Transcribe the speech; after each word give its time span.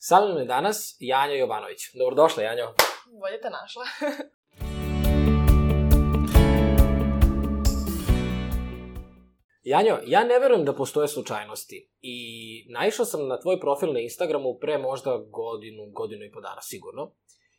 Sa 0.00 0.20
mnom 0.20 0.38
je 0.38 0.44
danas 0.44 0.96
Janja 1.00 1.34
Jovanović. 1.34 1.80
Dobrodošla, 1.94 2.42
Janjo. 2.42 2.74
Bolje 3.20 3.40
te 3.40 3.50
našla. 3.50 3.84
Janjo, 9.62 9.98
ja 10.06 10.24
ne 10.24 10.38
verujem 10.38 10.64
da 10.64 10.74
postoje 10.74 11.08
slučajnosti 11.08 11.90
i 12.00 12.16
naišao 12.72 13.06
sam 13.06 13.28
na 13.28 13.40
tvoj 13.40 13.60
profil 13.60 13.92
na 13.92 14.00
Instagramu 14.00 14.58
pre 14.60 14.78
možda 14.78 15.16
godinu, 15.16 15.90
godinu 15.92 16.24
i 16.24 16.32
po 16.32 16.40
dana 16.40 16.62
sigurno. 16.62 17.14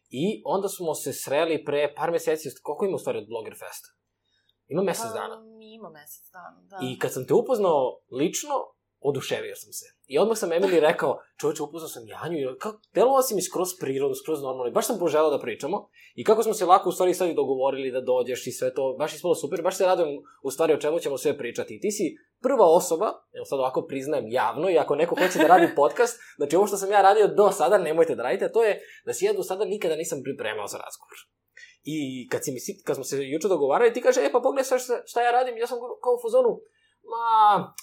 I 0.09 0.41
onda 0.45 0.67
smo 0.67 0.95
se 0.95 1.13
sreli 1.13 1.63
pre 1.65 1.93
par 1.95 2.11
meseci, 2.11 2.49
koliko 2.63 2.85
ima 2.85 2.95
u 2.95 2.99
stvari 2.99 3.17
od 3.17 3.27
Blogger 3.27 3.53
Festa? 3.53 3.89
Ima 4.67 4.83
mesec 4.83 5.11
Pa, 5.13 5.19
dana. 5.19 5.35
Ima 5.75 5.89
mesec 5.89 6.31
dana, 6.31 6.61
da. 6.69 6.77
I 6.83 6.99
kad 6.99 7.13
sam 7.13 7.27
te 7.27 7.33
upoznao 7.33 7.99
lično, 8.11 8.49
oduševio 8.99 9.55
sam 9.55 9.73
se. 9.73 9.85
I 10.07 10.19
odmah 10.19 10.37
sam 10.37 10.49
Emily 10.49 10.79
rekao, 10.79 11.19
čovječe, 11.39 11.63
upoznao 11.63 11.89
sam 11.89 12.07
Janju 12.07 12.37
i 12.37 12.59
kako, 12.59 12.79
delovao 12.93 13.21
si 13.21 13.35
mi 13.35 13.41
skroz 13.41 13.69
prirodno, 13.79 14.15
skroz 14.15 14.41
normalno 14.41 14.69
i 14.69 14.73
baš 14.73 14.87
sam 14.87 14.99
poželao 14.99 15.29
da 15.29 15.39
pričamo. 15.39 15.89
I 16.15 16.23
kako 16.23 16.43
smo 16.43 16.53
se 16.53 16.65
lako 16.65 16.89
u 16.89 16.91
stvari 16.91 17.13
sad 17.13 17.29
i 17.29 17.33
dogovorili 17.33 17.91
da 17.91 18.01
dođeš 18.01 18.47
i 18.47 18.51
sve 18.51 18.73
to, 18.73 18.95
baš 18.99 19.13
ispalo 19.13 19.35
super, 19.35 19.61
baš 19.61 19.77
se 19.77 19.85
radujem 19.85 20.19
u 20.43 20.51
stvari 20.51 20.73
o 20.73 20.77
čemu 20.77 20.99
ćemo 20.99 21.17
sve 21.17 21.37
pričati. 21.37 21.75
I 21.75 21.79
ti 21.79 21.91
si 21.91 22.15
prva 22.41 22.65
osoba, 22.65 23.05
evo 23.37 23.45
sad 23.45 23.59
ovako 23.59 23.85
priznajem 23.87 24.25
javno, 24.27 24.69
i 24.69 24.77
ako 24.77 24.95
neko 24.95 25.15
hoće 25.15 25.39
da 25.39 25.47
radi 25.47 25.75
podcast, 25.75 26.19
znači 26.37 26.55
ovo 26.55 26.67
što 26.67 26.77
sam 26.77 26.91
ja 26.91 27.01
radio 27.01 27.27
do 27.27 27.51
sada, 27.51 27.77
nemojte 27.77 28.15
da 28.15 28.23
radite, 28.23 28.51
to 28.51 28.63
je 28.63 28.79
da 29.05 29.13
si 29.13 29.25
ja 29.25 29.33
do 29.33 29.43
sada 29.43 29.65
nikada 29.65 29.95
nisam 29.95 30.19
pripremao 30.23 30.67
za 30.67 30.77
razgovor. 30.77 31.17
I 31.83 32.27
kad, 32.31 32.43
si 32.43 32.51
mi, 32.51 32.59
kad 32.85 32.95
smo 32.95 33.03
se 33.03 33.17
juče 33.33 33.47
dogovarali, 33.47 33.93
ti 33.93 34.01
kaže, 34.01 34.21
e 34.21 34.31
pa 34.31 34.39
pogledaj 34.39 34.79
šta, 34.79 35.01
šta 35.05 35.21
ja 35.21 35.31
radim, 35.31 35.57
ja 35.57 35.67
sam 35.67 35.77
kao 36.03 36.13
u 36.13 36.21
fazonu, 36.23 36.51
ma, 37.11 37.25
ma, 37.59 37.73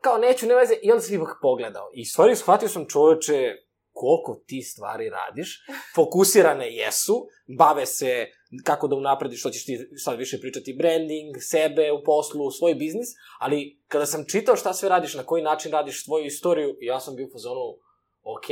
kao 0.00 0.18
neću, 0.18 0.46
ne 0.46 0.54
veze, 0.54 0.74
i 0.82 0.90
onda 0.90 1.02
sam 1.02 1.14
ipak 1.14 1.38
pogledao. 1.42 1.90
I 1.94 2.04
stvari 2.04 2.36
shvatio 2.36 2.68
sam 2.68 2.88
čoveče 2.88 3.56
koliko 3.92 4.42
ti 4.46 4.62
stvari 4.62 5.10
radiš, 5.10 5.64
fokusirane 5.94 6.76
jesu, 6.76 7.26
bave 7.58 7.86
se 7.86 8.26
kako 8.64 8.88
da 8.88 8.96
unaprediš, 8.96 9.40
što 9.40 9.50
ćeš 9.50 9.64
ti 9.64 9.78
sad 10.04 10.18
više 10.18 10.40
pričati, 10.40 10.76
branding, 10.78 11.36
sebe 11.40 11.92
u 11.92 12.04
poslu, 12.04 12.50
svoj 12.50 12.74
biznis, 12.74 13.08
ali 13.40 13.80
kada 13.88 14.06
sam 14.06 14.24
čitao 14.30 14.56
šta 14.56 14.72
sve 14.72 14.88
radiš, 14.88 15.14
na 15.14 15.22
koji 15.22 15.42
način 15.42 15.72
radiš 15.72 16.04
svoju 16.04 16.26
istoriju, 16.26 16.76
ja 16.80 17.00
sam 17.00 17.16
bio 17.16 17.26
u 17.26 17.32
fazonu, 17.32 17.60
ok, 18.22 18.48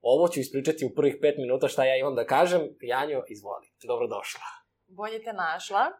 ovo 0.00 0.28
ću 0.28 0.40
ispričati 0.40 0.84
u 0.84 0.94
prvih 0.94 1.16
pet 1.20 1.34
minuta 1.38 1.68
šta 1.68 1.84
ja 1.84 1.96
imam 1.96 2.14
da 2.14 2.26
kažem, 2.26 2.60
Janjo, 2.80 3.24
izvoli, 3.28 3.66
dobrodošla. 3.86 4.57
Bolje 4.88 5.24
te 5.24 5.32
našla. 5.32 5.90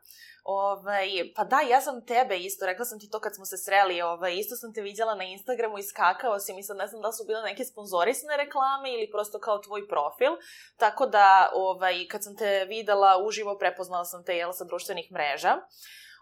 Ovaj, 0.45 1.09
pa 1.37 1.45
da, 1.45 1.61
ja 1.61 1.81
sam 1.81 2.07
tebe 2.07 2.37
isto, 2.37 2.67
rekla 2.67 2.85
sam 2.85 3.01
ti 3.01 3.11
to 3.11 3.21
kad 3.21 3.35
smo 3.35 3.45
se 3.45 3.57
sreli, 3.57 4.03
ovaj, 4.03 4.35
isto 4.35 4.57
sam 4.57 4.75
te 4.75 4.81
vidjela 4.81 5.15
na 5.15 5.25
Instagramu 5.25 5.79
i 5.79 5.83
skakao 5.83 6.39
si 6.39 6.55
mi 6.55 6.63
sad, 6.63 6.77
ne 6.77 6.87
znam 6.87 7.03
da 7.03 7.13
su 7.13 7.25
bile 7.27 7.43
neke 7.43 7.65
sponzorisane 7.65 8.37
reklame 8.37 8.93
ili 8.93 9.11
prosto 9.11 9.39
kao 9.39 9.59
tvoj 9.59 9.89
profil, 9.89 10.33
tako 10.77 11.07
da 11.07 11.51
ovaj, 11.55 12.07
kad 12.11 12.25
sam 12.25 12.37
te 12.37 12.65
videla 12.65 13.23
uživo 13.27 13.59
prepoznala 13.59 14.05
sam 14.05 14.25
te 14.25 14.37
jel, 14.37 14.53
sa 14.53 14.65
društvenih 14.65 15.13
mreža. 15.13 15.57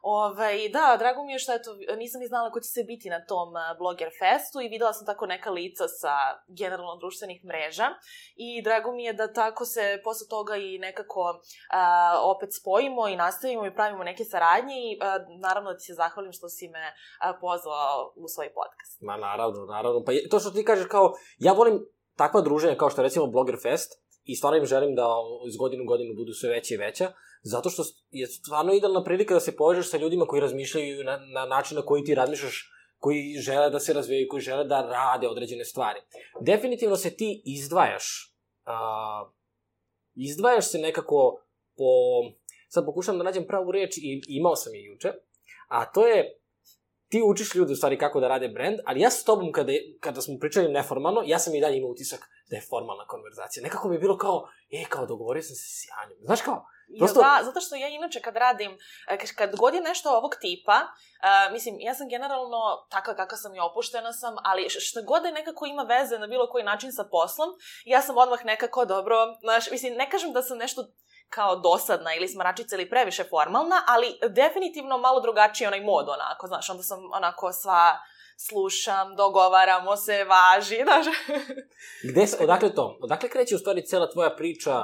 Ovaj, 0.09 0.69
da, 0.69 0.97
drago 0.99 1.25
mi 1.25 1.33
je 1.33 1.39
što 1.39 1.53
eto, 1.55 1.71
nisam 1.97 2.21
ni 2.21 2.27
znala 2.27 2.51
ko 2.51 2.61
će 2.61 2.69
se 2.69 2.83
biti 2.85 3.11
na 3.11 3.25
tom 3.25 3.49
Blogger 3.79 4.11
Festu 4.19 4.61
i 4.61 4.69
videla 4.69 4.93
sam 4.93 5.07
tako 5.07 5.27
neka 5.27 5.51
lica 5.51 5.89
sa 5.89 6.15
generalno 6.49 6.97
društvenih 6.97 7.45
mreža 7.45 7.89
i 8.37 8.63
drago 8.63 8.93
mi 8.93 9.05
je 9.05 9.13
da 9.13 9.33
tako 9.33 9.65
se 9.65 10.01
posle 10.05 10.27
toga 10.29 10.57
i 10.57 10.79
nekako 10.79 11.41
a, 11.71 12.21
opet 12.23 12.49
spojimo 12.61 13.09
i 13.09 13.17
nastavimo 13.17 13.67
i 13.67 13.75
pravimo 13.75 14.05
neke 14.05 14.25
saradnje 14.25 14.75
i 14.75 14.99
a, 15.01 15.19
naravno 15.41 15.71
da 15.71 15.79
ti 15.79 15.85
se 15.85 15.95
zahvalim 15.95 16.33
što 16.33 16.49
si 16.49 16.69
me 16.69 16.95
a, 17.21 17.33
pozvao 17.41 18.13
u 18.17 18.29
svoj 18.29 18.49
podcast. 18.55 19.01
Ma 19.01 19.17
naravno, 19.17 19.65
naravno. 19.65 20.05
Pa 20.05 20.13
to 20.31 20.39
što 20.41 20.51
ti 20.51 20.65
kažeš 20.65 20.87
kao, 20.89 21.13
ja 21.39 21.53
volim 21.53 21.87
takva 22.17 22.41
druženja 22.41 22.77
kao 22.77 22.91
što 22.91 23.03
recimo 23.03 23.27
Blogger 23.27 23.57
Fest 23.63 24.06
i 24.27 24.37
stvarno 24.37 24.59
im 24.59 24.67
želim 24.67 24.95
da 24.95 25.07
iz 25.49 25.57
godinu 25.57 25.83
u 25.83 25.87
godinu 25.87 26.15
budu 26.15 26.33
sve 26.33 26.51
veće 26.51 26.75
i 26.75 26.77
veća, 26.77 27.13
zato 27.43 27.71
što 27.71 27.83
je 28.11 28.27
stvarno 28.27 28.73
idealna 28.75 29.05
prilika 29.05 29.35
da 29.35 29.41
se 29.41 29.57
povežeš 29.57 29.91
sa 29.91 29.97
ljudima 29.97 30.27
koji 30.27 30.41
razmišljaju 30.41 31.05
na, 31.05 31.17
na 31.17 31.47
način 31.47 31.77
na 31.77 31.83
koji 31.83 32.05
ti 32.05 32.15
razmišljaš, 32.15 32.71
koji 32.99 33.37
žele 33.39 33.71
da 33.71 33.81
se 33.81 33.93
razvijaju, 33.93 34.29
koji 34.31 34.41
žele 34.41 34.65
da 34.65 34.81
rade 34.81 35.29
određene 35.29 35.65
stvari. 35.65 36.01
Definitivno 36.41 36.97
se 36.97 37.17
ti 37.17 37.43
izdvajaš. 37.45 38.35
A, 38.65 39.31
izdvajaš 40.15 40.71
se 40.71 40.79
nekako 40.79 41.43
po... 41.77 41.85
Sad 42.69 42.85
pokušam 42.85 43.19
da 43.19 43.25
nađem 43.25 43.47
pravu 43.47 43.73
reč 43.73 43.97
i 43.97 44.23
imao 44.29 44.57
sam 44.57 44.75
je 44.75 44.85
juče, 44.85 45.13
a 45.69 45.93
to 45.93 46.07
je 46.07 46.39
ti 47.09 47.23
učiš 47.23 47.55
ljude 47.55 47.73
u 47.73 47.77
stvari 47.77 47.99
kako 47.99 48.21
da 48.21 48.29
rade 48.29 48.49
brand, 48.49 48.79
ali 48.85 49.01
ja 49.01 49.11
s 49.11 49.25
tobom 49.25 49.53
kada, 49.53 49.73
je- 49.73 49.97
kada 50.01 50.21
smo 50.21 50.35
pričali 50.41 50.69
neformalno, 50.69 51.23
ja 51.27 51.39
sam 51.39 51.55
i 51.55 51.61
dalje 51.61 51.77
imao 51.77 51.91
utisak 51.91 52.21
da 52.51 52.57
je 52.57 52.63
formalna 52.63 53.07
konverzacija. 53.07 53.63
Nekako 53.63 53.89
mi 53.89 53.95
je 53.95 54.01
bilo 54.01 54.17
kao, 54.17 54.49
e, 54.73 54.85
kao 54.89 55.07
dogovorio 55.07 55.43
sam 55.43 55.57
se 55.57 55.67
s 55.69 55.85
Janjom. 55.89 56.19
Znaš 56.21 56.41
kao, 56.41 56.67
Prosto... 56.99 57.21
Da, 57.21 57.41
zato 57.45 57.61
što 57.61 57.75
ja 57.75 57.89
inače 57.89 58.21
kad 58.21 58.37
radim, 58.37 58.79
e, 59.09 59.19
kad- 59.37 59.57
god 59.57 59.75
je 59.75 59.81
nešto 59.81 60.11
ovog 60.11 60.35
tipa, 60.41 60.79
uh, 60.79 61.53
mislim, 61.53 61.77
ja 61.81 61.95
sam 61.95 62.09
generalno 62.09 62.59
takva 62.91 63.15
kakva 63.15 63.37
sam 63.37 63.55
i 63.55 63.61
opuštena 63.61 64.13
sam, 64.13 64.35
ali 64.41 64.67
što 64.71 65.03
god 65.03 65.23
da 65.23 65.31
nekako 65.31 65.67
ima 65.67 65.83
veze 65.85 66.19
na 66.19 66.27
bilo 66.27 66.49
koji 66.49 66.65
način 66.65 66.93
sa 66.93 67.05
poslom, 67.07 67.49
ja 67.85 68.03
sam 68.03 68.17
odmah 68.19 68.45
nekako 68.45 68.85
dobro, 68.85 69.17
znaš, 69.41 69.71
mislim, 69.71 69.95
ne 69.95 70.11
kažem 70.11 70.33
da 70.33 70.43
sam 70.43 70.59
nešto 70.59 70.83
kao 71.29 71.57
dosadna 71.57 72.15
ili 72.15 72.29
smaračica 72.29 72.77
ili 72.77 72.91
previše 72.91 73.25
formalna, 73.25 73.83
ali 73.87 74.07
definitivno 74.29 74.99
malo 74.99 75.21
drugačiji 75.21 75.67
onaj 75.67 75.81
mod, 75.81 76.09
onako, 76.09 76.47
znaš, 76.47 76.71
onda 76.71 76.83
sam 76.83 76.99
onako 77.13 77.53
sva 77.53 77.99
slušam, 78.49 79.17
dogovaramo 79.17 79.97
se, 79.97 80.25
važi, 80.25 80.77
znaš. 80.87 81.07
gde, 82.11 82.27
odakle 82.41 82.75
to? 82.75 82.99
Odakle 83.03 83.29
kreće 83.29 83.55
u 83.55 83.59
stvari 83.59 83.87
cela 83.87 84.11
tvoja 84.11 84.37
priča 84.37 84.83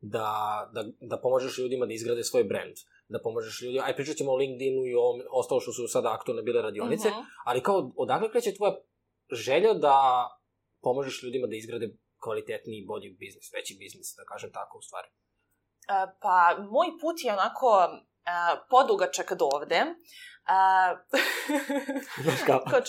da, 0.00 0.28
da, 0.72 0.84
da 1.00 1.20
pomožeš 1.20 1.58
ljudima 1.58 1.86
da 1.86 1.92
izgrade 1.92 2.24
svoj 2.24 2.44
brand? 2.44 2.74
Da 3.08 3.18
pomožeš 3.22 3.62
ljudima, 3.62 3.84
aj 3.86 3.96
pričat 3.96 4.16
ćemo 4.16 4.32
o 4.32 4.36
LinkedInu 4.36 4.86
i 4.86 4.94
o 4.94 5.06
ostalo 5.30 5.60
što 5.60 5.72
su 5.72 5.88
sada 5.88 6.12
aktualne 6.12 6.42
bile 6.42 6.62
radionice, 6.62 7.08
Mhm. 7.08 7.18
ali 7.44 7.62
kao, 7.62 7.92
odakle 7.96 8.30
kreće 8.30 8.54
tvoja 8.54 8.74
želja 9.32 9.74
da 9.74 10.26
pomožeš 10.82 11.22
ljudima 11.22 11.46
da 11.46 11.56
izgrade 11.56 11.88
kvalitetniji, 12.22 12.84
bolji 12.86 13.16
biznis, 13.20 13.52
veći 13.54 13.76
biznis, 13.80 14.14
da 14.16 14.24
kažem 14.24 14.50
tako 14.52 14.78
u 14.78 14.82
stvari. 14.82 15.08
Pa, 16.20 16.36
moj 16.60 16.88
put 17.00 17.16
je 17.18 17.32
onako 17.32 17.88
podugačak 18.70 19.32
do 19.32 19.44
ovde. 19.46 19.84
Kao? 22.46 22.60
kao 22.62 22.80
40 22.80 22.84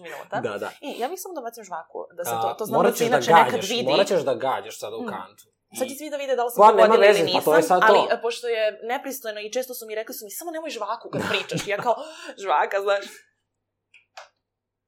minuta. 0.00 0.40
Da, 0.40 0.58
da. 0.58 0.70
I 0.80 0.94
ja 0.98 1.08
bih 1.08 1.18
samo 1.18 1.34
da 1.34 1.40
bacim 1.40 1.64
žvaku, 1.64 1.98
da 2.12 2.24
se 2.24 2.30
to, 2.32 2.54
to 2.58 2.64
znam 2.64 2.82
da 2.82 2.90
se 2.90 2.98
ćeš 2.98 3.06
inače 3.06 3.30
da 3.30 3.44
nekad 3.44 3.60
vidi. 3.64 3.82
Morat 3.84 4.06
ćeš 4.06 4.20
da 4.20 4.34
gađaš 4.36 4.78
sada 4.78 4.96
u 4.96 5.02
Mm. 5.02 5.08
kantu. 5.08 5.44
I- 5.70 5.76
Sad 5.76 5.88
će 5.88 5.94
svi 5.94 6.10
da 6.10 6.16
vide 6.16 6.36
da 6.36 6.44
li 6.44 6.50
sam 6.50 6.58
Pa, 6.58 6.66
pogodila 6.66 6.96
ili 6.96 7.06
veze, 7.08 7.20
pa 7.20 7.24
nisam, 7.26 7.42
to 7.44 7.54
je 7.54 7.62
sad 7.62 7.80
to. 7.80 7.86
ali 7.88 8.22
pošto 8.22 8.46
je 8.48 8.62
nepristojno 8.84 9.40
i 9.40 9.52
često 9.52 9.74
su 9.74 9.86
mi 9.86 9.94
rekli 9.94 10.14
su 10.14 10.24
mi 10.24 10.30
samo 10.30 10.50
nemoj 10.50 10.70
žvaku 10.70 11.10
kad 11.10 11.22
pričaš. 11.30 11.66
I 11.66 11.70
ja 11.70 11.76
kao, 11.78 11.94
žvaka, 12.38 12.80
znaš. 12.80 13.04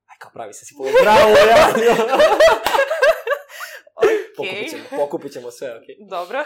Aj, 0.07 0.17
kao 0.19 0.31
pravi 0.33 0.53
se 0.53 0.65
si 0.65 0.75
polo. 0.79 0.91
Bravo, 1.03 1.29
ja! 1.31 1.67
Pokupit 4.37 4.53
Okej, 4.53 4.69
ćemo, 4.69 4.83
pokupit 4.93 5.33
ćemo 5.33 5.51
sve, 5.51 5.69
okej. 5.73 5.97
dobro. 6.09 6.45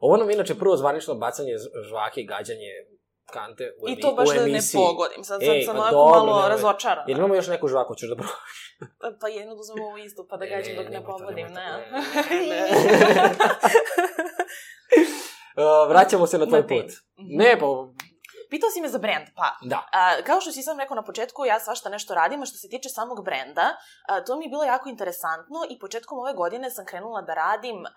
Ovo 0.00 0.16
nam 0.16 0.30
je 0.30 0.34
inače 0.34 0.54
prvo 0.54 0.76
zvanično 0.76 1.14
bacanje 1.14 1.52
žvake 1.88 2.20
i 2.20 2.26
gađanje 2.26 2.70
kante 3.32 3.64
u, 3.82 3.88
I 3.88 3.92
emi, 3.92 4.00
to 4.02 4.12
baš 4.12 4.28
da 4.28 4.34
ne 4.34 4.50
emisiji. 4.50 4.78
pogodim. 4.78 5.24
Sad, 5.24 5.42
Ej, 5.42 5.62
sam 5.62 5.76
pa 5.76 5.90
dobro, 5.90 6.10
malo 6.10 6.36
nemoj. 6.36 6.48
razočarana. 6.48 7.04
Jel 7.08 7.18
imamo 7.18 7.34
još 7.34 7.48
neku 7.48 7.68
žvaku, 7.68 7.94
ćeš 7.94 8.08
da 8.08 8.16
probaš? 8.16 8.34
Pa 9.20 9.28
jednu 9.28 9.54
da 9.54 9.60
uzmem 9.60 9.84
ovu 9.84 9.98
istu, 9.98 10.26
pa 10.30 10.36
da 10.36 10.44
Ne, 10.44 10.50
gađam 10.50 10.76
dok 10.76 10.88
ne 10.92 11.04
pogodim, 11.04 11.46
ne. 11.46 11.66
ne. 12.50 12.70
Uh, 15.56 15.88
vraćamo 15.90 16.26
se 16.26 16.38
na 16.38 16.46
tvoj 16.46 16.68
put. 16.68 16.86
Mhm. 17.20 17.36
Ne, 17.36 17.58
pa... 17.60 17.66
Pitao 18.50 18.70
si 18.70 18.80
me 18.80 18.88
za 18.88 18.98
brand, 18.98 19.26
pa 19.36 19.56
Da. 19.62 19.88
A, 19.92 20.22
kao 20.26 20.40
što 20.40 20.52
si 20.52 20.62
sam 20.62 20.78
rekao 20.78 20.94
na 20.94 21.04
početku, 21.04 21.44
ja 21.46 21.60
svašta 21.60 21.88
nešto 21.88 22.14
radim, 22.14 22.42
a 22.42 22.46
što 22.46 22.56
se 22.56 22.68
tiče 22.68 22.88
samog 22.88 23.24
brenda, 23.24 23.66
a, 24.08 24.24
to 24.24 24.36
mi 24.36 24.44
je 24.44 24.48
bilo 24.48 24.64
jako 24.64 24.88
interesantno 24.88 25.58
i 25.70 25.78
početkom 25.78 26.18
ove 26.18 26.32
godine 26.32 26.70
sam 26.70 26.84
krenula 26.84 27.22
da 27.22 27.34
radim 27.34 27.86
a, 27.86 27.90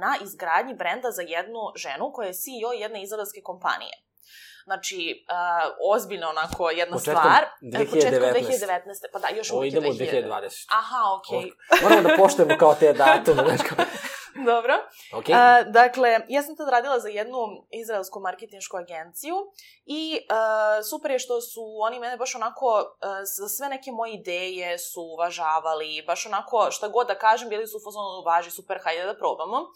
na 0.00 0.16
izgradnji 0.22 0.74
brenda 0.74 1.10
za 1.10 1.22
jednu 1.22 1.60
ženu 1.76 2.12
koja 2.14 2.26
je 2.26 2.34
CEO 2.34 2.72
jedne 2.72 3.02
izraelske 3.02 3.40
kompanije. 3.44 3.92
Znači, 4.64 5.24
a, 5.28 5.70
ozbiljno 5.94 6.26
onako 6.28 6.70
jedna 6.70 6.96
Početkom 6.96 7.22
stvar. 7.22 7.44
2019. 7.62 7.90
Početkom 7.90 8.28
2019. 8.28 8.80
Pa 9.12 9.18
da, 9.18 9.28
još 9.36 9.50
uvijek 9.50 9.74
je 9.74 9.78
idemo 9.78 9.92
u 9.92 9.96
2000. 9.96 10.26
2020. 10.26 10.66
Aha, 10.80 11.02
okej. 11.18 11.50
Moramo 11.82 12.08
da 12.08 12.16
poštujemo 12.16 12.58
kao 12.58 12.74
te 12.74 12.92
datume, 12.92 13.42
znaš 13.48 13.60
kao... 13.68 13.84
Dobro. 14.52 14.74
Okay. 15.12 15.34
A, 15.34 15.62
dakle, 15.62 16.20
ja 16.28 16.42
sam 16.42 16.56
tad 16.56 16.68
radila 16.68 16.98
za 16.98 17.08
jednu 17.08 17.38
izraelsku 17.70 18.20
marketinšku 18.20 18.76
agenciju 18.76 19.36
i 19.86 20.18
a, 20.28 20.82
super 20.82 21.10
je 21.10 21.18
što 21.18 21.40
su 21.40 21.60
oni 21.80 22.00
mene 22.00 22.16
baš 22.16 22.34
onako 22.34 22.96
a, 23.00 23.24
za 23.24 23.48
sve 23.48 23.68
neke 23.68 23.92
moje 23.92 24.14
ideje 24.14 24.78
su 24.78 25.00
uvažavali, 25.02 26.04
baš 26.06 26.26
onako 26.26 26.70
šta 26.70 26.88
god 26.88 27.06
da 27.06 27.14
kažem, 27.14 27.48
bili 27.48 27.66
su 27.66 27.76
u 27.76 27.84
fazonu 27.84 28.22
važi, 28.26 28.50
super, 28.50 28.78
hajde 28.84 29.04
da 29.04 29.14
probamo. 29.14 29.66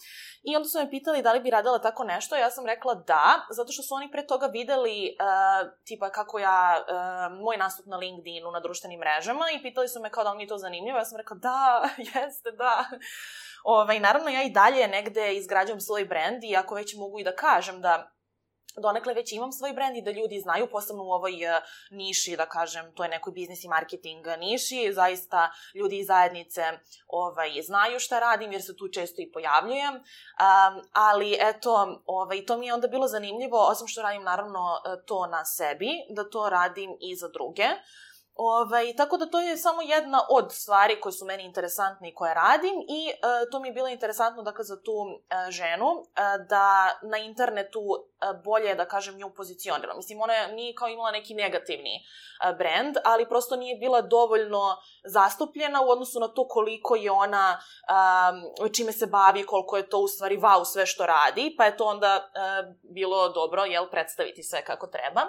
I 0.43 0.57
onda 0.57 0.69
su 0.69 0.79
me 0.79 0.91
pitali 0.91 1.23
da 1.23 1.33
li 1.33 1.41
bi 1.41 1.51
radila 1.51 1.79
tako 1.79 2.05
nešto, 2.05 2.37
ja 2.37 2.51
sam 2.51 2.67
rekla 2.67 2.95
da, 2.95 3.47
zato 3.51 3.73
što 3.73 3.83
su 3.83 3.95
oni 3.95 4.11
pre 4.11 4.27
toga 4.27 4.47
videli 4.47 5.17
a, 5.19 5.65
tipa 5.85 6.11
kako 6.11 6.39
ja, 6.39 6.85
a, 6.89 7.29
moj 7.43 7.57
nastup 7.57 7.87
na 7.87 7.97
LinkedInu, 7.97 8.51
na 8.51 8.61
društvenim 8.61 9.01
mrežama 9.01 9.45
i 9.51 9.63
pitali 9.63 9.89
su 9.89 10.01
me 10.01 10.11
kao 10.11 10.25
da 10.25 10.31
li 10.31 10.37
mi 10.37 10.43
je 10.43 10.49
to 10.49 10.59
zanimljivo, 10.59 10.99
ja 10.99 11.05
sam 11.05 11.19
rekla 11.19 11.37
da, 11.37 11.89
jeste, 12.15 12.51
da. 12.51 12.85
Ovaj, 13.65 14.01
naravno, 14.01 14.31
ja 14.31 14.43
i 14.43 14.51
dalje 14.51 14.89
negde 14.89 15.35
izgrađujem 15.35 15.81
svoj 15.81 16.05
brand 16.05 16.45
i 16.45 16.57
ako 16.57 16.75
već 16.75 16.95
mogu 16.97 17.21
i 17.21 17.25
da 17.25 17.37
kažem 17.37 17.81
da 17.81 18.13
donekle 18.77 19.15
već 19.15 19.33
imam 19.33 19.53
svoj 19.53 19.73
brend 19.73 19.97
i 19.97 20.03
da 20.03 20.11
ljudi 20.11 20.41
znaju, 20.41 20.71
posebno 20.71 21.03
u 21.05 21.13
ovoj 21.13 21.33
uh, 21.33 21.63
niši, 21.91 22.37
da 22.37 22.47
kažem, 22.47 22.93
to 22.95 23.03
je 23.03 23.09
nekoj 23.09 23.33
biznis 23.33 23.65
i 23.65 23.69
marketing 23.69 24.27
niši, 24.39 24.93
zaista 24.93 25.51
ljudi 25.75 25.99
iz 25.99 26.07
zajednice 26.07 26.63
ovaj, 27.07 27.63
znaju 27.63 28.01
šta 28.01 28.19
radim 28.19 28.53
jer 28.53 28.63
se 28.63 28.77
tu 28.77 28.89
često 28.89 29.23
i 29.23 29.33
pojavljujem, 29.33 29.95
um, 29.95 30.83
ali 30.93 31.37
eto, 31.41 32.03
ovaj, 32.07 32.47
to 32.47 32.57
mi 32.57 32.67
je 32.67 32.75
onda 32.75 32.89
bilo 32.89 33.09
zanimljivo, 33.09 33.67
osim 33.69 33.87
što 33.87 34.03
radim 34.03 34.23
naravno 34.23 34.83
to 35.07 35.27
na 35.27 35.45
sebi, 35.45 35.91
da 36.11 36.31
to 36.31 36.49
radim 36.49 36.97
i 37.01 37.17
za 37.17 37.29
druge. 37.29 37.67
Ovaj, 38.35 38.97
tako 38.97 39.17
da 39.17 39.27
to 39.27 39.41
je 39.41 39.57
samo 39.57 39.83
jedna 39.83 40.21
od 40.31 40.53
stvari 40.53 41.01
koje 41.01 41.13
su 41.13 41.25
meni 41.25 41.45
interesantne 41.45 42.09
i 42.09 42.15
koje 42.15 42.35
radim 42.35 42.75
i 42.89 43.09
e, 43.09 43.51
to 43.51 43.61
mi 43.61 43.69
je 43.69 43.73
bilo 43.73 43.89
interesantno 43.89 44.43
dakle 44.43 44.65
za 44.65 44.83
tu 44.83 44.93
e, 44.93 45.51
ženu 45.51 45.87
e, 45.87 46.23
da 46.49 46.99
na 47.03 47.19
internetu 47.19 47.81
e, 47.81 48.27
bolje 48.45 48.75
da 48.75 48.89
kažem 48.89 49.17
nju 49.17 49.31
pozicionira. 49.37 49.95
Mislim 49.97 50.21
ona 50.21 50.33
je, 50.33 50.53
nije 50.53 50.75
kao 50.75 50.89
imala 50.89 51.11
neki 51.11 51.35
negativni 51.35 51.97
e, 51.97 52.55
brand, 52.55 52.97
ali 53.05 53.29
prosto 53.29 53.57
nije 53.57 53.77
bila 53.77 54.01
dovoljno 54.01 54.77
zastupljena 55.05 55.83
u 55.83 55.91
odnosu 55.91 56.21
na 56.21 56.29
to 56.29 56.49
koliko 56.49 56.97
je 56.97 57.11
ona 57.11 57.61
e, 58.65 58.73
čime 58.73 58.93
se 58.93 59.07
bavi, 59.07 59.47
koliko 59.47 59.77
je 59.77 59.89
to 59.89 59.99
u 59.99 60.09
stvari 60.09 60.39
wow 60.39 60.65
sve 60.65 60.87
što 60.87 61.07
radi, 61.07 61.55
pa 61.59 61.65
je 61.65 61.77
to 61.77 61.85
onda 61.85 62.31
bilo 62.83 63.29
dobro 63.29 63.65
jel 63.65 63.91
predstaviti 63.91 64.43
sve 64.43 64.65
kako 64.65 64.87
treba. 64.87 65.21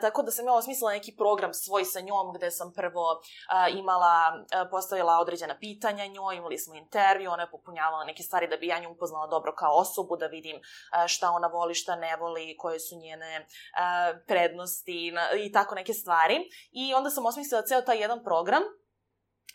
Tako 0.00 0.22
da 0.22 0.30
sam 0.30 0.46
ja 0.46 0.52
osmislila 0.52 0.92
neki 0.92 1.16
program 1.16 1.54
svoj 1.54 1.84
sa 1.84 2.00
njom 2.00 2.28
gde 2.38 2.50
sam 2.50 2.72
prvo 2.72 3.20
a, 3.48 3.68
imala, 3.68 4.44
a, 4.52 4.64
postavila 4.70 5.18
određena 5.18 5.58
pitanja 5.60 6.06
njoj, 6.06 6.36
imali 6.36 6.58
smo 6.58 6.74
intervju, 6.74 7.30
ona 7.30 7.42
je 7.42 7.50
popunjavala 7.50 8.04
neke 8.04 8.22
stvari 8.22 8.48
da 8.48 8.56
bi 8.56 8.66
ja 8.66 8.78
nju 8.78 8.90
upoznala 8.90 9.26
dobro 9.26 9.54
kao 9.54 9.74
osobu, 9.74 10.16
da 10.16 10.26
vidim 10.26 10.60
a, 10.92 11.08
šta 11.08 11.30
ona 11.30 11.46
voli, 11.46 11.74
šta 11.74 11.96
ne 11.96 12.16
voli, 12.16 12.56
koje 12.58 12.80
su 12.80 12.96
njene 12.96 13.46
a, 13.76 14.12
prednosti 14.26 15.12
na, 15.12 15.22
i 15.44 15.52
tako 15.52 15.74
neke 15.74 15.92
stvari. 15.92 16.36
I 16.70 16.94
onda 16.94 17.10
sam 17.10 17.26
osmislila 17.26 17.62
ceo 17.62 17.80
taj 17.80 18.00
jedan 18.00 18.24
program 18.24 18.62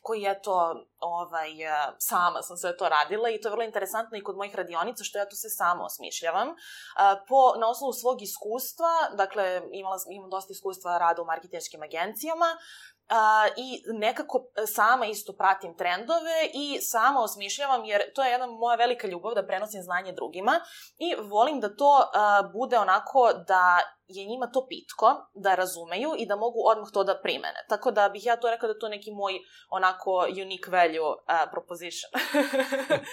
koji 0.04 0.26
eto, 0.26 0.86
ovaj, 1.00 1.52
sama 1.98 2.42
sam 2.42 2.58
sve 2.58 2.78
to 2.78 2.90
radila 2.90 3.30
i 3.30 3.42
to 3.42 3.48
je 3.48 3.52
vrlo 3.52 3.64
interesantno 3.64 4.18
i 4.18 4.24
kod 4.24 4.38
mojih 4.38 4.56
radionica 4.56 5.04
što 5.04 5.18
ja 5.18 5.30
to 5.30 5.36
sve 5.36 5.50
sama 5.50 5.86
osmišljavam. 5.86 6.48
Po, 7.28 7.40
na 7.60 7.70
osnovu 7.70 7.94
svog 7.94 8.22
iskustva, 8.22 8.92
dakle 9.18 9.62
imala, 9.72 9.98
imam 10.10 10.30
dosta 10.30 10.54
iskustva 10.54 10.98
rada 10.98 11.22
u 11.22 11.26
marketinškim 11.26 11.84
agencijama, 11.84 12.50
Uh, 13.04 13.18
i 13.58 13.98
nekako 14.00 14.46
sama 14.76 15.06
isto 15.06 15.34
pratim 15.34 15.78
trendove 15.78 16.38
i 16.54 16.82
sama 16.82 17.20
osmišljavam 17.20 17.86
jer 17.86 18.02
to 18.16 18.24
je 18.24 18.32
jedna 18.32 18.48
moja 18.48 18.76
velika 18.76 19.08
ljubav 19.08 19.34
da 19.34 19.48
prenosim 19.48 19.82
znanje 19.82 20.12
drugima 20.12 20.60
i 20.98 21.16
volim 21.16 21.60
da 21.60 21.76
to 21.76 21.92
uh, 21.98 22.52
bude 22.52 22.78
onako 22.78 23.34
da 23.48 23.80
je 24.08 24.26
njima 24.26 24.48
to 24.48 24.68
pitko, 24.70 25.30
da 25.34 25.56
razumeju 25.56 26.10
i 26.18 26.26
da 26.26 26.36
mogu 26.36 26.60
odmah 26.72 26.90
to 26.94 27.04
da 27.04 27.20
primene. 27.24 27.66
Tako 27.70 27.92
da 27.92 28.10
bih 28.10 28.26
ja 28.26 28.36
to 28.36 28.50
rekla 28.52 28.68
da 28.68 28.80
to 28.80 28.90
neki 28.90 29.12
moj 29.12 29.34
onako 29.70 30.26
unique 30.46 30.72
value 30.72 31.10
uh, 31.10 31.16
proposition. 31.52 32.12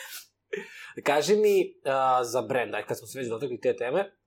Kaži 1.06 1.36
mi 1.36 1.74
uh, 1.84 1.92
za 2.22 2.42
brand, 2.42 2.74
aj 2.74 2.86
kad 2.86 2.98
smo 2.98 3.06
se 3.06 3.18
već 3.18 3.28
dotakli 3.28 3.60
te 3.60 3.76
teme, 3.76 4.19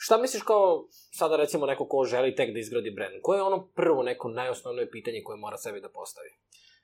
šta 0.00 0.16
misliš 0.18 0.42
kao 0.42 0.86
sada 0.90 1.36
recimo 1.36 1.66
neko 1.66 1.88
ko 1.88 2.04
želi 2.04 2.34
tek 2.34 2.52
da 2.52 2.58
izgradi 2.58 2.90
brand? 2.90 3.14
Koje 3.22 3.38
je 3.38 3.42
ono 3.42 3.68
prvo 3.74 4.02
neko 4.02 4.28
najosnovnije 4.28 4.90
pitanje 4.90 5.22
koje 5.24 5.36
mora 5.36 5.56
sebi 5.56 5.80
da 5.80 5.88
postavi? 5.88 6.30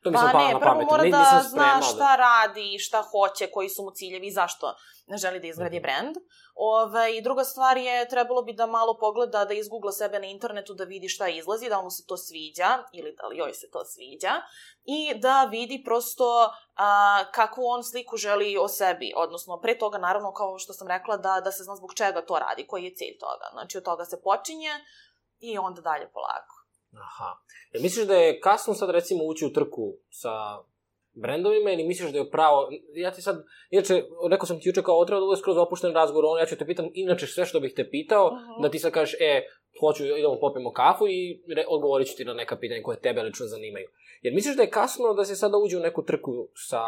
To 0.05 0.11
mi 0.11 0.17
pa 0.17 0.39
ne, 0.39 0.61
prvo 0.61 0.83
mora 0.91 1.05
da 1.05 1.43
zna 1.49 1.81
šta 1.83 1.97
da... 1.97 2.17
radi, 2.17 2.79
šta 2.79 3.03
hoće, 3.03 3.47
koji 3.51 3.69
su 3.69 3.83
mu 3.83 3.91
ciljevi 3.91 4.27
i 4.27 4.33
zašto 4.33 4.75
ne 5.07 5.17
želi 5.17 5.41
da 5.41 5.47
izgradi 5.47 5.77
mm 5.77 5.83
-hmm. 5.83 5.83
brand. 5.83 6.17
Ove, 6.55 7.17
I 7.17 7.23
druga 7.23 7.45
stvar 7.45 7.77
je, 7.77 8.09
trebalo 8.09 8.43
bi 8.43 8.53
da 8.53 8.67
malo 8.67 8.99
pogleda, 9.01 9.45
da 9.45 9.55
izgoogla 9.55 9.93
sebe 9.93 10.19
na 10.19 10.27
internetu, 10.27 10.75
da 10.75 10.85
vidi 10.85 11.09
šta 11.09 11.29
izlazi, 11.29 11.69
da 11.69 11.83
mu 11.83 11.91
se 11.91 12.07
to 12.07 12.17
sviđa, 12.17 12.79
ili 12.93 13.15
da 13.17 13.27
li 13.27 13.37
joj 13.37 13.55
se 13.55 13.71
to 13.71 13.85
sviđa, 13.85 14.33
i 14.85 15.15
da 15.15 15.45
vidi 15.45 15.83
prosto 15.85 16.53
a, 16.75 17.25
kakvu 17.33 17.67
on 17.67 17.85
sliku 17.85 18.17
želi 18.17 18.57
o 18.59 18.69
sebi, 18.69 19.13
odnosno 19.17 19.61
pre 19.61 19.79
toga, 19.79 19.99
naravno, 19.99 20.33
kao 20.33 20.59
što 20.59 20.73
sam 20.73 20.89
rekla, 20.89 21.17
da, 21.17 21.41
da 21.45 21.53
se 21.53 21.63
zna 21.63 21.77
zbog 21.77 21.95
čega 21.95 22.27
to 22.27 22.39
radi, 22.39 22.67
koji 22.67 22.85
je 22.85 22.95
cilj 22.95 23.19
toga. 23.19 23.49
Znači, 23.53 23.79
od 23.79 23.85
toga 23.85 24.05
se 24.05 24.23
počinje 24.23 24.71
i 25.41 25.59
onda 25.59 25.81
dalje 25.81 26.11
polako. 26.13 26.54
Aha. 26.97 27.39
Ja 27.73 27.81
misliš 27.81 28.07
da 28.07 28.15
je 28.15 28.41
kasno 28.41 28.75
sad 28.75 28.91
recimo 28.91 29.25
ući 29.25 29.47
u 29.47 29.53
trku 29.53 29.97
sa 30.11 30.31
brendovima 31.15 31.71
ili 31.71 31.85
misliš 31.85 32.13
da 32.13 32.19
je 32.19 32.31
pravo, 32.31 32.69
ja 32.95 33.11
ti 33.11 33.23
sad, 33.23 33.45
inače, 33.71 34.03
rekao 34.31 34.47
sam 34.47 34.61
ti 34.61 34.69
juče 34.69 34.83
kao 34.83 34.99
otreba 34.99 35.21
da 35.21 35.27
bude 35.27 35.41
skroz 35.41 35.57
opušten 35.57 35.95
razgovor, 35.95 36.25
on, 36.25 36.39
ja 36.39 36.47
ću 36.47 36.57
te 36.57 36.67
pitam 36.67 36.91
inače 36.95 37.27
sve 37.27 37.47
što 37.47 37.61
bih 37.61 37.73
te 37.77 37.91
pitao, 37.91 38.27
uh 38.27 38.33
-huh. 38.33 38.63
da 38.63 38.71
ti 38.71 38.79
sad 38.79 38.93
kažeš, 38.93 39.15
e, 39.21 39.43
hoću, 39.81 40.05
idemo 40.05 40.41
popijemo 40.41 40.73
kafu 40.73 41.09
i 41.09 41.43
re, 41.57 41.65
odgovorit 41.69 42.09
ću 42.09 42.17
ti 42.17 42.25
na 42.25 42.35
neka 42.35 42.57
pitanja 42.57 42.83
koje 42.83 43.01
tebe 43.01 43.23
lično 43.23 43.47
zanimaju. 43.47 43.89
Jer 44.23 44.35
misliš 44.35 44.57
da 44.57 44.63
je 44.63 44.71
kasno 44.71 45.15
da 45.15 45.25
se 45.25 45.37
sada 45.37 45.57
uđe 45.59 45.77
u 45.77 45.81
neku 45.81 46.05
trku 46.05 46.49
sa, 46.55 46.83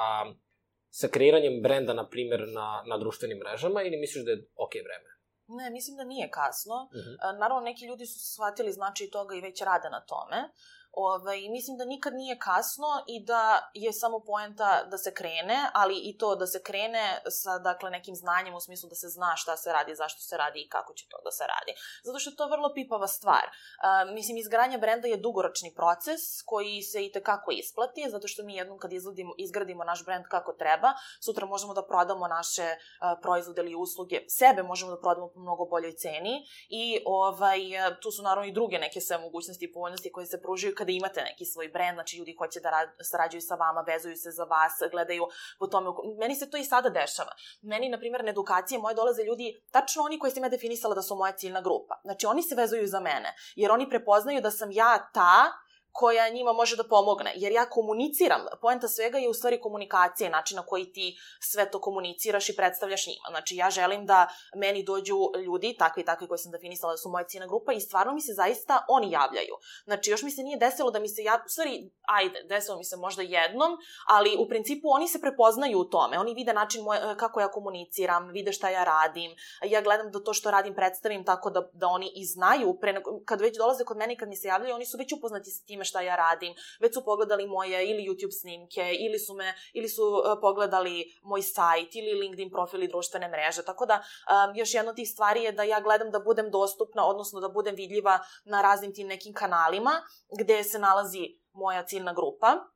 sa 0.88 1.08
kreiranjem 1.08 1.62
brenda, 1.62 1.94
na 1.94 2.08
primjer, 2.08 2.40
na, 2.48 2.82
na 2.86 2.98
društvenim 2.98 3.38
mrežama 3.38 3.82
ili 3.82 3.96
misliš 3.96 4.24
da 4.24 4.30
je 4.30 4.46
ok 4.56 4.74
vreme? 4.74 5.15
Ne, 5.48 5.70
mislim 5.70 5.96
da 5.96 6.04
nije 6.04 6.30
kasno. 6.30 6.74
Uh 6.74 6.90
-huh. 6.90 7.38
Naravno, 7.38 7.60
neki 7.60 7.86
ljudi 7.86 8.06
su 8.06 8.32
shvatili 8.32 8.72
značaj 8.72 9.10
toga 9.10 9.34
i 9.34 9.40
već 9.40 9.62
rade 9.62 9.90
na 9.90 10.00
tome. 10.00 10.50
Ovaj, 10.96 11.48
mislim 11.48 11.76
da 11.76 11.84
nikad 11.84 12.14
nije 12.14 12.38
kasno 12.38 12.86
i 13.06 13.24
da 13.24 13.70
je 13.74 13.92
samo 13.92 14.20
poenta 14.20 14.84
da 14.90 14.98
se 14.98 15.14
krene, 15.14 15.70
ali 15.72 15.96
i 15.98 16.18
to 16.18 16.36
da 16.36 16.46
se 16.46 16.62
krene 16.62 17.20
sa 17.30 17.58
dakle, 17.58 17.90
nekim 17.90 18.14
znanjem 18.14 18.54
u 18.54 18.60
smislu 18.60 18.88
da 18.88 18.94
se 18.94 19.08
zna 19.08 19.36
šta 19.36 19.56
se 19.56 19.72
radi, 19.72 19.94
zašto 19.94 20.20
se 20.20 20.36
radi 20.36 20.60
i 20.60 20.68
kako 20.68 20.94
će 20.94 21.04
to 21.08 21.16
da 21.24 21.30
se 21.30 21.44
radi. 21.44 21.72
Zato 22.04 22.18
što 22.18 22.30
je 22.30 22.36
to 22.36 22.48
vrlo 22.48 22.72
pipava 22.74 23.06
stvar. 23.06 23.44
Uh, 23.46 24.14
mislim, 24.14 24.36
izgradnja 24.36 24.78
brenda 24.78 25.08
je 25.08 25.16
dugoročni 25.16 25.74
proces 25.74 26.42
koji 26.44 26.82
se 26.82 27.06
i 27.06 27.12
tekako 27.12 27.50
isplati, 27.50 28.10
zato 28.10 28.28
što 28.28 28.42
mi 28.42 28.54
jednom 28.54 28.78
kad 28.78 28.92
izgradimo, 28.92 29.34
izgradimo 29.38 29.84
naš 29.84 30.04
brend 30.04 30.24
kako 30.28 30.52
treba, 30.52 30.92
sutra 31.24 31.46
možemo 31.46 31.74
da 31.74 31.86
prodamo 31.86 32.28
naše 32.28 32.66
uh, 32.72 33.18
proizvode 33.22 33.62
ili 33.62 33.74
usluge, 33.74 34.24
sebe 34.28 34.62
možemo 34.62 34.90
da 34.90 35.00
prodamo 35.00 35.28
po 35.28 35.40
mnogo 35.40 35.64
boljoj 35.64 35.92
ceni 35.92 36.46
i 36.68 37.02
ovaj, 37.06 37.60
tu 38.02 38.10
su 38.10 38.22
naravno 38.22 38.48
i 38.48 38.52
druge 38.52 38.78
neke 38.78 39.00
sve 39.00 39.18
mogućnosti 39.18 39.64
i 39.64 39.72
povoljnosti 39.72 40.12
koje 40.12 40.26
se 40.26 40.42
pružaju 40.42 40.74
kada 40.86 40.92
imate 40.92 41.22
neki 41.22 41.44
svoj 41.44 41.68
brend, 41.68 41.96
znači 41.96 42.16
ljudi 42.16 42.34
hoće 42.38 42.60
da 42.60 42.70
sarađuju 43.02 43.40
sa 43.40 43.54
vama, 43.54 43.80
vezuju 43.80 44.16
se 44.16 44.30
za 44.30 44.44
vas, 44.44 44.72
gledaju 44.90 45.26
po 45.58 45.66
tome. 45.66 45.90
Meni 46.18 46.34
se 46.34 46.50
to 46.50 46.56
i 46.56 46.64
sada 46.64 46.88
dešava. 46.88 47.32
Meni, 47.62 47.88
na 47.88 47.98
primjer, 47.98 48.24
na 48.24 48.30
edukacije 48.30 48.78
moje 48.78 48.94
dolaze 48.94 49.22
ljudi, 49.22 49.62
tačno 49.70 50.02
oni 50.02 50.18
koji 50.18 50.32
sam 50.32 50.42
ja 50.42 50.48
definisala 50.48 50.94
da 50.94 51.02
su 51.02 51.16
moja 51.16 51.32
ciljna 51.32 51.60
grupa. 51.60 52.00
Znači, 52.04 52.26
oni 52.26 52.42
se 52.42 52.54
vezuju 52.54 52.86
za 52.86 53.00
mene, 53.00 53.34
jer 53.56 53.72
oni 53.72 53.88
prepoznaju 53.90 54.40
da 54.40 54.50
sam 54.50 54.70
ja 54.70 55.10
ta 55.12 55.52
koja 55.98 56.28
njima 56.28 56.52
može 56.52 56.76
da 56.76 56.84
pomogne. 56.84 57.32
Jer 57.34 57.52
ja 57.52 57.64
komuniciram, 57.70 58.42
poenta 58.60 58.88
svega 58.88 59.18
je 59.18 59.28
u 59.28 59.34
stvari 59.34 59.60
komunikacija, 59.60 60.30
način 60.30 60.56
na 60.56 60.62
koji 60.62 60.92
ti 60.92 61.18
sve 61.40 61.70
to 61.70 61.80
komuniciraš 61.80 62.48
i 62.48 62.56
predstavljaš 62.56 63.06
njima. 63.06 63.28
Znači 63.30 63.56
ja 63.56 63.70
želim 63.70 64.06
da 64.06 64.28
meni 64.56 64.82
dođu 64.82 65.16
ljudi, 65.44 65.76
takvi 65.78 66.02
i 66.02 66.04
takvi 66.04 66.28
koji 66.28 66.38
sam 66.38 66.52
definisala 66.52 66.92
da 66.92 66.96
su 66.96 67.08
moja 67.08 67.24
cijena 67.24 67.46
grupa 67.46 67.72
i 67.72 67.80
stvarno 67.80 68.14
mi 68.14 68.20
se 68.20 68.32
zaista 68.32 68.84
oni 68.88 69.10
javljaju. 69.10 69.54
Znači 69.84 70.10
još 70.10 70.22
mi 70.22 70.30
se 70.30 70.42
nije 70.42 70.58
desilo 70.58 70.90
da 70.90 70.98
mi 70.98 71.08
se 71.08 71.22
ja, 71.22 71.42
u 71.46 71.48
stvari, 71.48 71.90
ajde, 72.02 72.42
desilo 72.48 72.78
mi 72.78 72.84
se 72.84 72.96
možda 72.96 73.22
jednom, 73.22 73.72
ali 74.08 74.36
u 74.38 74.48
principu 74.48 74.88
oni 74.88 75.08
se 75.08 75.20
prepoznaju 75.20 75.78
u 75.78 75.84
tome. 75.84 76.18
Oni 76.18 76.34
vide 76.34 76.52
način 76.52 76.84
moj, 76.84 76.98
kako 77.16 77.40
ja 77.40 77.48
komuniciram, 77.48 78.28
vide 78.28 78.52
šta 78.52 78.68
ja 78.68 78.84
radim. 78.84 79.30
Ja 79.64 79.80
gledam 79.80 80.10
da 80.10 80.24
to 80.24 80.32
što 80.32 80.50
radim 80.50 80.74
predstavim 80.74 81.24
tako 81.24 81.50
da, 81.50 81.68
da 81.72 81.86
oni 81.86 82.12
i 82.14 82.24
znaju, 82.24 82.78
pre, 82.80 83.02
kad 83.24 83.40
već 83.40 83.56
dolaze 83.56 83.84
kod 83.84 83.96
mene 83.96 84.12
i 84.14 84.16
kad 84.16 84.28
mi 84.28 84.36
se 84.36 84.48
javljaju, 84.48 84.74
oni 84.74 84.86
su 84.86 84.96
već 84.98 85.12
upoznati 85.12 85.50
sa 85.50 85.64
time 85.66 85.84
šta 85.86 86.00
ja 86.00 86.16
radim, 86.16 86.54
već 86.80 86.94
su 86.94 87.04
pogledali 87.04 87.46
moje 87.46 87.90
ili 87.90 88.08
YouTube 88.08 88.40
snimke, 88.40 88.92
ili 89.06 89.18
su 89.18 89.34
me, 89.34 89.54
ili 89.72 89.88
su 89.88 90.02
uh, 90.02 90.38
pogledali 90.40 91.04
moj 91.22 91.42
sajt, 91.42 91.94
ili 91.94 92.20
LinkedIn 92.20 92.50
profil 92.50 92.82
i 92.82 92.88
društvene 92.88 93.28
mreže, 93.28 93.64
tako 93.64 93.86
da 93.86 93.94
um, 93.94 94.56
još 94.56 94.74
jedna 94.74 94.90
od 94.90 94.96
tih 94.96 95.08
stvari 95.08 95.42
je 95.42 95.52
da 95.52 95.62
ja 95.62 95.80
gledam 95.80 96.10
da 96.10 96.18
budem 96.18 96.50
dostupna, 96.50 97.06
odnosno 97.06 97.40
da 97.40 97.48
budem 97.48 97.74
vidljiva 97.74 98.18
na 98.44 98.62
raznim 98.62 98.94
tim 98.94 99.08
nekim 99.08 99.34
kanalima 99.34 100.02
gde 100.40 100.64
se 100.64 100.78
nalazi 100.78 101.28
moja 101.52 101.86
ciljna 101.86 102.12
grupa 102.12 102.75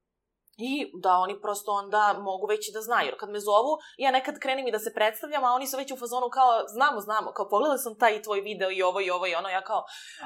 I 0.60 0.90
da 0.94 1.12
oni 1.12 1.40
prosto 1.40 1.72
onda 1.72 2.16
mogu 2.18 2.46
već 2.46 2.68
i 2.68 2.72
da 2.72 2.80
znaju. 2.80 3.06
Jer 3.06 3.18
kad 3.18 3.30
me 3.30 3.40
zovu, 3.40 3.78
ja 3.96 4.10
nekad 4.10 4.38
krenem 4.38 4.68
i 4.68 4.72
da 4.72 4.78
se 4.78 4.94
predstavljam, 4.94 5.44
a 5.44 5.52
oni 5.52 5.66
su 5.66 5.76
već 5.76 5.92
u 5.92 5.96
fazonu 5.96 6.28
kao, 6.30 6.64
znamo, 6.68 7.00
znamo, 7.00 7.32
kao 7.32 7.48
pogledali 7.48 7.78
sam 7.78 7.98
taj 7.98 8.22
tvoj 8.22 8.40
video 8.40 8.70
i 8.70 8.82
ovo 8.82 9.00
i 9.00 9.10
ovo 9.10 9.26
i 9.26 9.34
ono, 9.34 9.48
ja 9.48 9.62
kao, 9.64 9.84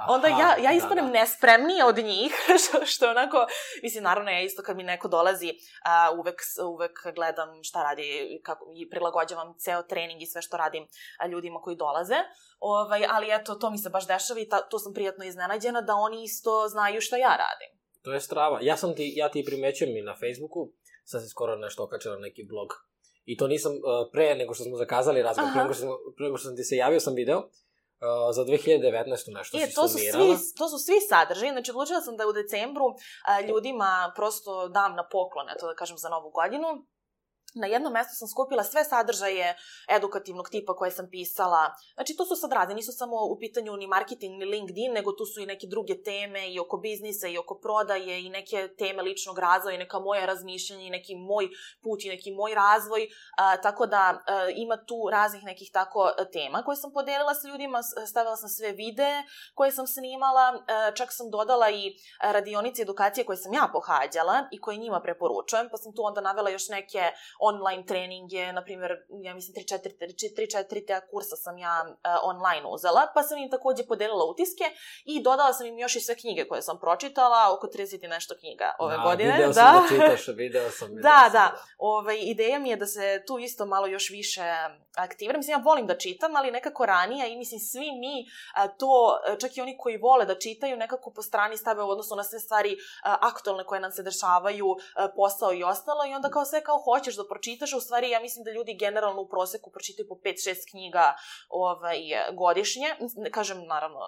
onda 0.09 0.29
Aha, 0.29 0.41
ja, 0.41 0.49
ja 0.49 0.71
da, 0.71 0.77
ispanem 0.77 1.07
da. 1.07 1.13
nespremnije 1.13 1.85
od 1.85 1.97
njih, 1.97 2.33
što, 2.63 2.87
što 2.87 3.11
onako, 3.11 3.47
mislim, 3.83 4.05
naravno 4.05 4.31
ja 4.31 4.41
isto 4.41 4.63
kad 4.63 4.77
mi 4.77 4.83
neko 4.83 5.09
dolazi, 5.09 5.53
a, 5.85 6.11
uvek, 6.19 6.41
uvek 6.67 7.15
gledam 7.15 7.65
šta 7.65 7.83
radi 7.83 8.41
kako, 8.45 8.65
i 8.77 8.91
prilagođavam 8.91 9.55
ceo 9.59 9.83
trening 9.83 10.23
i 10.23 10.27
sve 10.27 10.43
što 10.43 10.57
radim 10.57 10.89
a, 11.19 11.27
ljudima 11.27 11.61
koji 11.61 11.77
dolaze, 11.77 12.17
ovaj, 12.61 13.07
ali 13.11 13.35
eto, 13.35 13.55
to 13.55 13.71
mi 13.71 13.79
se 13.79 13.91
baš 13.91 14.07
dešava 14.07 14.41
i 14.41 14.49
ta, 14.49 14.69
to 14.69 14.79
sam 14.79 14.95
prijatno 14.95 15.25
iznenađena 15.25 15.81
da 15.81 15.95
oni 15.95 16.23
isto 16.23 16.69
znaju 16.69 17.01
šta 17.01 17.17
ja 17.17 17.29
radim. 17.29 17.74
To 18.05 18.13
je 18.13 18.21
strava. 18.21 18.59
Ja 18.63 18.77
sam 18.77 18.95
ti, 18.95 19.13
ja 19.17 19.29
ti 19.29 19.45
primećujem 19.47 19.97
i 19.97 20.03
na 20.03 20.15
Facebooku, 20.15 20.71
sad 21.05 21.23
se 21.23 21.29
skoro 21.29 21.57
nešto 21.57 21.85
okačila 21.85 22.17
neki 22.17 22.45
blog. 22.45 22.69
I 23.25 23.37
to 23.37 23.47
nisam 23.47 23.73
uh, 23.73 23.81
pre 24.13 24.35
nego 24.35 24.55
što 24.55 24.65
smo 24.65 24.77
zakazali 24.77 25.23
razgovor, 25.23 25.53
pre 25.53 25.63
nego, 25.63 25.75
što, 25.75 25.83
smo- 25.83 25.99
pre 26.17 26.25
nego 26.25 26.37
što 26.37 26.49
sam 26.49 26.57
ti 26.57 26.65
se 26.65 26.77
javio 26.77 27.01
sam 27.01 27.15
video 27.15 27.39
uh, 27.39 27.47
za 28.35 28.45
2019. 28.45 29.35
nešto 29.35 29.59
E, 29.59 29.67
si 29.67 29.75
to 29.75 29.89
su, 29.89 29.99
svi, 29.99 30.29
to 30.59 30.69
su 30.69 30.79
svi 30.79 30.99
sadržaji, 31.09 31.53
znači 31.53 31.71
odlučila 31.71 32.01
sam 32.01 32.17
da 32.17 32.27
u 32.27 32.33
decembru 32.33 32.85
a, 33.27 33.41
ljudima 33.41 34.13
prosto 34.17 34.69
dam 34.69 34.95
na 34.97 35.09
poklon, 35.13 35.47
eto 35.57 35.67
da 35.67 35.75
kažem 35.75 35.99
za 35.99 36.09
novu 36.09 36.31
godinu. 36.31 36.69
Na 37.55 37.67
jednom 37.67 37.93
mestu 37.93 38.15
sam 38.15 38.29
skupila 38.29 38.65
sve 38.65 38.85
sadržaje 38.85 39.57
edukativnog 39.89 40.49
tipa 40.49 40.77
koje 40.77 40.91
sam 40.91 41.11
pisala. 41.11 41.75
Znači, 41.95 42.17
to 42.17 42.25
su 42.25 42.37
sad 42.37 42.53
razne, 42.53 42.75
nisu 42.75 42.93
samo 42.93 43.17
u 43.17 43.39
pitanju 43.39 43.77
ni 43.77 43.87
marketing, 43.87 44.39
ni 44.39 44.45
LinkedIn, 44.45 44.93
nego 44.93 45.13
tu 45.13 45.27
su 45.27 45.41
i 45.41 45.47
neke 45.47 45.67
druge 45.67 46.03
teme 46.03 46.53
i 46.53 46.61
oko 46.61 46.77
biznisa 46.77 47.29
i 47.29 47.39
oko 47.39 47.55
prodaje 47.55 48.25
i 48.25 48.29
neke 48.29 48.69
teme 48.79 49.03
ličnog 49.03 49.39
razvoja 49.39 49.75
i 49.75 49.79
neka 49.79 49.99
moja 49.99 50.27
razmišljanja 50.27 50.83
i 50.83 50.91
neki 50.91 51.15
moj 51.15 51.49
put 51.83 52.05
i 52.05 52.09
neki 52.09 52.33
moj 52.33 52.55
razvoj. 52.55 53.09
A, 53.37 53.57
tako 53.57 53.87
da 53.87 54.23
a, 54.27 54.49
ima 54.57 54.77
tu 54.77 55.09
raznih 55.11 55.45
nekih 55.45 55.71
tako 55.73 56.01
a, 56.03 56.25
tema 56.25 56.63
koje 56.63 56.77
sam 56.77 56.93
podelila 56.93 57.35
sa 57.35 57.49
ljudima, 57.49 57.83
stavila 57.83 58.37
sam 58.37 58.49
sve 58.49 58.73
videe 58.73 59.23
koje 59.55 59.73
sam 59.73 59.87
snimala, 59.87 60.47
e, 60.55 60.97
čak 60.97 61.13
sam 61.13 61.31
dodala 61.31 61.71
i 61.71 61.97
radionice 62.21 62.83
edukacije 62.83 63.25
koje 63.25 63.37
sam 63.37 63.55
ja 63.55 63.71
pohađala 63.73 64.49
i 64.51 64.61
koje 64.61 64.77
njima 64.77 65.01
preporučujem, 65.01 65.69
pa 65.71 65.77
sam 65.77 65.95
tu 65.95 66.03
onda 66.03 66.21
navela 66.21 66.51
još 66.51 66.69
neke 66.69 67.13
online 67.51 67.87
treninge, 67.87 68.53
na 68.53 68.63
primjer, 68.65 68.93
ja 69.23 69.35
mislim 69.35 69.55
3-4 69.55 70.87
te 70.87 71.01
kursa 71.11 71.37
sam 71.37 71.59
ja 71.59 71.85
e, 71.89 72.09
online 72.23 72.67
uzela, 72.69 73.03
pa 73.15 73.23
sam 73.23 73.39
im 73.39 73.51
takođe 73.51 73.87
podelila 73.87 74.25
utiske 74.25 74.65
i 75.05 75.23
dodala 75.23 75.53
sam 75.53 75.67
im 75.67 75.79
još 75.79 75.97
i 75.97 76.01
sve 76.01 76.15
knjige 76.15 76.49
koje 76.49 76.63
sam 76.63 76.79
pročitala, 76.81 77.55
oko 77.55 77.67
30 77.67 78.05
i 78.05 78.09
nešto 78.09 78.35
knjiga 78.41 78.75
ove 78.79 78.97
da, 78.97 79.03
godine. 79.03 79.33
Video 79.33 79.49
da. 79.49 79.55
sam 79.55 79.83
da 79.83 79.89
čitaš, 79.89 80.29
video 80.29 80.71
sam. 80.71 80.89
Video 80.95 81.03
Da, 81.03 81.21
sam, 81.23 81.33
da. 81.33 81.57
Ovaj, 81.79 82.19
ideja 82.21 82.59
mi 82.59 82.71
je 82.71 82.77
da 82.77 82.87
se 82.87 83.23
tu 83.27 83.39
isto 83.39 83.67
malo 83.67 83.87
još 83.87 84.11
više 84.11 84.43
aktiviram. 84.97 85.39
Mislim, 85.39 85.59
ja 85.59 85.63
volim 85.65 85.87
da 85.87 85.99
čitam, 85.99 86.37
ali 86.37 86.51
nekako 86.51 86.87
ranije 86.87 87.33
i 87.33 87.37
mislim, 87.37 87.61
svi 87.61 87.93
mi 87.93 88.27
a, 88.55 88.69
to, 88.69 89.19
a, 89.27 89.37
čak 89.37 89.57
i 89.57 89.61
oni 89.61 89.77
koji 89.79 89.97
vole 89.97 90.25
da 90.25 90.39
čitaju, 90.39 90.77
nekako 90.77 91.11
po 91.11 91.23
strani 91.23 91.57
stave 91.57 91.83
u 91.83 91.89
odnosu 91.89 92.17
na 92.17 92.25
sve 92.25 92.39
stvari 92.39 92.77
a, 93.03 93.17
aktualne 93.21 93.65
koje 93.65 93.81
nam 93.81 93.93
se 93.93 94.03
dešavaju, 94.03 94.77
a, 94.95 95.09
posao 95.17 95.53
i 95.53 95.65
ostalo 95.65 96.07
i 96.07 96.15
onda 96.15 96.31
kao 96.31 96.45
sve 96.45 96.65
kao 96.65 96.79
hoćeš 96.79 97.17
da 97.17 97.29
pročitaš, 97.35 97.73
a 97.73 97.77
u 97.77 97.85
stvari 97.87 98.11
ja 98.11 98.21
mislim 98.21 98.45
da 98.45 98.57
ljudi 98.57 98.81
generalno 98.85 99.21
u 99.23 99.29
proseku 99.29 99.71
pročitaju 99.75 100.09
po 100.09 100.15
5-6 100.15 100.71
knjiga 100.71 101.07
ovaj, 101.49 101.99
godišnje. 102.43 102.89
Kažem, 103.39 103.67
naravno, 103.75 104.01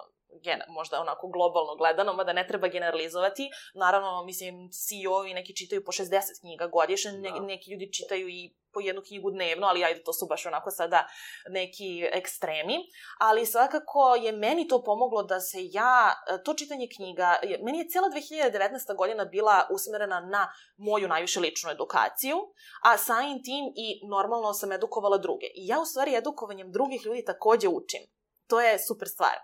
gen, 0.43 0.61
možda 0.67 1.01
onako 1.01 1.27
globalno 1.27 1.75
gledano, 1.75 2.13
mada 2.13 2.33
ne 2.33 2.47
treba 2.47 2.67
generalizovati. 2.67 3.49
Naravno, 3.73 4.23
mislim, 4.23 4.69
CEO 4.71 5.25
i 5.25 5.33
neki 5.33 5.55
čitaju 5.55 5.83
po 5.85 5.91
60 5.91 6.39
knjiga 6.39 6.67
godišnje, 6.67 7.11
ne, 7.11 7.31
Da. 7.31 7.39
neki 7.39 7.71
ljudi 7.71 7.93
čitaju 7.93 8.29
i 8.29 8.53
po 8.73 8.81
jednu 8.81 9.01
knjigu 9.07 9.31
dnevno, 9.31 9.67
ali 9.67 9.83
ajde, 9.83 10.03
to 10.03 10.13
su 10.13 10.25
baš 10.25 10.45
onako 10.45 10.71
sada 10.71 11.07
neki 11.49 12.09
ekstremi. 12.13 12.77
Ali 13.19 13.45
svakako 13.45 14.15
je 14.15 14.31
meni 14.31 14.67
to 14.67 14.83
pomoglo 14.83 15.23
da 15.23 15.39
se 15.39 15.57
ja, 15.71 16.13
to 16.45 16.53
čitanje 16.53 16.87
knjiga, 16.95 17.35
meni 17.63 17.79
je 17.79 17.89
cijela 17.89 18.07
2019. 18.09 18.95
godina 18.97 19.25
bila 19.25 19.67
usmerena 19.71 20.19
na 20.19 20.51
moju 20.77 21.07
najviše 21.07 21.39
ličnu 21.39 21.71
edukaciju, 21.71 22.37
a 22.83 22.97
samim 22.97 23.43
tim 23.43 23.65
i 23.75 24.07
normalno 24.09 24.53
sam 24.53 24.71
edukovala 24.71 25.17
druge. 25.17 25.45
I 25.45 25.67
ja 25.67 25.79
u 25.79 25.85
stvari 25.85 26.15
edukovanjem 26.15 26.71
drugih 26.71 27.05
ljudi 27.05 27.25
takođe 27.25 27.67
učim. 27.67 28.16
To 28.47 28.61
je 28.61 28.79
super 28.79 29.07
stvar. 29.07 29.35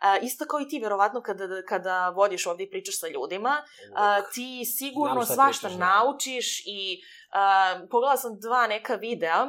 A, 0.00 0.18
isto 0.18 0.44
kao 0.44 0.60
i 0.60 0.68
ti, 0.68 0.80
verovatno, 0.80 1.22
kada, 1.22 1.62
kada 1.68 2.08
vodiš 2.08 2.46
ovdje 2.46 2.66
i 2.66 2.70
pričaš 2.70 3.00
sa 3.00 3.08
ljudima, 3.08 3.62
a, 3.94 4.22
ti 4.22 4.64
sigurno 4.64 5.24
svašta 5.24 5.68
pričaš, 5.68 5.78
da. 5.78 5.86
naučiš 5.86 6.60
i 6.66 7.02
a, 7.32 7.80
pogledala 7.90 8.16
sam 8.16 8.40
dva 8.40 8.66
neka 8.66 8.94
videa 8.94 9.46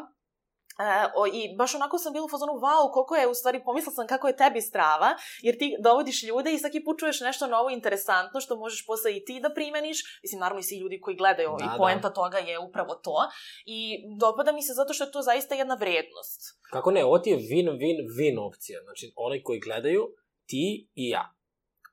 E, 0.81 1.11
o, 1.15 1.27
I 1.27 1.55
baš 1.57 1.75
onako 1.75 1.97
sam 1.97 2.13
bila 2.13 2.25
u 2.25 2.29
fazonu, 2.29 2.53
wow, 2.53 2.91
koliko 2.93 3.15
je, 3.15 3.27
u 3.27 3.33
stvari, 3.33 3.63
pomislila 3.65 3.93
sam 3.95 4.07
kako 4.07 4.27
je 4.27 4.35
tebi 4.35 4.61
strava, 4.61 5.09
jer 5.41 5.57
ti 5.57 5.75
dovodiš 5.79 6.23
ljude 6.23 6.53
i 6.53 6.59
svaki 6.59 6.83
put 6.83 6.99
čuješ 6.99 7.19
nešto 7.19 7.47
novo 7.47 7.69
interesantno 7.69 8.41
što 8.41 8.55
možeš 8.55 8.85
posle 8.85 9.17
i 9.17 9.25
ti 9.25 9.39
da 9.39 9.53
primeniš. 9.53 9.97
Mislim, 10.23 10.39
naravno 10.39 10.59
i 10.59 10.63
svi 10.63 10.77
ljudi 10.77 11.01
koji 11.01 11.15
gledaju 11.17 11.49
Da, 11.59 11.65
i 11.65 11.67
da. 11.67 11.75
poenta 11.77 12.09
toga 12.13 12.37
je 12.37 12.59
upravo 12.59 12.95
to. 12.95 13.17
I 13.65 13.79
dopada 14.19 14.51
mi 14.51 14.61
se 14.61 14.73
zato 14.73 14.93
što 14.93 15.03
je 15.03 15.11
to 15.11 15.21
zaista 15.21 15.55
jedna 15.55 15.75
vrednost. 15.75 16.41
Kako 16.71 16.91
ne, 16.91 17.05
ovo 17.05 17.19
ti 17.19 17.29
je 17.29 17.37
win-win-win 17.37 18.47
opcija. 18.47 18.79
Znači, 18.83 19.13
onaj 19.15 19.41
koji 19.43 19.59
gledaju, 19.59 20.03
ti 20.45 20.89
i 20.95 21.09
ja. 21.09 21.33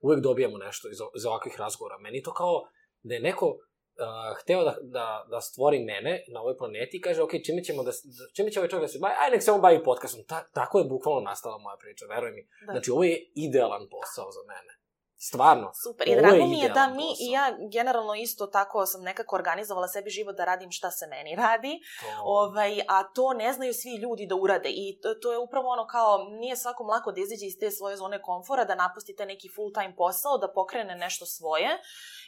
Uvek 0.03 0.21
dobijamo 0.23 0.59
nešto 0.59 0.89
iz, 0.89 0.99
iz 1.17 1.25
ovakvih 1.25 1.55
razgovora. 1.59 1.99
Meni 1.99 2.23
to 2.23 2.33
kao 2.33 2.63
da 3.03 3.15
je 3.15 3.21
neko 3.21 3.57
uh, 3.99 4.39
hteo 4.41 4.65
da, 4.65 4.77
da, 4.83 5.27
da 5.31 5.41
stvori 5.41 5.79
mene 5.85 6.25
na 6.29 6.41
ovoj 6.41 6.57
planeti 6.57 6.97
i 6.97 7.01
kaže, 7.01 7.23
ok, 7.23 7.31
čime, 7.45 7.65
ćemo 7.65 7.83
da, 7.83 7.93
čime 8.35 8.51
će 8.51 8.61
ovaj 8.61 8.69
čovjek 8.69 8.85
da 8.85 8.93
se 8.93 8.99
bavi? 8.99 9.15
Aj, 9.19 9.31
nek 9.31 9.43
se 9.43 9.53
on 9.53 9.61
bavi 9.61 9.85
podcastom. 9.85 10.25
Ta, 10.25 10.45
tako 10.53 10.79
je 10.79 10.85
bukvalno 10.85 11.21
nastala 11.21 11.59
moja 11.59 11.77
priča, 11.77 12.07
veruj 12.07 12.31
mi. 12.31 12.43
Da. 12.67 12.73
Znači, 12.73 12.91
ovo 12.91 13.05
je 13.05 13.31
idealan 13.35 13.89
posao 13.91 14.31
za 14.31 14.41
mene. 14.49 14.79
Stvarno. 15.21 15.71
Super. 15.85 16.09
I 16.09 16.17
drago 16.17 16.47
mi 16.47 16.61
je 16.61 16.69
da 16.69 16.87
mi 16.87 17.09
posao. 17.09 17.27
i 17.27 17.31
ja 17.31 17.57
generalno 17.73 18.15
isto 18.15 18.47
tako 18.47 18.87
sam 18.87 19.03
nekako 19.03 19.37
organizovala 19.37 19.89
sebi 19.89 20.11
život 20.11 20.37
da 20.37 20.45
radim 20.45 20.71
šta 20.71 20.91
se 20.91 21.07
meni 21.07 21.37
radi. 21.45 21.81
To... 22.01 22.23
Ovaj, 22.25 22.81
a 22.89 23.03
to 23.15 23.33
ne 23.33 23.53
znaju 23.53 23.75
svi 23.75 23.97
ljudi 23.97 24.27
da 24.27 24.35
urade 24.35 24.69
i 24.69 24.99
to, 25.03 25.15
to 25.15 25.33
je 25.33 25.39
upravo 25.39 25.69
ono 25.69 25.87
kao, 25.87 26.29
nije 26.41 26.57
svakom 26.57 26.87
lako 26.87 27.13
da 27.13 27.21
izađe 27.21 27.47
iz 27.47 27.59
te 27.61 27.71
svoje 27.71 27.97
zone 27.97 28.23
komfora, 28.23 28.65
da 28.65 28.75
napustite 28.75 29.27
neki 29.27 29.49
full 29.57 29.73
time 29.73 29.95
posao, 29.97 30.39
da 30.39 30.53
pokrene 30.53 30.97
nešto 30.97 31.27
svoje, 31.27 31.69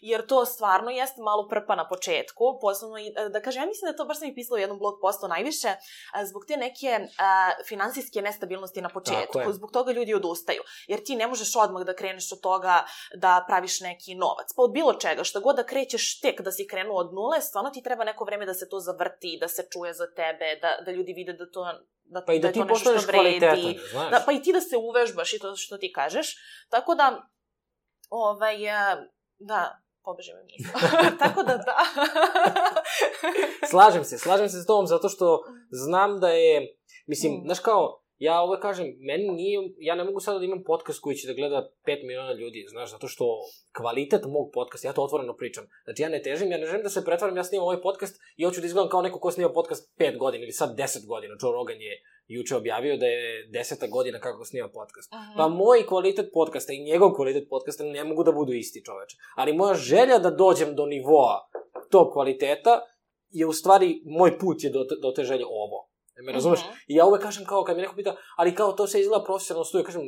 jer 0.00 0.26
to 0.26 0.44
stvarno 0.44 0.90
jeste 0.90 1.22
malo 1.22 1.48
prpa 1.48 1.74
na 1.74 1.88
početku, 1.88 2.58
posebno 2.60 2.98
i, 2.98 3.06
e, 3.16 3.28
da 3.28 3.42
kažem, 3.42 3.62
ja 3.62 3.66
mislim 3.66 3.90
da 3.90 3.96
to 3.96 4.04
baš 4.04 4.18
sam 4.18 4.28
i 4.28 4.34
pisala 4.34 4.56
u 4.56 4.60
jednom 4.60 4.78
blog 4.78 4.98
postu 5.00 5.28
najviše, 5.28 5.68
a, 6.12 6.26
zbog 6.26 6.44
te 6.48 6.56
neke 6.56 7.08
a, 7.18 7.50
finansijske 7.68 8.22
nestabilnosti 8.22 8.80
na 8.80 8.88
početku, 8.88 9.52
zbog 9.52 9.72
toga 9.72 9.92
ljudi 9.92 10.14
odustaju, 10.14 10.62
jer 10.86 11.04
ti 11.04 11.16
ne 11.16 11.26
možeš 11.26 11.56
odmah 11.56 11.84
da 11.84 11.94
kreneš 11.94 12.32
od 12.32 12.40
toga 12.40 12.84
da 13.14 13.44
praviš 13.48 13.80
neki 13.80 14.14
novac, 14.14 14.48
pa 14.56 14.62
od 14.62 14.72
bilo 14.72 14.94
čega, 14.94 15.24
šta 15.24 15.40
god 15.40 15.56
da 15.56 15.66
krećeš 15.66 16.20
tek 16.20 16.40
da 16.40 16.52
si 16.52 16.66
krenuo 16.66 16.96
od 16.96 17.14
nule, 17.14 17.40
stvarno 17.40 17.70
ti 17.70 17.82
treba 17.82 18.04
neko 18.04 18.24
vreme 18.24 18.46
da 18.46 18.54
se 18.54 18.68
to 18.68 18.80
zavrti, 18.80 19.38
da 19.40 19.48
se 19.48 19.66
čuje 19.72 19.94
za 19.94 20.06
tebe, 20.16 20.58
da, 20.62 20.84
da 20.84 20.90
ljudi 20.92 21.12
vide 21.12 21.32
da 21.32 21.50
to 21.50 21.66
da, 22.10 22.24
Pa 22.26 22.32
i 22.32 22.38
da, 22.38 22.48
je 22.48 22.52
ti 22.52 22.60
postaneš 22.68 23.06
kvalitetan, 23.06 23.74
znaš. 23.90 24.10
Da, 24.10 24.22
pa 24.26 24.32
i 24.32 24.42
ti 24.42 24.52
da 24.52 24.60
se 24.60 24.76
uvežbaš 24.76 25.32
i 25.32 25.38
to 25.38 25.56
što 25.56 25.78
ti 25.78 25.92
kažeš. 25.92 26.36
Tako 26.68 26.94
da, 26.94 27.28
ovaj, 28.08 28.66
e, 28.66 28.96
da, 29.38 29.80
pobeže 30.04 30.32
me 30.34 30.42
misla. 30.44 30.80
Tako 31.22 31.42
da, 31.42 31.56
da. 31.56 31.76
Slažem 33.70 34.04
se, 34.04 34.18
slažem 34.18 34.48
se 34.48 34.60
s 34.62 34.66
tobom 34.66 34.86
zato 34.86 35.08
što 35.08 35.42
znam 35.70 36.20
da 36.20 36.28
je, 36.28 36.76
mislim, 37.06 37.32
Mm. 37.32 37.42
znaš 37.44 37.60
kao, 37.60 37.99
ja 38.20 38.40
ovo 38.40 38.56
kažem, 38.62 38.86
meni 38.98 39.28
nije, 39.28 39.58
ja 39.78 39.94
ne 39.94 40.04
mogu 40.04 40.20
sada 40.20 40.38
da 40.38 40.44
imam 40.44 40.62
podcast 40.64 41.00
koji 41.00 41.16
će 41.16 41.28
da 41.28 41.34
gleda 41.34 41.70
5 41.86 42.06
miliona 42.06 42.32
ljudi, 42.32 42.66
znaš, 42.68 42.90
zato 42.90 43.08
što 43.08 43.24
kvalitet 43.76 44.24
mog 44.24 44.50
podcasta, 44.52 44.88
ja 44.88 44.92
to 44.92 45.02
otvoreno 45.02 45.36
pričam, 45.36 45.64
znači 45.84 46.02
ja 46.02 46.08
ne 46.08 46.22
težim, 46.22 46.50
ja 46.50 46.58
ne 46.58 46.66
želim 46.66 46.82
da 46.82 46.88
se 46.88 47.04
pretvaram, 47.04 47.36
ja 47.36 47.44
snimam 47.44 47.66
ovaj 47.66 47.80
podcast 47.80 48.20
i 48.36 48.44
hoću 48.44 48.60
da 48.60 48.66
izgledam 48.66 48.90
kao 48.90 49.02
neko 49.02 49.20
ko 49.20 49.30
snima 49.30 49.52
podcast 49.52 49.92
5 49.98 50.18
godina 50.18 50.44
ili 50.44 50.52
sad 50.52 50.78
10 50.78 51.06
godina, 51.06 51.34
Joe 51.42 51.52
Rogan 51.52 51.80
je 51.80 52.02
juče 52.26 52.56
objavio 52.56 52.96
da 52.96 53.06
je 53.06 53.46
deseta 53.52 53.86
godina 53.86 54.18
kako 54.20 54.44
snima 54.44 54.68
podcast. 54.68 55.12
Pa 55.36 55.48
moj 55.48 55.86
kvalitet 55.86 56.30
podcasta 56.32 56.72
i 56.72 56.84
njegov 56.84 57.12
kvalitet 57.12 57.48
podcasta 57.50 57.84
ne 57.84 58.04
mogu 58.04 58.24
da 58.24 58.32
budu 58.32 58.52
isti 58.52 58.84
čoveče. 58.84 59.16
Ali 59.36 59.52
moja 59.52 59.74
želja 59.74 60.18
da 60.18 60.30
dođem 60.30 60.74
do 60.74 60.86
nivoa 60.86 61.48
tog 61.90 62.12
kvaliteta 62.12 62.80
je 63.30 63.46
u 63.46 63.52
stvari, 63.52 64.02
moj 64.04 64.38
put 64.38 64.64
je 64.64 64.70
do, 64.70 64.84
do 65.02 65.12
te 65.16 65.24
želje 65.24 65.44
ovo. 65.46 65.89
Me 66.22 66.32
razumeš? 66.32 66.60
Mhm. 66.60 66.72
I 66.88 66.94
ja 66.94 67.06
uvek 67.06 67.22
kažem 67.22 67.44
kao, 67.44 67.64
kad 67.64 67.76
mi 67.76 67.82
neko 67.82 67.96
pita, 67.96 68.16
ali 68.36 68.54
kao 68.54 68.72
to 68.72 68.86
se 68.86 69.00
izgleda 69.00 69.24
profesionalno 69.24 69.64
studiju, 69.64 69.86
kažem, 69.86 70.02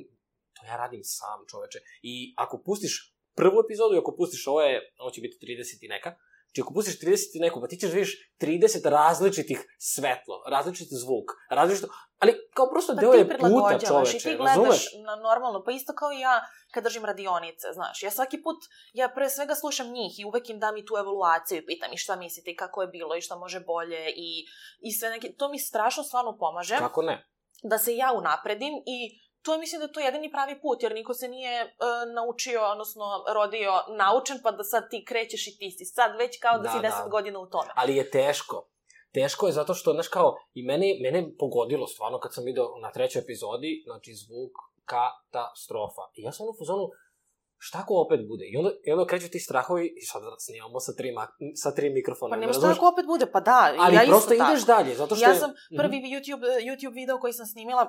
to 0.55 0.67
ja 0.67 0.77
radim 0.77 1.01
sam 1.05 1.41
čoveče. 1.51 1.79
I 2.03 2.35
ako 2.37 2.63
pustiš 2.67 3.15
prvu 3.37 3.61
epizodu 3.65 3.95
i 3.95 3.99
ako 3.99 4.15
pustiš 4.17 4.47
ovo 4.47 4.61
je, 4.63 4.95
ovo 4.99 5.11
će 5.11 5.21
biti 5.21 5.47
30 5.47 5.85
i 5.85 5.89
neka, 5.89 6.15
Znači, 6.53 6.63
ako 6.63 6.75
pustiš 6.75 7.01
30 7.01 7.37
i 7.37 7.41
neko, 7.41 7.61
pa 7.61 7.67
ti 7.67 7.77
ćeš 7.77 7.91
da 7.91 7.95
vidiš 7.95 8.13
30 8.41 8.89
različitih 8.91 9.77
svetlo, 9.79 10.45
različit 10.51 10.89
zvuk, 10.91 11.29
različito... 11.51 11.89
Ali 12.19 12.33
kao 12.55 12.71
prosto 12.71 12.95
Pa 12.95 13.01
deo 13.01 13.13
je 13.13 13.25
puta 13.25 13.35
prilagođavaš 13.35 14.11
čoveče, 14.11 14.17
i 14.17 14.21
ti 14.21 14.37
gledaš 14.37 14.57
razumeš? 14.57 14.87
na 15.07 15.17
normalno, 15.17 15.63
pa 15.65 15.73
isto 15.73 15.93
kao 15.95 16.13
i 16.13 16.21
ja 16.21 16.45
kad 16.71 16.85
držim 16.85 17.05
radionice, 17.05 17.67
znaš. 17.73 18.03
Ja 18.03 18.11
svaki 18.11 18.43
put, 18.43 18.57
ja 18.93 19.09
pre 19.09 19.31
svega 19.31 19.55
slušam 19.55 19.93
njih 19.93 20.13
i 20.19 20.25
uvek 20.25 20.51
im 20.51 20.59
dam 20.59 20.77
i 20.77 20.85
tu 20.85 20.95
evaluaciju 20.97 21.59
i 21.59 21.67
pitam 21.67 21.93
i 21.93 21.97
šta 21.97 22.17
mislite 22.17 22.51
i 22.51 22.57
kako 22.57 22.83
je 22.83 22.89
bilo 22.89 23.17
i 23.17 23.21
šta 23.21 23.37
može 23.37 23.61
bolje 23.61 24.13
i, 24.17 24.47
i 24.81 24.93
sve 24.93 25.11
neke, 25.11 25.33
to 25.39 25.49
mi 25.49 25.59
strašno 25.59 26.03
stvarno 26.03 26.37
pomaže 26.39 26.77
Kako 26.77 27.03
ne? 27.03 27.29
da 27.63 27.79
se 27.79 27.97
ja 27.97 28.13
unapredim 28.13 28.75
i 28.87 28.99
to 29.43 29.53
je, 29.53 29.59
mislim 29.59 29.79
da 29.79 29.87
je 29.87 29.93
to 29.93 30.01
jedini 30.01 30.31
pravi 30.31 30.61
put, 30.61 30.83
jer 30.83 30.95
niko 30.95 31.15
se 31.15 31.29
nije 31.29 31.65
uh, 31.65 31.71
naučio, 32.15 32.61
odnosno 32.65 33.05
rodio 33.31 33.73
naučen, 33.91 34.39
pa 34.43 34.51
da 34.51 34.65
sad 34.65 34.91
ti 34.91 35.05
krećeš 35.05 35.47
i 35.47 35.59
ti 35.59 35.71
si 35.71 35.85
sad 35.87 36.17
već 36.19 36.39
kao 36.39 36.57
da, 36.57 36.63
Da, 36.63 36.71
si 36.71 36.79
10 36.79 36.83
da. 37.03 37.09
godina 37.09 37.39
u 37.39 37.47
tome. 37.47 37.69
Ali 37.75 37.97
je 37.97 38.11
teško. 38.11 38.69
Teško 39.13 39.47
je 39.47 39.53
zato 39.53 39.75
što, 39.75 39.93
znaš, 39.93 40.09
kao, 40.09 40.37
i 40.55 40.63
mene, 40.63 40.87
mene 41.03 41.33
pogodilo 41.39 41.87
stvarno 41.87 42.19
kad 42.19 42.35
sam 42.35 42.45
video 42.45 42.79
na 42.79 42.91
trećoj 42.91 43.21
epizodi, 43.21 43.83
znači 43.85 44.11
zvuk 44.15 44.53
katastrofa. 44.87 46.05
I 46.15 46.23
ja 46.23 46.33
sam 46.33 46.47
u 46.47 46.55
fazonu, 46.59 46.85
šta 47.59 47.79
ako 47.79 47.95
opet 47.97 48.21
bude? 48.29 48.45
I 48.47 48.57
onda, 48.57 48.71
i 48.85 48.93
onda 48.93 49.07
kreću 49.07 49.29
ti 49.31 49.39
strahovi 49.41 49.95
i 49.97 50.03
sad 50.03 50.23
snimamo 50.39 50.81
sa 50.81 50.93
tri, 50.93 51.09
sa 51.55 51.75
tri 51.75 51.91
mikrofona. 51.91 52.31
Pa 52.31 52.37
ne 52.37 52.41
nema 52.41 52.53
šta 52.53 52.71
ako 52.71 52.89
opet 52.89 53.07
bude, 53.07 53.27
pa 53.27 53.41
da, 53.41 53.75
Ali 53.79 53.95
ja 53.97 54.03
prosto 54.07 54.35
ideš 54.35 54.61
tako. 54.61 54.73
dalje, 54.75 54.95
zato 54.95 55.15
što 55.15 55.25
Ja 55.25 55.35
sam 55.35 55.51
Mhm. 55.51 55.79
prvi 55.79 55.97
YouTube, 56.05 56.45
YouTube 56.61 56.95
video 56.95 57.19
koji 57.19 57.33
sam 57.33 57.47
snimila, 57.47 57.85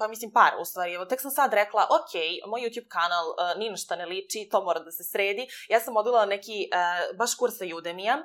pa 0.00 0.08
mislim 0.08 0.30
par 0.30 0.52
u 0.60 0.64
stvari, 0.64 0.92
evo, 0.94 1.04
tek 1.04 1.20
sam 1.20 1.30
sad 1.30 1.54
rekla, 1.54 1.82
ok, 1.98 2.12
moj 2.50 2.60
YouTube 2.60 2.88
kanal 2.88 3.26
uh, 3.28 3.58
ni 3.58 3.70
na 3.70 3.76
šta 3.76 3.96
ne 3.96 4.06
liči, 4.06 4.48
to 4.50 4.64
mora 4.64 4.80
da 4.80 4.90
se 4.90 5.04
sredi. 5.04 5.48
Ja 5.68 5.80
sam 5.80 5.96
odvila 5.96 6.26
neki 6.26 6.58
uh, 6.72 7.16
baš 7.18 7.34
kurs 7.34 7.54
sa 7.58 7.64
Udemija 7.76 8.16
uh, 8.16 8.24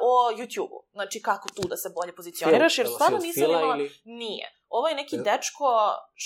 o 0.00 0.12
YouTube-u, 0.38 0.78
znači 0.92 1.22
kako 1.22 1.48
tu 1.48 1.62
da 1.68 1.76
se 1.76 1.88
bolje 1.96 2.12
pozicioniraš, 2.16 2.78
jer 2.78 2.86
stvarno 2.94 3.18
nisam 3.18 3.50
imala... 3.50 3.76
Ili... 3.76 3.90
Nije. 4.04 4.46
Ovo 4.68 4.88
je 4.88 4.94
neki 4.94 5.16
Jel- 5.16 5.24
dečko, 5.24 5.68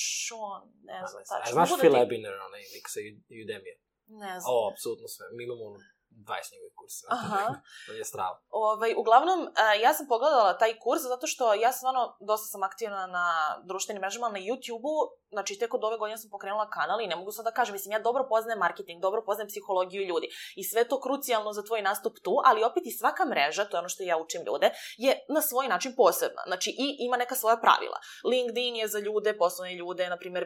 Sean, 0.02 0.62
ne 0.90 1.06
znam 1.10 1.22
A 1.22 1.38
tačno. 1.38 1.52
znaš 1.52 1.70
Phil 1.78 1.96
Ebiner, 1.96 2.34
onaj 2.48 2.60
lik 2.74 2.86
sa 2.94 3.00
Udemije? 3.44 3.74
Ne 4.06 4.40
znam. 4.40 4.48
O, 4.54 4.70
apsolutno 4.72 5.08
sve. 5.08 5.26
Mi 5.36 5.44
imamo 5.44 5.64
ono 5.70 5.78
20 6.16 6.52
njegovih 6.52 6.74
kursa. 6.80 7.06
Aha. 7.10 7.54
On 7.90 7.96
je 7.96 8.04
strava. 8.04 8.40
Ovaj, 8.50 8.94
uglavnom, 8.96 9.48
a, 9.56 9.74
ja 9.74 9.94
sam 9.94 10.06
pogledala 10.08 10.58
taj 10.58 10.78
kurs 10.78 11.02
zato 11.02 11.26
što 11.26 11.54
ja 11.54 11.72
stvarno 11.72 12.16
dosta 12.20 12.46
sam 12.46 12.62
aktivna 12.62 13.06
na 13.06 13.26
društvenim 13.64 14.00
mrežama, 14.00 14.28
na 14.28 14.38
YouTube-u, 14.38 14.94
znači 15.30 15.58
tek 15.58 15.74
od 15.74 15.84
ove 15.84 15.96
godine 15.98 16.18
sam 16.18 16.30
pokrenula 16.30 16.70
kanal 16.70 17.00
i 17.00 17.06
ne 17.06 17.16
mogu 17.16 17.30
sad 17.32 17.44
da 17.44 17.50
kažem, 17.50 17.72
mislim, 17.72 17.92
ja 17.92 17.98
dobro 17.98 18.26
poznajem 18.28 18.58
marketing, 18.58 19.02
dobro 19.02 19.22
poznajem 19.26 19.48
psihologiju 19.48 20.02
ljudi 20.02 20.26
i 20.56 20.64
sve 20.64 20.88
to 20.88 21.00
krucijalno 21.00 21.52
za 21.52 21.62
tvoj 21.62 21.82
nastup 21.82 22.14
tu, 22.24 22.34
ali 22.44 22.64
opet 22.64 22.82
i 22.86 22.90
svaka 22.90 23.24
mreža, 23.24 23.64
to 23.64 23.76
je 23.76 23.78
ono 23.78 23.88
što 23.88 24.02
ja 24.02 24.16
učim 24.18 24.42
ljude, 24.46 24.70
je 24.96 25.12
na 25.28 25.40
svoj 25.40 25.68
način 25.68 25.94
posebna, 25.96 26.42
znači 26.46 26.70
i 26.70 26.86
ima 27.06 27.16
neka 27.16 27.34
svoja 27.34 27.56
pravila. 27.56 27.98
LinkedIn 28.24 28.76
je 28.76 28.88
za 28.88 28.98
ljude, 28.98 29.36
poslovne 29.38 29.74
ljude, 29.74 30.08
na 30.08 30.18
primjer, 30.18 30.44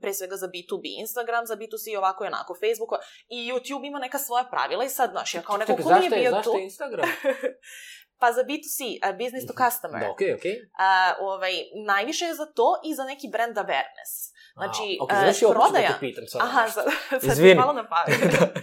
pre 0.00 0.14
svega 0.14 0.36
za 0.36 0.46
B2B, 0.46 1.00
Instagram 1.00 1.46
za 1.46 1.56
B2C, 1.56 1.98
ovako 1.98 2.24
i 2.24 2.26
onako, 2.26 2.54
Facebook 2.54 2.92
i 3.28 3.52
YouTube 3.52 3.86
ima 3.86 3.98
neka 3.98 4.18
svoja 4.18 4.44
pravila 4.44 4.84
i 4.84 4.88
sad, 4.88 5.05
znaš, 5.10 5.34
ja 5.34 5.42
kao 5.42 5.56
neko 5.56 5.76
ko 5.76 5.94
nije 5.98 6.10
bio 6.10 6.30
zašto 6.30 6.50
tu... 6.50 6.58
je 6.58 6.64
Instagram? 6.64 7.08
Pa 8.20 8.32
za 8.32 8.42
B2C, 8.48 8.78
uh, 8.96 9.18
business 9.18 9.46
to 9.46 9.54
customer, 9.64 10.00
Da, 10.00 10.10
okej, 10.10 10.34
okej. 10.34 10.52
uh, 10.52 11.12
ovaj, 11.20 11.52
najviše 11.86 12.24
je 12.24 12.34
za 12.34 12.46
to 12.46 12.80
i 12.84 12.94
za 12.94 13.04
neki 13.04 13.28
brand 13.32 13.56
awareness. 13.56 14.12
Znači, 14.54 14.84
A, 15.00 15.04
ok, 15.04 15.12
uh, 15.12 15.18
znaš, 15.18 15.42
ja 15.42 15.48
opet 15.48 15.62
ću 15.62 15.68
prodaja... 15.68 15.88
da 15.88 15.94
te 15.94 16.00
pitam 16.00 16.24
sad. 16.26 16.40
Aha, 16.42 16.68
sad, 16.76 16.84
sad 17.10 17.32
Izvini. 17.32 17.54
malo 17.54 17.72
na 17.72 17.88
pamet. 17.88 18.20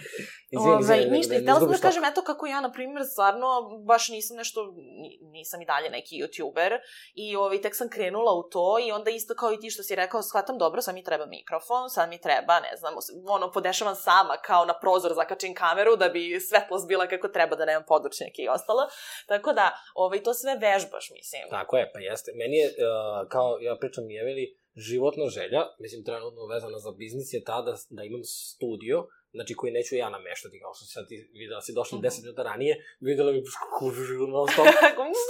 izvini, 0.54 0.72
Ovaj, 0.72 0.82
izvini, 0.82 1.18
ništa, 1.18 1.36
i 1.36 1.42
htela 1.42 1.60
sam 1.60 1.72
da 1.72 1.78
kažem, 1.78 2.04
eto 2.12 2.22
kako 2.22 2.48
ja, 2.48 2.62
na 2.62 2.72
primjer, 2.72 3.04
stvarno, 3.14 3.48
baš 3.92 4.10
nisam 4.10 4.38
nešto, 4.38 4.60
ni- 5.02 5.20
nisam 5.22 5.62
i 5.62 5.66
dalje 5.66 5.90
neki 5.90 6.16
youtuber, 6.22 6.72
i 7.14 7.36
ovaj, 7.36 7.62
tek 7.62 7.76
sam 7.76 7.90
krenula 7.90 8.34
u 8.34 8.44
to, 8.54 8.68
i 8.86 8.92
onda 8.92 9.10
isto 9.12 9.34
kao 9.36 9.54
i 9.54 9.60
ti 9.60 9.70
što 9.70 9.84
si 9.84 9.96
rekao, 9.96 10.22
shvatam 10.22 10.58
dobro, 10.58 10.82
sad 10.82 10.94
mi 10.96 11.04
treba 11.04 11.26
mikrofon, 11.26 11.90
sad 11.90 12.10
mi 12.10 12.22
treba, 12.22 12.60
ne 12.60 12.74
znam, 12.80 12.94
ono, 13.28 13.52
podešavam 13.52 13.96
sama, 13.96 14.36
kao 14.46 14.66
na 14.66 14.80
prozor 14.82 15.14
zakačim 15.14 15.54
kameru, 15.56 15.96
da 15.96 16.10
bi 16.10 16.40
svetlost 16.50 16.88
bila 16.88 17.08
kako 17.08 17.28
treba, 17.28 17.56
da 17.56 17.66
nemam 17.66 17.84
podočnjake 17.88 18.42
i 18.42 18.50
ostalo, 18.50 18.82
tako 19.28 19.54
da, 19.54 19.72
ovaj, 19.96 20.24
to 20.24 20.34
sve 20.34 20.54
vežbaš, 20.66 21.06
mislim. 21.18 21.42
Tako 21.50 21.78
je, 21.78 21.92
pa 21.94 22.00
jeste. 22.00 22.32
Meni 22.36 22.56
je, 22.58 22.68
uh, 22.68 23.30
kao 23.30 23.58
ja 23.62 23.76
pričam 23.82 24.10
i 24.10 24.20
Eveli, 24.24 24.46
životna 24.76 25.26
želja, 25.38 25.62
mislim 25.80 26.04
trenutno 26.04 26.46
vezana 26.54 26.80
za 26.80 26.92
biznis 26.92 27.34
je 27.34 27.44
ta 27.44 27.62
da, 27.62 27.74
da 27.90 28.04
imam 28.04 28.24
studio, 28.24 29.08
znači 29.34 29.54
koji 29.54 29.72
neću 29.72 29.96
ja 29.96 30.10
nameštati, 30.10 30.60
kao 30.60 30.74
što 30.74 30.86
si 30.86 30.92
sad 30.92 31.08
ti 31.08 31.30
videla, 31.34 31.62
si 31.62 31.74
došla 31.74 31.98
Mhm. 31.98 32.08
10 32.08 32.22
minuta 32.24 32.44
ranije, 32.44 32.74
videla 33.00 33.32
bi 33.32 33.44
kužu, 33.80 34.28
non 34.28 34.48
stop, 34.54 34.68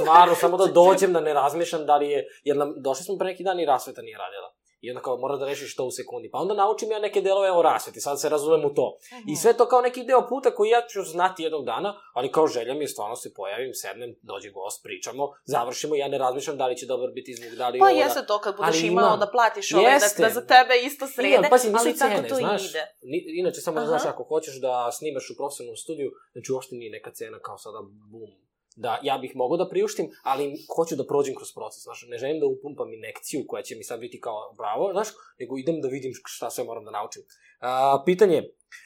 stvarno, 0.01 0.35
samo 0.35 0.57
da 0.57 0.65
dođem, 0.81 1.13
da 1.13 1.21
ne 1.21 1.33
razmišljam 1.33 1.85
da 1.85 1.97
li 1.97 2.09
je, 2.09 2.19
jer 2.43 2.57
nam, 2.57 2.73
došli 2.77 3.03
smo 3.03 3.17
pre 3.17 3.27
neki 3.27 3.43
dan 3.43 3.59
i 3.59 3.65
rasveta 3.65 4.01
nije 4.01 4.17
radila. 4.17 4.49
I 4.83 4.89
onda 4.91 5.01
kao 5.01 5.17
mora 5.17 5.37
da 5.37 5.45
rešiš 5.45 5.75
to 5.75 5.85
u 5.85 5.91
sekundi. 5.91 6.29
Pa 6.31 6.37
onda 6.37 6.53
naučim 6.53 6.91
ja 6.91 6.99
neke 6.99 7.21
delove 7.21 7.51
o 7.51 7.61
rasveti, 7.61 8.01
sad 8.01 8.21
se 8.21 8.29
razumem 8.29 8.65
u 8.65 8.73
to. 8.73 8.97
Mhm. 9.13 9.29
I 9.29 9.35
sve 9.35 9.53
to 9.57 9.67
kao 9.67 9.81
neki 9.81 10.03
deo 10.03 10.27
puta 10.29 10.55
koji 10.55 10.69
ja 10.69 10.81
ću 10.89 11.03
znati 11.03 11.43
jednog 11.43 11.65
dana, 11.65 11.95
ali 12.13 12.31
kao 12.31 12.47
želja 12.47 12.73
mi 12.73 12.83
je 12.83 12.87
stvarno 12.87 13.15
se 13.15 13.33
pojavim, 13.33 13.73
sednem, 13.73 14.15
dođe 14.21 14.49
gost, 14.49 14.83
pričamo, 14.83 15.31
završimo, 15.45 15.95
ja 15.95 16.07
ne 16.07 16.17
razmišljam 16.17 16.57
da 16.57 16.67
li 16.67 16.77
će 16.77 16.85
dobar 16.85 17.09
biti 17.11 17.33
zvuk, 17.33 17.53
da 17.57 17.69
li 17.69 17.79
Pa 17.79 17.85
ovo 17.85 17.93
da... 17.93 17.99
jeste 17.99 18.25
to 18.27 18.39
kad 18.39 18.57
budeš 18.57 18.75
Ali 18.75 18.87
imao 18.87 19.17
da 19.17 19.27
platiš 19.27 19.73
ovaj, 19.73 19.99
da, 19.99 20.23
da 20.23 20.29
za 20.29 20.41
tebe 20.41 20.73
isto 20.83 21.07
srede, 21.07 21.35
Ima, 21.35 21.47
pazi, 21.49 21.67
nisu 21.67 21.79
ali 21.79 21.97
cene, 21.97 22.15
tako 22.15 22.29
to 22.29 22.35
znaš. 22.35 22.69
ide. 22.69 22.83
Ni, 23.01 23.25
inače, 23.41 23.61
samo 23.61 23.75
da 23.75 23.81
Aha. 23.81 23.89
znaš, 23.89 24.05
ako 24.05 24.23
hoćeš 24.23 24.55
da 24.61 24.91
snimaš 24.91 25.29
u 25.29 25.37
profesionalnom 25.37 25.77
studiju, 25.77 26.11
znači 26.33 26.51
uopšte 26.51 26.75
nije 26.75 26.91
neka 26.91 27.11
cena 27.11 27.39
kao 27.39 27.57
sada 27.57 27.79
bum. 28.11 28.29
Da, 28.75 28.99
ja 29.03 29.17
bih 29.17 29.31
mogao 29.35 29.57
da 29.57 29.69
priuštim, 29.69 30.09
ali 30.23 30.55
hoću 30.75 30.95
da 30.95 31.07
prođem 31.07 31.35
kroz 31.35 31.53
proces, 31.53 31.83
znaš, 31.83 32.05
ne 32.07 32.17
želim 32.17 32.39
da 32.39 32.45
upumpam 32.45 32.93
inekciju 32.93 33.45
koja 33.47 33.63
će 33.63 33.75
mi 33.75 33.83
sad 33.83 33.99
biti 33.99 34.21
kao 34.21 34.53
bravo, 34.57 34.91
znaš, 34.91 35.07
nego 35.39 35.57
idem 35.57 35.81
da 35.81 35.87
vidim 35.87 36.11
šta 36.25 36.49
sve 36.49 36.63
moram 36.63 36.85
da 36.85 36.91
naučim. 36.91 37.23
A, 37.59 38.03
pitanje, 38.05 38.43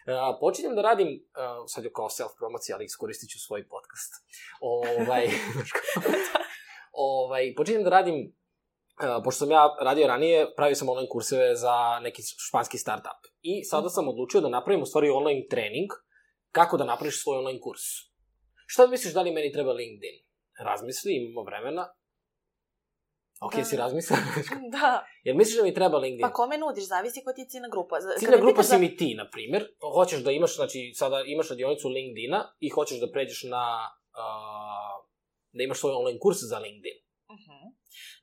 a, 0.07 0.37
počinjem 0.39 0.75
da 0.75 0.81
radim, 0.81 1.07
a, 1.33 1.63
sad 1.67 1.83
je 1.83 1.93
kao 1.93 2.07
self-promocija, 2.09 2.73
ali 2.73 2.85
iskoristit 2.85 3.29
ću 3.29 3.39
svoj 3.39 3.67
podcast. 3.67 4.11
Ovaj, 4.61 5.27
ovaj, 7.11 7.53
počinjem 7.57 7.83
da 7.83 7.89
radim 7.89 8.37
Uh, 8.97 9.23
pošto 9.23 9.39
sam 9.39 9.51
ja 9.51 9.75
radio 9.81 10.07
ranije, 10.07 10.55
pravio 10.55 10.75
sam 10.75 10.89
online 10.89 11.09
kurseve 11.09 11.55
za 11.55 11.99
neki 11.99 12.21
španski 12.47 12.77
startup. 12.77 13.21
I 13.41 13.63
sada 13.63 13.89
sam 13.89 14.07
odlučio 14.07 14.41
da 14.41 14.49
napravim 14.49 14.81
u 14.81 14.85
stvari 14.85 15.09
online 15.09 15.45
trening 15.49 15.89
kako 16.51 16.77
da 16.77 16.85
napraviš 16.85 17.23
svoj 17.23 17.37
online 17.37 17.61
kurs. 17.61 17.81
Šta 18.67 18.87
misliš 18.87 19.13
da 19.13 19.21
li 19.21 19.31
meni 19.31 19.51
treba 19.51 19.73
LinkedIn? 19.73 20.17
Razmisli, 20.59 21.15
imamo 21.15 21.43
vremena. 21.43 21.87
Ok, 23.41 23.55
Da. 23.55 23.63
si 23.63 23.77
razmislila? 23.77 24.19
Da, 24.71 25.05
Jer 25.23 25.35
misliš 25.35 25.57
da 25.57 25.63
mi 25.63 25.73
treba 25.73 25.97
LinkedIn? 25.97 26.21
pa 26.21 26.33
kome 26.33 26.57
nudiš, 26.57 26.83
zavisi 26.85 27.23
ko 27.23 27.33
ti 27.33 27.41
je 27.41 27.47
ciljna 27.47 27.69
grupa. 27.69 27.95
Z- 28.01 28.07
kad 28.09 28.19
Ciljna 28.19 28.37
grupa 28.37 28.63
si 28.63 28.69
za- 28.69 28.77
mi 28.77 28.95
ti, 28.95 29.15
na 29.15 29.29
primjer. 29.29 29.63
Hoćeš 29.93 30.19
da 30.19 30.31
imaš, 30.31 30.55
znači, 30.55 30.91
sada 30.95 31.23
imaš 31.25 31.49
radionicu 31.49 31.89
LinkedIna 31.89 32.55
i 32.59 32.69
hoćeš 32.69 32.99
da 32.99 33.11
pređeš 33.11 33.43
na... 33.45 33.63
Uh, 34.13 34.95
da 35.51 35.63
imaš 35.63 35.79
svoj 35.79 35.93
online 35.93 36.19
kurs 36.19 36.37
za 36.41 36.57
LinkedIn. 36.57 36.97
Mhm. 37.31 37.66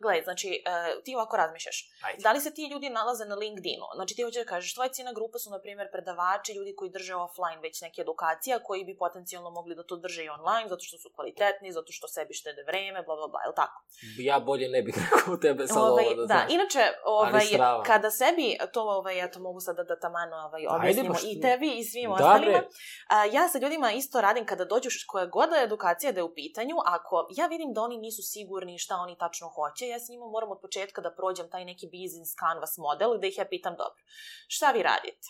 Gledaj, 0.00 0.22
znači, 0.22 0.48
uh, 0.66 1.04
ti 1.04 1.14
ovako 1.14 1.37
razmišljaš. 1.37 1.78
Ajde. 2.02 2.22
Da 2.22 2.32
li 2.32 2.40
se 2.40 2.54
ti 2.54 2.68
ljudi 2.72 2.90
nalaze 2.90 3.24
na 3.24 3.34
LinkedInu? 3.34 3.87
Znači, 3.94 4.14
ti 4.14 4.22
hoćeš 4.22 4.42
da 4.44 4.48
kažeš, 4.48 4.74
tvoja 4.74 4.88
ciljna 4.88 5.12
grupa 5.12 5.38
su, 5.38 5.50
na 5.50 5.60
primjer, 5.60 5.88
predavači, 5.92 6.52
ljudi 6.52 6.74
koji 6.76 6.90
drže 6.90 7.14
offline 7.14 7.60
već 7.62 7.80
neke 7.80 8.00
edukacija, 8.00 8.58
koji 8.58 8.84
bi 8.84 8.96
potencijalno 8.96 9.50
mogli 9.50 9.74
da 9.74 9.82
to 9.82 9.96
drže 9.96 10.24
i 10.24 10.28
online, 10.28 10.68
zato 10.68 10.82
što 10.84 10.98
su 10.98 11.10
kvalitetni, 11.14 11.72
zato 11.72 11.92
što 11.92 12.08
sebi 12.08 12.34
štede 12.34 12.62
vreme, 12.62 13.02
bla, 13.02 13.16
bla, 13.16 13.28
bla, 13.28 13.40
je 13.46 13.54
tako? 13.54 13.78
Ja 14.18 14.40
bolje 14.40 14.68
ne 14.68 14.82
bih 14.82 14.94
rekao 15.04 15.37
tebe 15.37 15.66
sad 15.66 15.82
ovaj, 15.82 16.06
ovo 16.06 16.14
da, 16.14 16.26
da, 16.34 16.46
inače, 16.50 16.82
ovaj, 17.04 17.46
kada 17.87 18.10
sebi, 18.10 18.58
to 18.72 18.82
ovaj, 18.82 19.24
eto 19.24 19.40
mogu 19.40 19.60
sada 19.60 19.82
da 19.84 19.98
tamano 19.98 20.37
ovaj, 20.37 20.62
Ajde, 20.68 20.76
objasnimo 20.76 21.14
što- 21.14 21.26
i 21.30 21.40
tebi 21.40 21.68
i 21.78 21.84
svim 21.84 22.10
Da, 22.10 22.14
ostalima. 22.14 22.62
A, 23.08 23.24
ja 23.24 23.48
sa 23.48 23.58
ljudima 23.58 23.92
isto 23.92 24.20
radim 24.20 24.46
kada 24.46 24.64
dođu 24.64 24.88
koja 25.06 25.26
god 25.26 25.48
da 25.50 25.62
edukacija 25.62 26.12
da 26.12 26.20
je 26.20 26.24
u 26.24 26.34
pitanju, 26.34 26.76
ako 26.84 27.26
ja 27.37 27.46
vidim 27.46 27.72
da 27.74 27.80
oni 27.80 27.96
nisu 27.98 28.22
sigurni 28.22 28.78
šta 28.78 28.94
oni 28.96 29.18
tačno 29.18 29.48
hoće, 29.48 29.63
ja 29.81 29.98
s 29.98 30.09
njima 30.09 30.27
moram 30.27 30.50
od 30.50 30.61
početka 30.61 31.00
da 31.00 31.14
prođem 31.14 31.50
taj 31.50 31.64
neki 31.64 31.87
business 31.87 32.37
canvas 32.42 32.74
model 32.77 33.18
gde 33.18 33.29
ih 33.29 33.38
ja 33.38 33.44
pitam 33.44 33.74
dobro, 33.83 34.03
šta 34.48 34.70
vi 34.70 34.83
radite? 34.83 35.29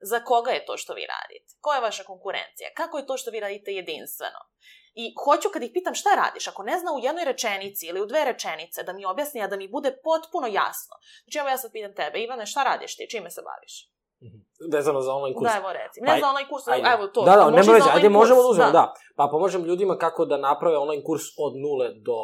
Za 0.00 0.20
koga 0.20 0.50
je 0.50 0.66
to 0.66 0.76
što 0.76 0.94
vi 0.94 1.04
radite? 1.14 1.50
Koja 1.60 1.76
je 1.76 1.82
vaša 1.82 2.04
konkurencija? 2.04 2.68
Kako 2.76 2.98
je 2.98 3.06
to 3.06 3.16
što 3.16 3.30
vi 3.30 3.40
radite 3.40 3.70
jedinstveno? 3.72 4.40
I 4.94 5.14
hoću 5.24 5.48
kad 5.52 5.62
ih 5.62 5.70
pitam 5.74 5.94
šta 5.94 6.10
radiš, 6.14 6.48
ako 6.48 6.62
ne 6.62 6.78
zna 6.78 6.92
u 6.92 6.98
jednoj 6.98 7.24
rečenici 7.24 7.86
ili 7.86 8.00
u 8.00 8.06
dve 8.06 8.24
rečenice 8.24 8.82
da 8.82 8.92
mi 8.92 9.04
objasni, 9.04 9.42
a 9.42 9.46
da 9.46 9.56
mi 9.56 9.68
bude 9.68 9.90
potpuno 10.04 10.46
jasno. 10.46 10.94
Znači 11.24 11.38
evo 11.38 11.48
ja 11.48 11.58
sad 11.58 11.72
pitam 11.72 11.94
tebe, 11.94 12.18
Ivane, 12.18 12.46
šta 12.46 12.62
radiš 12.62 12.96
ti, 12.96 13.10
čime 13.10 13.30
se 13.30 13.42
baviš? 13.42 13.94
Vezano 14.72 15.00
za 15.00 15.12
online 15.12 15.34
kurs. 15.34 15.52
Da, 15.52 15.58
evo 15.58 15.72
reci. 15.72 16.00
Pa, 16.06 16.12
Ne 16.12 16.20
za 16.20 16.26
online 16.26 16.48
kurs, 16.48 16.68
Ajde. 16.68 16.88
evo 16.94 17.06
to. 17.06 17.22
Da, 17.22 17.36
da, 17.36 17.50
ne 17.50 17.56
može 17.56 17.70
mora 17.70 17.84
za 17.84 17.90
ajde, 17.94 18.08
možemo 18.08 18.42
da 18.42 18.48
uzmemo, 18.48 18.70
da. 18.70 18.94
Pa 19.16 19.28
pomožem 19.30 19.64
ljudima 19.64 19.98
kako 19.98 20.24
da 20.24 20.36
naprave 20.36 20.76
online 20.76 21.04
kurs 21.04 21.22
od 21.38 21.52
nule 21.56 21.88
do 21.88 22.16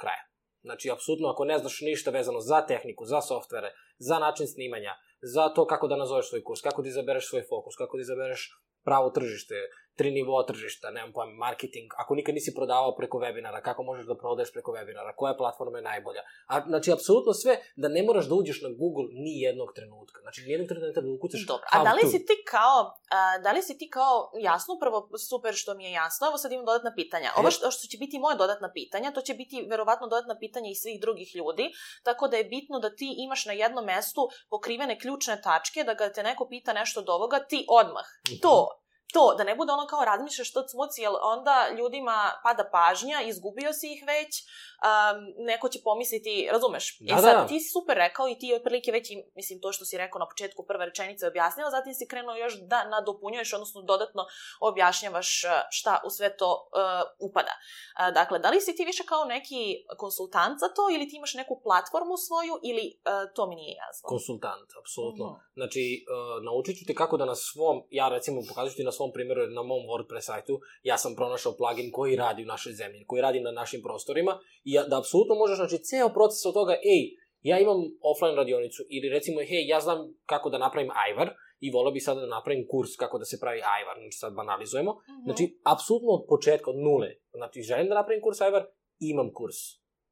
kraja. 0.00 0.25
Znači, 0.66 0.90
apsolutno, 0.90 1.28
ako 1.28 1.44
ne 1.44 1.58
znaš 1.58 1.80
ništa 1.80 2.10
vezano 2.10 2.40
za 2.40 2.60
tehniku, 2.66 3.04
za 3.04 3.20
softvere, 3.20 3.70
za 3.98 4.18
način 4.18 4.46
snimanja, 4.46 4.92
za 5.22 5.48
to 5.48 5.66
kako 5.66 5.88
da 5.88 5.96
nazoveš 5.96 6.28
svoj 6.28 6.42
kurs, 6.42 6.60
kako 6.60 6.82
da 6.82 6.88
izabereš 6.88 7.28
svoj 7.28 7.42
fokus, 7.48 7.76
kako 7.76 7.96
da 7.96 8.00
izabereš 8.00 8.50
pravo 8.84 9.10
tržište, 9.10 9.54
tri 9.96 10.10
nivoa 10.10 10.46
tržišta, 10.46 10.90
nemam 10.90 11.12
pojma, 11.12 11.32
marketing, 11.46 11.90
ako 11.96 12.14
nikad 12.14 12.34
nisi 12.34 12.54
prodavao 12.54 12.96
preko 12.96 13.18
webinara, 13.18 13.60
kako 13.62 13.82
možeš 13.82 14.06
da 14.06 14.16
prodaješ 14.16 14.52
preko 14.52 14.72
webinara, 14.72 15.12
koja 15.16 15.34
platforma 15.34 15.78
je 15.78 15.82
najbolja. 15.82 16.22
A, 16.46 16.60
znači, 16.66 16.92
apsolutno 16.92 17.32
sve, 17.32 17.58
da 17.76 17.88
ne 17.88 18.02
moraš 18.02 18.28
da 18.28 18.34
uđeš 18.34 18.62
na 18.62 18.68
Google 18.80 19.06
ni 19.24 19.40
jednog 19.40 19.72
trenutka. 19.74 20.20
Znači, 20.20 20.42
ni 20.42 20.50
jednog 20.50 20.68
trenutka 20.68 21.00
da 21.00 21.08
ukucaš 21.10 21.46
Dobro, 21.46 21.66
a 21.72 21.84
da 21.84 21.92
li 21.92 22.04
si 22.10 22.26
ti 22.26 22.36
kao, 22.50 22.80
a, 23.10 23.38
da 23.38 23.52
li 23.52 23.62
si 23.62 23.78
ti 23.78 23.90
kao, 23.90 24.30
jasno, 24.40 24.78
prvo, 24.80 25.08
super 25.28 25.54
što 25.54 25.74
mi 25.74 25.84
je 25.84 25.90
jasno, 25.90 26.26
evo 26.26 26.38
sad 26.38 26.52
imam 26.52 26.66
dodatna 26.66 26.92
pitanja. 26.96 27.30
Ovo 27.36 27.50
što, 27.50 27.70
što 27.70 27.86
će 27.90 27.98
biti 27.98 28.18
moje 28.18 28.36
dodatna 28.36 28.70
pitanja, 28.72 29.12
to 29.12 29.20
će 29.20 29.34
biti 29.34 29.66
verovatno 29.70 30.06
dodatna 30.06 30.36
pitanja 30.38 30.70
i 30.70 30.80
svih 30.82 31.00
drugih 31.00 31.36
ljudi, 31.36 31.70
tako 32.02 32.28
da 32.28 32.36
je 32.36 32.44
bitno 32.44 32.78
da 32.78 32.94
ti 32.94 33.14
imaš 33.18 33.46
na 33.46 33.52
jednom 33.52 33.84
mestu 33.84 34.28
pokrivene 34.50 34.98
ključne 34.98 35.40
tačke, 35.42 35.84
da 35.84 35.94
ga 35.94 36.12
te 36.12 36.22
neko 36.22 36.48
pita 36.48 36.72
nešto 36.72 37.00
od 37.00 37.08
ovoga, 37.08 37.38
ti 37.38 37.66
odmah. 37.68 38.06
-hmm. 38.24 38.42
To, 38.42 38.82
to, 39.12 39.34
da 39.38 39.44
ne 39.44 39.54
bude 39.54 39.72
ono 39.72 39.86
kao 39.86 40.04
razmišljaš 40.04 40.50
što 40.50 40.62
cmuci, 40.62 41.02
jer 41.02 41.12
onda 41.22 41.68
ljudima 41.78 42.32
pada 42.42 42.64
pažnja, 42.72 43.20
izgubio 43.20 43.72
si 43.72 43.92
ih 43.92 44.04
već, 44.06 44.44
um, 44.86 45.34
neko 45.50 45.68
će 45.68 45.78
pomisliti, 45.84 46.48
razumeš? 46.52 46.98
Da, 47.00 47.14
e 47.14 47.16
sad, 47.22 47.36
da. 47.36 47.46
ti 47.46 47.60
si 47.60 47.68
super 47.76 47.96
rekao 47.96 48.28
i 48.28 48.38
ti 48.38 48.54
otprilike 48.54 48.92
već, 48.92 49.06
mislim, 49.34 49.60
to 49.60 49.72
što 49.72 49.84
si 49.84 49.98
rekao 49.98 50.18
na 50.18 50.28
početku 50.28 50.66
prve 50.66 50.86
rečenice 50.86 51.26
objasnila, 51.26 51.70
zatim 51.70 51.94
si 51.94 52.08
krenuo 52.08 52.36
još 52.36 52.54
da 52.72 52.88
nadopunjuješ, 52.88 53.52
odnosno 53.52 53.82
dodatno 53.82 54.22
objašnjavaš 54.60 55.44
uh, 55.44 55.50
šta 55.70 56.00
u 56.06 56.10
sve 56.10 56.36
to 56.36 56.50
uh, 56.52 57.28
upada. 57.28 57.54
Uh, 57.56 58.14
dakle, 58.14 58.38
da 58.38 58.50
li 58.50 58.60
si 58.60 58.76
ti 58.76 58.84
više 58.84 59.04
kao 59.12 59.24
neki 59.24 59.62
konsultant 59.96 60.56
za 60.60 60.68
to 60.76 60.82
ili 60.94 61.08
ti 61.08 61.16
imaš 61.16 61.34
neku 61.34 61.60
platformu 61.64 62.16
svoju 62.26 62.54
ili 62.70 62.84
uh, 62.96 63.34
to 63.34 63.46
mi 63.48 63.54
nije 63.54 63.74
jasno? 63.84 64.06
Konsultant, 64.14 64.68
apsolutno. 64.80 65.26
Mm. 65.30 65.36
Znači, 65.54 65.82
uh, 66.04 66.44
naučit 66.44 66.78
ću 66.78 66.84
te 66.86 66.94
kako 66.94 67.16
da 67.16 67.24
na 67.24 67.34
svom, 67.34 67.76
ja 67.90 68.08
recimo 68.08 68.42
pokazat 68.48 68.70
ću 68.72 68.76
ti 68.76 68.84
na 68.84 68.92
svom 68.92 69.10
primjeru, 69.12 69.40
na 69.46 69.62
mom 69.62 69.82
WordPress 69.90 70.26
sajtu, 70.30 70.60
ja 70.82 70.96
sam 70.98 71.14
pronašao 71.14 71.56
plugin 71.56 71.92
koji 71.92 72.16
radi 72.16 72.42
u 72.42 72.46
našoj 72.46 72.72
zemlji, 72.72 73.06
koji 73.06 73.22
radi 73.22 73.40
na 73.40 73.50
našim 73.50 73.82
prostorima 73.82 74.38
i 74.64 74.75
ja, 74.76 74.82
da 74.90 74.98
apsolutno 74.98 75.34
možeš, 75.42 75.56
znači, 75.62 75.84
ceo 75.88 76.08
proces 76.18 76.40
od 76.46 76.54
toga, 76.58 76.74
ej, 76.94 77.02
ja 77.50 77.56
imam 77.64 77.80
offline 78.10 78.36
radionicu 78.42 78.82
ili 78.96 79.14
recimo, 79.16 79.36
hej, 79.50 79.62
ja 79.72 79.80
znam 79.86 79.98
kako 80.32 80.50
da 80.50 80.64
napravim 80.66 80.90
ajvar 81.06 81.28
i 81.64 81.70
volio 81.74 81.92
bih 81.96 82.04
sada 82.04 82.20
da 82.20 82.34
napravim 82.38 82.64
kurs 82.72 82.90
kako 83.02 83.18
da 83.18 83.24
se 83.24 83.40
pravi 83.42 83.60
ajvar, 83.76 83.96
znači 84.02 84.16
sad 84.22 84.32
banalizujemo. 84.40 84.92
Mm 84.92 84.96
-hmm. 84.96 85.24
Znači, 85.26 85.44
apsolutno 85.74 86.10
od 86.18 86.24
početka, 86.32 86.70
od 86.70 86.78
nule, 86.86 87.10
znači, 87.38 87.58
želim 87.70 87.88
da 87.88 87.94
napravim 88.00 88.22
kurs 88.22 88.40
ajvar, 88.40 88.64
imam 89.10 89.28
kurs 89.38 89.58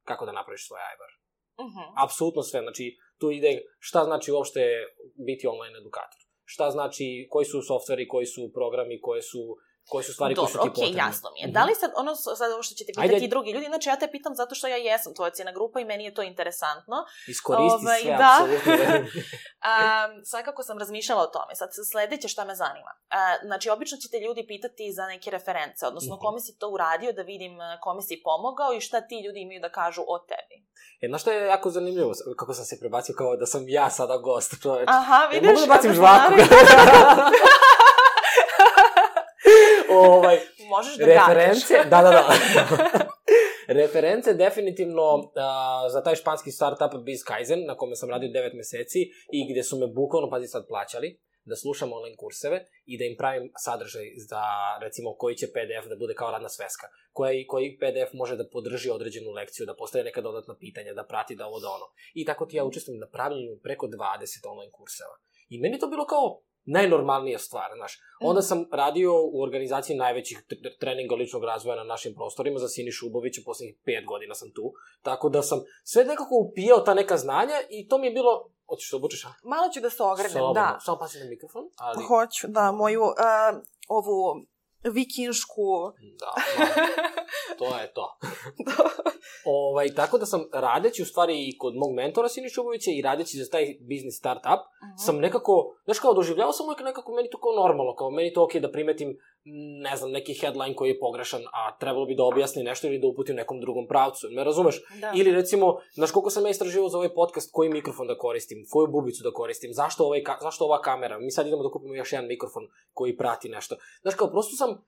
kako 0.08 0.26
da 0.26 0.32
napraviš 0.38 0.66
svoj 0.68 0.80
ajvar. 0.90 1.10
Mm 1.62 1.70
-hmm. 1.72 1.88
Apsolutno 2.04 2.42
sve, 2.42 2.60
znači, 2.66 2.84
tu 3.20 3.30
ide 3.30 3.50
šta 3.78 4.04
znači 4.04 4.32
uopšte 4.32 4.62
biti 5.26 5.46
online 5.46 5.78
edukator. 5.78 6.20
Šta 6.44 6.70
znači, 6.70 7.26
koji 7.30 7.44
su 7.44 7.62
softveri, 7.62 8.08
koji 8.08 8.26
su 8.26 8.52
programi, 8.54 9.00
koje 9.00 9.22
su 9.22 9.42
koji 9.86 10.04
su 10.04 10.12
stvari 10.12 10.34
Dobro, 10.34 10.44
koje 10.44 10.52
su 10.52 10.58
ti 10.58 10.68
okay, 10.70 10.74
potrebne. 10.74 10.98
jasno 11.00 11.28
mi 11.32 11.40
je. 11.40 11.46
Da 11.48 11.64
li 11.64 11.74
sad, 11.74 11.90
ono, 11.96 12.12
sad 12.14 12.52
ovo 12.52 12.62
što 12.62 12.74
ćete 12.74 12.92
pitati 12.92 13.14
Ajde. 13.14 13.28
drugi 13.28 13.50
ljudi, 13.52 13.66
znači 13.66 13.88
ja 13.88 13.96
te 13.96 14.08
pitam 14.08 14.34
zato 14.34 14.54
što 14.54 14.66
ja 14.66 14.76
jesam 14.78 15.14
tvoja 15.14 15.30
cijena 15.30 15.52
grupa 15.52 15.80
i 15.80 15.84
meni 15.84 16.04
je 16.04 16.14
to 16.14 16.22
interesantno. 16.22 16.96
Iskoristi 17.28 17.78
Ovaj, 17.78 18.00
sve, 18.00 18.10
da. 18.12 18.30
apsolutno. 18.32 18.72
Um, 19.66 20.24
svakako 20.24 20.62
sam 20.62 20.78
razmišljala 20.78 21.22
o 21.22 21.26
tome. 21.28 21.54
Sad 21.54 21.68
sledeće 21.90 22.28
šta 22.28 22.44
me 22.44 22.54
zanima. 22.54 22.92
Uh, 23.08 23.16
znači, 23.44 23.70
obično 23.70 23.98
ćete 23.98 24.16
ljudi 24.18 24.46
pitati 24.46 24.92
za 24.92 25.06
neke 25.06 25.30
reference, 25.30 25.86
odnosno 25.86 26.14
Mhm. 26.14 26.20
kome 26.20 26.40
si 26.40 26.58
to 26.58 26.68
uradio, 26.68 27.12
da 27.12 27.22
vidim 27.24 27.52
kome 27.80 28.02
si 28.02 28.20
pomogao 28.24 28.72
i 28.72 28.80
šta 28.80 29.00
ti 29.00 29.14
ljudi 29.16 29.40
imaju 29.40 29.60
da 29.60 29.70
kažu 29.70 30.02
o 30.06 30.18
tebi. 30.20 30.56
E, 31.02 31.08
znaš 31.08 31.20
što 31.20 31.30
je 31.32 31.46
jako 31.46 31.70
zanimljivo? 31.70 32.12
Kako 32.38 32.54
sam 32.54 32.64
se 32.64 32.80
prebacio 32.80 33.14
kao 33.14 33.36
da 33.36 33.46
sam 33.46 33.64
ja 33.68 33.90
sada 33.90 34.16
gost, 34.18 34.62
čoveč. 34.62 34.88
Aha, 34.88 35.20
E, 35.24 35.34
vidiš? 35.34 35.48
mogu 35.48 35.60
da 35.60 35.66
bacim 35.66 35.92
žvaku? 35.92 36.32
ovaj, 39.90 40.38
Možeš 40.68 40.96
da 40.96 41.06
reference, 41.06 41.74
da, 41.92 42.02
da, 42.02 42.10
da. 42.10 42.24
reference 43.82 44.34
definitivno 44.34 45.14
uh, 45.14 45.22
za 45.92 46.02
taj 46.02 46.14
španski 46.14 46.50
startup 46.50 47.02
Biz 47.04 47.24
Kaizen, 47.24 47.66
na 47.66 47.76
kome 47.76 47.96
sam 47.96 48.10
radio 48.10 48.28
9 48.28 48.56
meseci 48.56 49.00
i 49.32 49.52
gde 49.52 49.62
su 49.62 49.78
me 49.78 49.86
bukvalno, 49.86 50.30
pazi 50.30 50.46
sad, 50.46 50.66
plaćali 50.68 51.20
da 51.44 51.56
slušam 51.56 51.92
online 51.92 52.16
kurseve 52.16 52.58
i 52.86 52.98
da 52.98 53.04
im 53.04 53.16
pravim 53.18 53.52
sadržaj 53.64 54.06
za, 54.30 54.42
recimo, 54.80 55.16
koji 55.16 55.34
će 55.36 55.46
PDF 55.46 55.88
da 55.88 55.96
bude 55.96 56.14
kao 56.14 56.30
radna 56.30 56.48
sveska, 56.48 56.86
koji, 57.12 57.46
koji 57.46 57.78
PDF 57.80 58.12
može 58.12 58.36
da 58.36 58.48
podrži 58.52 58.90
određenu 58.90 59.30
lekciju, 59.30 59.66
da 59.66 59.76
postaje 59.76 60.04
neka 60.04 60.20
dodatna 60.20 60.56
pitanja, 60.58 60.94
da 60.94 61.04
prati 61.04 61.36
da 61.36 61.46
ovo 61.46 61.60
da 61.60 61.68
ono. 61.68 61.86
I 62.14 62.24
tako 62.24 62.46
ti 62.46 62.56
ja 62.56 62.64
učestvujem 62.64 63.00
na 63.00 63.08
pravljenju 63.08 63.60
preko 63.62 63.86
20 63.86 64.50
online 64.52 64.72
kurseva. 64.72 65.16
I 65.48 65.60
meni 65.60 65.78
to 65.78 65.86
bilo 65.86 66.06
kao 66.06 66.40
najnormalnija 66.64 67.38
stvar, 67.38 67.70
znaš. 67.76 67.98
Onda 68.20 68.42
sam 68.42 68.64
radio 68.72 69.12
u 69.32 69.42
organizaciji 69.42 69.96
najvećih 69.96 70.38
tr- 70.48 70.78
treninga 70.80 71.14
ličnog 71.14 71.44
razvoja 71.44 71.76
na 71.76 71.84
našim 71.84 72.14
prostorima 72.14 72.58
za 72.58 72.68
Sinišu 72.68 73.06
Ubovića, 73.06 73.40
poslednjih 73.44 73.76
pet 73.84 74.04
godina 74.06 74.34
sam 74.34 74.50
tu, 74.54 74.72
tako 75.02 75.28
da 75.28 75.42
sam 75.42 75.60
sve 75.84 76.04
nekako 76.04 76.34
upijao 76.34 76.80
ta 76.80 76.94
neka 76.94 77.16
znanja 77.16 77.54
i 77.70 77.88
to 77.88 77.98
mi 77.98 78.06
je 78.06 78.12
bilo... 78.12 78.50
Hoćeš 78.68 78.90
da 78.90 78.96
obučeš? 78.96 79.26
Malo 79.42 79.72
ću 79.72 79.80
da 79.80 79.90
se 79.90 80.02
ogrenem, 80.02 80.54
da. 80.54 80.78
Samo 80.80 80.98
pasi 80.98 81.18
na 81.18 81.24
mikrofon, 81.24 81.64
ali... 81.76 82.04
Hoću, 82.04 82.46
da, 82.48 82.72
moju 82.72 83.02
uh, 83.02 83.62
ovu 83.88 84.46
vikinšku... 84.84 85.62
Da, 86.20 86.32
da, 86.58 86.64
to 87.58 87.78
je 87.78 87.92
to. 87.92 88.18
ovaj, 89.60 89.94
tako 89.94 90.18
da 90.18 90.26
sam 90.26 90.44
radeći 90.52 91.02
u 91.02 91.06
stvari 91.06 91.48
i 91.48 91.58
kod 91.58 91.74
mog 91.76 91.94
mentora 91.94 92.28
Siniša 92.28 92.60
Ubovića 92.60 92.90
i 92.90 93.02
radeći 93.02 93.38
za 93.38 93.50
taj 93.50 93.64
biznis 93.80 94.18
startup, 94.18 94.60
Mhm. 94.82 94.96
sam 95.06 95.16
nekako, 95.18 95.52
znaš 95.84 95.98
kao, 95.98 96.14
doživljavao 96.14 96.52
sam 96.52 96.66
uvijek 96.66 96.80
nekako 96.80 97.12
meni 97.12 97.30
to 97.30 97.38
kao 97.40 97.52
normalno, 97.62 97.94
kao 97.94 98.10
meni 98.10 98.32
to 98.32 98.44
okej 98.44 98.60
da 98.60 98.72
primetim, 98.72 99.16
ne 99.82 99.96
znam, 99.96 100.10
neki 100.10 100.34
headline 100.34 100.74
koji 100.74 100.90
je 100.90 100.98
pogrešan, 100.98 101.42
a 101.52 101.78
trebalo 101.78 102.06
bi 102.06 102.14
da 102.14 102.24
objasni 102.24 102.62
nešto 102.62 102.86
ili 102.86 102.98
da 102.98 103.06
uputi 103.06 103.32
u 103.32 103.34
nekom 103.34 103.60
drugom 103.60 103.86
pravcu, 103.86 104.26
me 104.30 104.44
razumeš? 104.44 104.82
Da. 105.00 105.12
Ili 105.16 105.32
recimo, 105.32 105.80
znaš 105.92 106.10
koliko 106.10 106.30
sam 106.30 106.44
ja 106.44 106.50
istraživao 106.50 106.88
za 106.88 106.98
ovaj 106.98 107.14
podcast, 107.14 107.50
koji 107.52 107.70
mikrofon 107.70 108.06
da 108.06 108.18
koristim, 108.18 108.66
koju 108.70 108.86
bubicu 108.86 109.22
da 109.22 109.32
koristim, 109.32 109.72
zašto, 109.72 110.04
ovaj, 110.04 110.22
ka- 110.22 110.42
zašto 110.42 110.64
ova 110.64 110.80
kamera, 110.80 111.18
mi 111.18 111.30
sad 111.30 111.46
idemo 111.46 111.62
da 111.62 111.70
kupimo 111.70 111.94
još 111.94 112.12
jedan 112.12 112.28
mikrofon 112.28 112.62
koji 112.92 113.16
prati 113.16 113.48
nešto. 113.48 113.76
Znaš 114.02 114.14
kao, 114.14 114.30
prosto 114.30 114.56
sam 114.56 114.84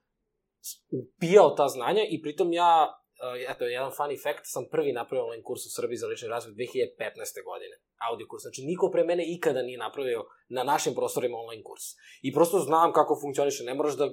upijao 0.91 1.49
ta 1.49 1.67
znanja 1.67 2.03
i 2.09 2.21
pritom 2.21 2.53
ja, 2.53 2.71
uh, 2.89 3.51
eto, 3.51 3.65
jedan 3.65 3.91
funny 3.91 4.23
fact, 4.23 4.43
sam 4.43 4.63
prvi 4.71 4.91
napravio 4.93 5.25
online 5.25 5.43
kurs 5.43 5.65
u 5.65 5.75
Srbiji 5.75 5.97
za 5.97 6.07
lični 6.07 6.27
razvoj 6.27 6.53
2015. 6.53 7.43
godine. 7.49 7.75
Audio 8.09 8.27
kurs. 8.29 8.41
Znači, 8.41 8.61
niko 8.61 8.89
pre 8.91 9.03
mene 9.03 9.23
ikada 9.35 9.61
nije 9.61 9.77
napravio 9.77 10.25
na 10.49 10.63
našim 10.63 10.93
prostorima 10.93 11.37
online 11.37 11.63
kurs. 11.63 11.83
I 12.21 12.33
prosto 12.33 12.59
znam 12.59 12.93
kako 12.93 13.19
funkcioniše. 13.21 13.63
Ne 13.63 13.73
moraš 13.73 13.97
da... 13.97 14.09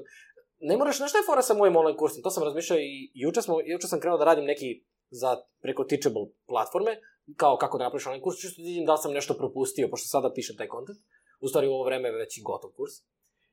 Ne 0.66 0.77
moraš, 0.77 0.96
znaš 0.96 1.11
šta 1.11 1.18
je 1.18 1.27
fora 1.27 1.42
sa 1.42 1.55
mojim 1.55 1.77
online 1.77 1.96
kursom? 1.96 2.22
To 2.22 2.31
sam 2.31 2.44
razmišljao 2.44 2.79
i 2.79 3.11
juče, 3.14 3.42
smo, 3.42 3.61
juče 3.64 3.87
sam 3.87 4.00
krenuo 4.00 4.18
da 4.18 4.24
radim 4.24 4.44
neki 4.44 4.85
za 5.11 5.37
preko 5.62 5.85
Teachable 5.85 6.27
platforme, 6.46 7.00
kao 7.37 7.57
kako 7.57 7.79
da 7.79 7.85
napraviš 7.85 8.07
online 8.07 8.22
kurs, 8.22 8.40
čisto 8.40 8.62
da 8.62 8.66
vidim 8.66 8.87
da 8.87 8.96
sam 8.96 9.12
nešto 9.12 9.35
propustio, 9.35 9.88
pošto 9.90 10.09
sada 10.09 10.33
pišem 10.33 10.57
taj 10.57 10.68
kontent. 10.68 10.98
U 11.40 11.48
stvari 11.48 11.68
u 11.68 11.72
ovo 11.72 11.85
vreme 11.85 12.09
je 12.09 12.16
već 12.16 12.38
i 12.38 12.42
gotov 12.42 12.70
kurs. 12.77 12.92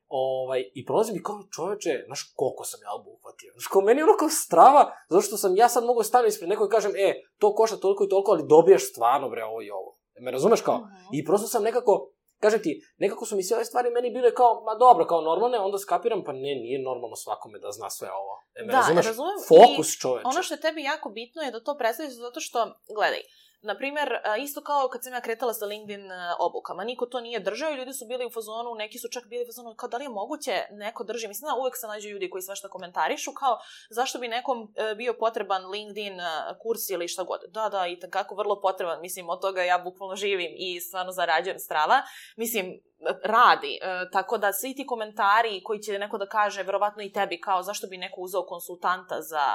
Ovaj, 0.08 0.71
I 0.74 0.86
prolazim 0.86 1.15
i 1.15 1.24
kao 1.24 1.43
čoveče, 1.56 2.04
znaš 2.06 2.34
koliko 2.36 2.63
sam 2.63 2.80
ja 2.84 2.91
obuhvatio. 3.00 3.52
Znaš, 3.54 3.67
kao 3.67 3.82
meni 3.82 4.04
ono 4.04 4.15
kao 4.19 4.30
strava, 4.30 4.91
zato 5.10 5.21
što 5.21 5.38
sam 5.38 5.56
ja 5.56 5.69
sad 5.69 5.84
mogu 5.84 6.04
stanu 6.04 6.28
ispred 6.28 6.50
nekog 6.50 6.67
i 6.67 6.76
kažem, 6.76 6.91
e, 6.95 7.21
to 7.38 7.56
košta 7.56 7.78
toliko 7.78 8.04
i 8.04 8.10
toliko, 8.10 8.32
ali 8.32 8.47
dobijaš 8.47 8.89
stvarno, 8.91 9.30
bre, 9.30 9.43
ovo 9.43 9.62
i 9.62 9.69
ovo. 9.69 9.97
Me 10.19 10.32
razumeš 10.32 10.62
kao? 10.62 10.78
Mhm. 10.78 11.13
I 11.13 11.26
prosto 11.26 11.47
sam 11.47 11.63
nekako, 11.63 12.12
kažem 12.43 12.62
ti, 12.65 12.71
nekako 12.97 13.25
su 13.25 13.36
mi 13.36 13.43
sve 13.43 13.56
ove 13.58 13.65
stvari 13.65 13.89
meni 13.89 14.10
bile 14.12 14.30
kao, 14.39 14.63
ma 14.67 14.73
dobro, 14.75 15.04
kao 15.06 15.21
normalne, 15.21 15.58
onda 15.60 15.77
skapiram, 15.77 16.23
pa 16.23 16.32
ne, 16.34 16.39
nije 16.63 16.80
normalno 16.89 17.15
svakome 17.15 17.60
da 17.60 17.71
zna 17.71 17.89
sve 17.89 18.10
ovo. 18.21 18.34
E, 18.56 18.62
me 18.65 18.71
Da, 18.71 18.77
razumeš? 18.77 19.06
razumem. 19.06 19.38
Fokus 19.51 19.89
čoveče. 20.01 20.27
Ono 20.27 20.43
što 20.43 20.54
je 20.54 20.62
tebi 20.65 20.82
jako 20.84 21.10
bitno 21.10 21.41
je 21.41 21.51
da 21.51 21.63
to 21.63 21.77
predstaviš 21.77 22.13
zato 22.13 22.39
što, 22.39 22.60
gledaj, 22.95 23.19
na 23.19 23.40
primer, 23.78 24.13
a, 24.24 24.38
isto 24.38 24.62
kao 24.62 24.89
kad 24.91 25.04
sam 25.04 25.13
ja 25.13 25.21
kretala 25.21 25.54
sa 25.54 25.65
LinkedIn 25.65 26.10
obukama, 26.39 26.84
niko 26.84 27.06
to 27.06 27.19
nije 27.19 27.39
držao 27.39 27.71
i 27.71 27.76
ljudi 27.76 27.93
su 27.93 28.06
bili 28.06 28.26
u 28.26 28.30
fazonu, 28.30 28.76
neki 28.76 28.97
su 29.00 29.08
čak 29.12 29.28
bili 29.28 29.43
u 29.43 29.47
fazonu, 29.47 29.76
kao 29.76 29.89
da 29.89 29.97
li 29.97 30.06
je 30.06 30.10
moguće 30.10 30.65
neko 30.71 31.04
drži, 31.04 31.28
mislim 31.28 31.47
da 31.47 31.56
uvek 31.56 31.78
se 31.78 31.88
nađu 31.88 32.10
ljudi 32.10 32.30
koji 32.30 32.41
svašta 32.41 32.69
komentarišu, 32.69 33.32
kao 33.34 33.60
zašto 33.89 34.19
bi 34.19 34.28
nekom 34.28 34.74
e, 34.76 34.95
bio 34.95 35.13
potreban 35.13 35.69
LinkedIn 35.69 36.19
kurs 36.62 36.89
ili 36.89 37.08
šta 37.08 37.24
god. 37.24 37.39
Da, 37.50 37.69
da, 37.69 37.88
i 37.88 38.00
kako 38.10 38.36
vrlo 38.36 38.62
potreban, 38.62 39.02
mislim, 39.02 39.30
od 39.30 39.41
toga 39.41 39.63
ja 39.63 39.78
bukvalno 39.78 40.15
živim 40.15 40.52
i 40.58 40.80
stvarno 40.80 41.12
zarađujem 41.12 41.60
strava. 41.60 42.02
Mislim, 42.36 42.82
radi. 43.23 43.79
E, 43.81 44.09
tako 44.11 44.37
da 44.37 44.53
svi 44.53 44.75
ti 44.75 44.85
komentari 44.85 45.61
koji 45.63 45.79
će 45.79 45.99
neko 45.99 46.17
da 46.17 46.25
kaže, 46.25 46.63
verovatno 46.63 47.03
i 47.03 47.11
tebi, 47.11 47.41
kao 47.41 47.63
zašto 47.63 47.87
bi 47.87 47.97
neko 47.97 48.21
uzeo 48.21 48.45
konsultanta 48.45 49.21
za 49.21 49.45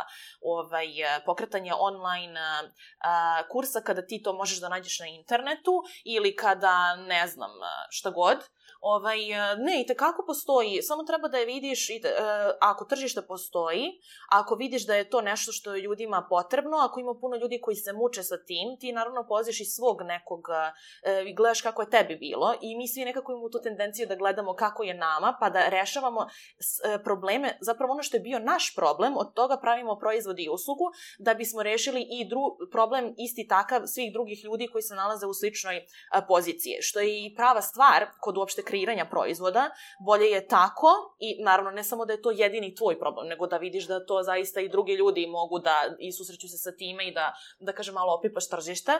ovaj, 0.40 1.02
e, 1.02 1.20
pokretanje 1.26 1.72
online 1.78 2.40
a, 2.40 2.62
a, 3.00 3.42
kursa 3.48 3.80
kada 3.80 4.06
ti 4.06 4.22
to 4.22 4.32
možeš 4.32 4.61
da 4.61 4.68
nađeš 4.68 4.98
na 5.00 5.06
internetu 5.06 5.82
ili 6.04 6.37
kada, 6.37 6.96
ne 6.96 7.26
znam, 7.26 7.50
a, 7.50 7.87
šta 7.90 8.11
god. 8.11 8.38
Ovaj, 8.80 9.32
e, 9.32 9.56
ne, 9.56 9.80
i 9.80 9.87
tekako 9.87 10.24
postoji, 10.26 10.82
samo 10.82 11.02
treba 11.04 11.28
da 11.28 11.38
je 11.38 11.46
vidiš, 11.46 11.90
i 11.90 12.00
te, 12.00 12.09
e, 12.09 12.22
ako 12.61 12.85
tržište 12.85 13.22
postoji, 13.22 14.00
ako 14.30 14.54
vidiš 14.54 14.87
da 14.87 14.94
je 14.94 15.11
to 15.11 15.20
nešto 15.20 15.52
što 15.52 15.74
je 15.74 15.82
ljudima 15.82 16.26
potrebno, 16.28 16.76
ako 16.76 17.00
ima 17.00 17.14
puno 17.20 17.37
ljudi 17.37 17.61
koji 17.61 17.76
se 17.76 17.92
muče 17.92 18.22
sa 18.22 18.37
tim, 18.44 18.76
ti 18.80 18.92
naravno 18.92 19.26
poziš 19.28 19.61
iz 19.61 19.68
svog 19.68 20.02
nekog, 20.02 20.48
e, 21.02 21.24
i 21.26 21.35
gledaš 21.35 21.61
kako 21.61 21.82
je 21.82 21.90
tebi 21.90 22.16
bilo 22.16 22.54
i 22.61 22.76
mi 22.76 22.88
svi 22.88 23.04
nekako 23.04 23.32
imamo 23.37 23.49
tu 23.49 23.61
tendenciju 23.62 24.07
da 24.07 24.14
gledamo 24.14 24.55
kako 24.55 24.83
je 24.83 24.94
nama, 24.94 25.37
pa 25.40 25.51
da 25.51 25.68
rešavamo 25.68 26.27
e, 26.27 27.03
probleme, 27.03 27.59
zapravo 27.61 27.92
ono 27.92 28.03
što 28.03 28.16
je 28.16 28.20
bio 28.20 28.38
naš 28.38 28.75
problem, 28.75 29.16
od 29.16 29.35
toga 29.35 29.57
pravimo 29.57 29.99
proizvod 29.99 30.38
i 30.38 30.49
uslugu, 30.49 30.85
da 31.18 31.35
bismo 31.35 31.62
rešili 31.62 32.07
i 32.11 32.29
dru, 32.29 32.40
problem 32.72 33.14
isti 33.18 33.46
takav 33.49 33.83
svih 33.87 34.12
drugih 34.12 34.44
ljudi 34.44 34.68
koji 34.72 34.83
se 34.83 34.94
nalaze 34.94 35.27
u 35.27 35.35
sličnoj 35.35 35.87
poziciji, 36.29 36.77
što 36.81 37.01
je 37.01 37.27
i 37.27 37.35
prava 37.37 37.62
stvar 37.62 38.07
kod 38.20 38.38
uopšte 38.38 38.62
kreiranja 38.62 39.07
proizvoda, 39.11 39.70
bolje 40.07 40.27
je 40.27 40.46
tako 40.46 40.88
i 41.18 41.42
naravno 41.44 41.70
ne 41.70 41.85
samo 41.85 42.05
da 42.05 42.12
je 42.12 42.22
to 42.22 42.31
jedini 42.31 42.75
tvoj 42.75 42.99
problem, 42.99 43.29
nego 43.29 43.46
da 43.46 43.57
vidiš 43.57 43.87
da 43.87 44.07
to 44.07 44.22
zaista 44.22 44.61
i 44.61 44.68
drugi 44.68 44.92
ljudi 44.92 45.27
mogu 45.27 45.59
da 45.59 45.94
i 45.99 46.12
susreću 46.12 46.49
se 46.49 46.59
sa 46.59 46.72
time 46.72 47.09
i 47.09 47.12
da, 47.14 47.35
da 47.61 47.72
kažem, 47.72 47.94
malo 47.94 48.14
opipaš 48.14 48.49
tržište. 48.49 48.92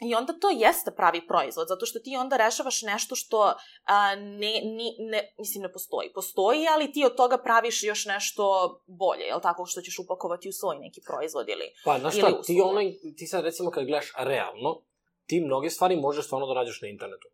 I 0.00 0.14
onda 0.14 0.32
to 0.32 0.50
jeste 0.50 0.90
pravi 0.90 1.26
proizvod, 1.26 1.68
zato 1.68 1.86
što 1.86 1.98
ti 1.98 2.16
onda 2.16 2.36
rešavaš 2.36 2.82
nešto 2.82 3.14
što 3.16 3.54
a, 3.84 4.14
ne, 4.16 4.54
ne, 4.64 4.88
ne, 4.98 5.34
mislim 5.38 5.62
ne 5.62 5.72
postoji. 5.72 6.12
Postoji, 6.12 6.66
ali 6.74 6.92
ti 6.92 7.04
od 7.04 7.16
toga 7.16 7.38
praviš 7.38 7.82
još 7.82 8.04
nešto 8.04 8.44
bolje, 8.86 9.24
jel 9.24 9.40
tako, 9.40 9.66
što 9.66 9.80
ćeš 9.80 9.98
upakovati 9.98 10.48
u 10.48 10.52
svoj 10.52 10.78
neki 10.78 11.00
proizvod 11.06 11.48
ili 11.48 11.64
Pa, 11.84 11.98
znaš 11.98 12.16
šta, 12.16 12.42
ti, 12.42 12.60
onaj, 12.64 12.92
ti 13.16 13.26
sad 13.26 13.44
recimo 13.44 13.70
kad 13.70 13.84
gledaš 13.84 14.12
realno, 14.18 14.82
ti 15.26 15.40
mnoge 15.40 15.70
stvari 15.70 15.96
možeš 15.96 16.24
stvarno 16.24 16.46
da 16.46 16.54
nađeš 16.54 16.82
na 16.82 16.88
internetu. 16.88 17.28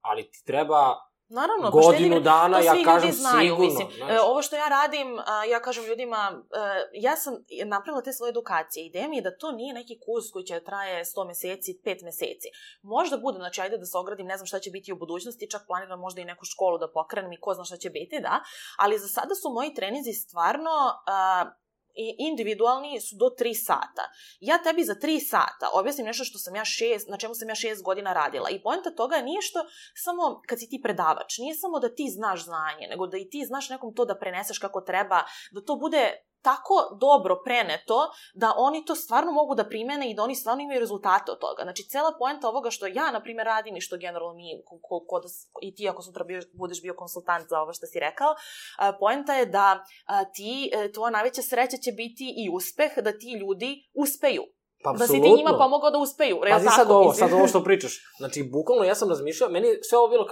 Ali 0.00 0.30
ti 0.30 0.44
treba 0.44 0.94
Naravno, 1.40 1.70
godinu 1.70 2.20
dana, 2.20 2.58
to 2.58 2.64
ja 2.64 2.74
kažem 2.84 3.12
znaju, 3.12 3.54
sigurno. 3.54 3.64
Mislim, 3.64 3.88
e, 4.10 4.20
ovo 4.20 4.42
što 4.42 4.56
ja 4.56 4.68
radim, 4.68 5.18
a, 5.26 5.44
ja 5.44 5.60
kažem 5.60 5.84
ljudima, 5.84 6.20
e, 6.32 6.90
ja 6.92 7.16
sam 7.16 7.34
napravila 7.64 8.02
te 8.02 8.12
svoje 8.12 8.30
edukacije. 8.30 8.86
Ideja 8.86 9.08
mi 9.08 9.16
je 9.16 9.22
da 9.22 9.38
to 9.38 9.52
nije 9.52 9.74
neki 9.74 9.98
kurs 10.06 10.24
koji 10.32 10.44
će 10.44 10.64
traje 10.64 11.04
100 11.04 11.26
meseci, 11.26 11.80
5 11.84 12.04
meseci. 12.04 12.48
Možda 12.82 13.16
bude, 13.16 13.38
znači 13.38 13.60
ajde 13.60 13.78
da 13.78 13.86
se 13.86 13.98
ogradim, 13.98 14.26
ne 14.26 14.36
znam 14.36 14.46
šta 14.46 14.58
će 14.58 14.70
biti 14.70 14.92
u 14.92 14.96
budućnosti, 14.96 15.50
čak 15.50 15.62
planiram 15.66 16.00
možda 16.00 16.20
i 16.20 16.30
neku 16.32 16.44
školu 16.44 16.78
da 16.78 16.92
pokrenem 16.92 17.32
i 17.32 17.40
ko 17.40 17.54
zna 17.54 17.64
šta 17.64 17.76
će 17.76 17.90
biti, 17.90 18.20
da. 18.20 18.40
Ali 18.78 18.98
za 18.98 19.08
sada 19.08 19.34
su 19.34 19.50
moji 19.50 19.74
trenizi 19.74 20.12
stvarno 20.12 20.70
a, 21.06 21.44
i 21.94 22.16
individualni 22.18 23.00
su 23.00 23.16
do 23.16 23.26
3 23.40 23.54
sata. 23.54 24.04
Ja 24.40 24.58
tebi 24.58 24.84
za 24.84 24.94
3 24.94 25.20
sata 25.28 25.70
objasnim 25.72 26.06
nešto 26.06 26.24
što 26.24 26.38
sam 26.38 26.56
ja 26.56 26.64
šest, 26.64 27.08
na 27.08 27.16
čemu 27.16 27.34
sam 27.34 27.48
ja 27.48 27.54
6 27.54 27.82
godina 27.82 28.12
radila. 28.12 28.50
I 28.50 28.62
poenta 28.62 28.90
toga 28.90 29.16
nije 29.16 29.42
što 29.42 29.60
samo 29.94 30.42
kad 30.46 30.58
si 30.58 30.68
ti 30.68 30.80
predavač, 30.82 31.38
nije 31.38 31.54
samo 31.54 31.80
da 31.80 31.94
ti 31.94 32.08
znaš 32.10 32.44
znanje, 32.44 32.86
nego 32.90 33.06
da 33.06 33.16
i 33.16 33.28
ti 33.30 33.44
znaš 33.46 33.68
nekom 33.68 33.94
to 33.94 34.04
da 34.04 34.18
preneseš 34.18 34.58
kako 34.58 34.80
treba, 34.80 35.22
da 35.52 35.64
to 35.64 35.76
bude 35.76 36.12
tako 36.48 36.74
dobro 37.00 37.34
preneto 37.44 37.98
da 38.34 38.54
oni 38.56 38.84
to 38.84 38.94
stvarno 38.94 39.32
mogu 39.32 39.54
da 39.54 39.68
primene 39.68 40.10
i 40.10 40.14
da 40.14 40.22
oni 40.22 40.34
stvarno 40.34 40.62
imaju 40.62 40.80
rezultate 40.80 41.32
od 41.32 41.38
toga. 41.38 41.62
Znači, 41.62 41.88
cela 41.88 42.12
poenta 42.18 42.48
ovoga 42.48 42.70
što 42.70 42.86
ja, 42.86 43.10
na 43.12 43.20
primjer, 43.22 43.46
radim 43.46 43.76
i 43.76 43.80
što 43.80 43.96
generalno 43.96 44.34
mi, 44.34 44.62
ko, 44.66 44.78
ko, 44.82 45.04
ko 45.08 45.20
da, 45.20 45.28
i 45.62 45.74
ti 45.74 45.88
ako 45.88 46.02
sutra 46.02 46.24
bio, 46.24 46.40
budeš 46.52 46.82
bio 46.82 46.94
konsultant 46.94 47.48
za 47.48 47.60
ovo 47.60 47.72
što 47.72 47.86
si 47.86 48.00
rekao, 48.00 48.34
poenta 49.00 49.34
je 49.34 49.46
da 49.46 49.84
a, 50.06 50.24
ti, 50.24 50.70
e, 50.72 50.92
tvoja 50.92 51.10
najveća 51.10 51.42
sreća 51.42 51.76
će 51.76 51.92
biti 51.92 52.26
i 52.36 52.50
uspeh, 52.56 52.92
da 52.96 53.12
ti 53.12 53.38
ljudi 53.40 53.90
uspeju. 53.94 54.42
Pa, 54.84 54.92
Da 54.92 55.06
si 55.06 55.22
ti 55.22 55.30
njima 55.36 55.58
pomogao 55.58 55.90
da 55.90 55.98
uspeju. 55.98 56.36
Real 56.44 56.56
Pazi 56.56 56.66
tako, 56.66 56.76
sad 56.76 56.90
ovo, 56.90 57.12
sad 57.12 57.32
ovo 57.32 57.46
što 57.46 57.64
pričaš. 57.64 57.94
Znači, 58.18 58.42
bukvalno 58.52 58.84
ja 58.84 58.94
sam 58.94 59.08
razmišljao, 59.08 59.50
meni 59.50 59.68
sve 59.82 59.98
ovo 59.98 60.08
bilo, 60.08 60.24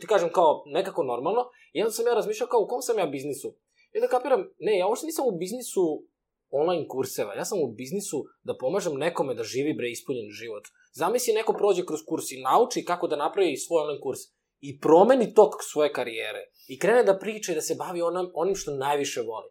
ti 0.00 0.06
kažem, 0.06 0.32
kao 0.32 0.62
nekako 0.66 1.02
normalno, 1.02 1.42
i 1.72 1.82
onda 1.82 1.90
sam 1.90 2.06
ja 2.06 2.14
razmišljao 2.14 2.48
kao 2.48 2.60
u 2.60 2.68
kom 2.68 2.82
sam 2.82 2.98
ja 2.98 3.06
biznisu. 3.06 3.54
I 3.92 3.98
onda 3.98 4.08
kapiram, 4.08 4.42
ne, 4.58 4.78
ja 4.78 4.86
uopšte 4.86 5.06
nisam 5.06 5.26
u 5.26 5.38
biznisu 5.38 5.84
online 6.50 6.88
kurseva, 6.88 7.34
ja 7.34 7.44
sam 7.44 7.58
u 7.62 7.72
biznisu 7.72 8.24
da 8.42 8.58
pomažem 8.60 8.94
nekome 8.94 9.34
da 9.34 9.42
živi 9.42 9.74
bre 9.74 9.90
ispunjen 9.90 10.30
život. 10.30 10.64
Zamisli 10.92 11.34
neko 11.34 11.52
prođe 11.52 11.86
kroz 11.86 12.00
kurs 12.06 12.32
i 12.32 12.40
nauči 12.40 12.84
kako 12.84 13.08
da 13.08 13.16
napravi 13.16 13.56
svoj 13.56 13.82
online 13.82 14.00
kurs 14.00 14.20
i 14.60 14.80
promeni 14.80 15.34
tok 15.34 15.54
svoje 15.72 15.92
karijere 15.92 16.42
i 16.68 16.78
krene 16.78 17.04
da 17.04 17.18
priča 17.18 17.52
i 17.52 17.54
da 17.54 17.60
se 17.60 17.74
bavi 17.78 18.02
onom, 18.02 18.30
onim 18.34 18.54
što 18.54 18.76
najviše 18.76 19.20
voli. 19.20 19.50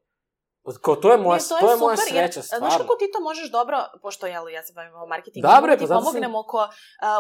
Kao, 0.82 0.96
to 0.96 1.12
je 1.12 1.18
moja, 1.18 1.38
Ne, 1.38 1.44
to 1.50 1.72
je, 1.72 1.78
moja 1.78 1.98
super, 1.98 2.10
sreća, 2.10 2.40
jer, 2.40 2.46
stvarno. 2.46 2.68
Znaš 2.70 2.78
kako 2.82 2.96
ti 2.96 3.12
to 3.14 3.20
možeš 3.20 3.52
dobro, 3.52 3.78
pošto 4.02 4.28
jel, 4.28 4.50
ja 4.50 4.64
se 4.64 4.74
bavim 4.74 4.94
o 4.96 5.08
marketingu, 5.08 5.48
Da, 5.48 5.60
bre, 5.62 5.72
da 5.72 5.76
pa 5.76 5.80
ti 5.80 5.88
zato 5.88 6.02
sam- 6.02 6.04
pomognem 6.04 6.36
oko 6.36 6.58
uh, 6.58 6.70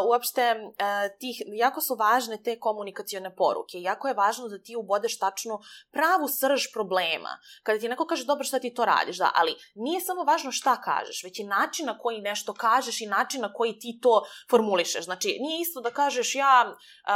uopšte 0.09 0.55
uh, 0.55 0.71
tih, 1.19 1.41
jako 1.47 1.81
su 1.81 1.95
važne 1.95 2.43
te 2.43 2.59
komunikacione 2.59 3.35
poruke, 3.35 3.81
jako 3.81 4.07
je 4.07 4.13
važno 4.13 4.47
da 4.47 4.59
ti 4.59 4.75
ubodeš 4.75 5.19
tačnu 5.19 5.59
pravu 5.91 6.27
srž 6.27 6.63
problema. 6.73 7.37
Kada 7.63 7.79
ti 7.79 7.89
neko 7.89 8.05
kaže, 8.05 8.25
dobro, 8.25 8.43
šta 8.43 8.59
ti 8.59 8.73
to 8.73 8.85
radiš, 8.85 9.17
da, 9.17 9.31
ali 9.35 9.55
nije 9.75 10.01
samo 10.01 10.23
važno 10.23 10.51
šta 10.51 10.81
kažeš, 10.81 11.23
već 11.23 11.39
i 11.39 11.43
način 11.43 11.85
na 11.85 11.97
koji 11.99 12.21
nešto 12.21 12.53
kažeš 12.53 13.01
i 13.01 13.05
način 13.07 13.41
na 13.41 13.53
koji 13.53 13.79
ti 13.79 13.99
to 14.01 14.23
formulišeš. 14.49 15.05
Znači, 15.05 15.37
nije 15.39 15.61
isto 15.61 15.81
da 15.81 15.89
kažeš 15.91 16.35
ja 16.35 16.65
uh, 16.67 16.75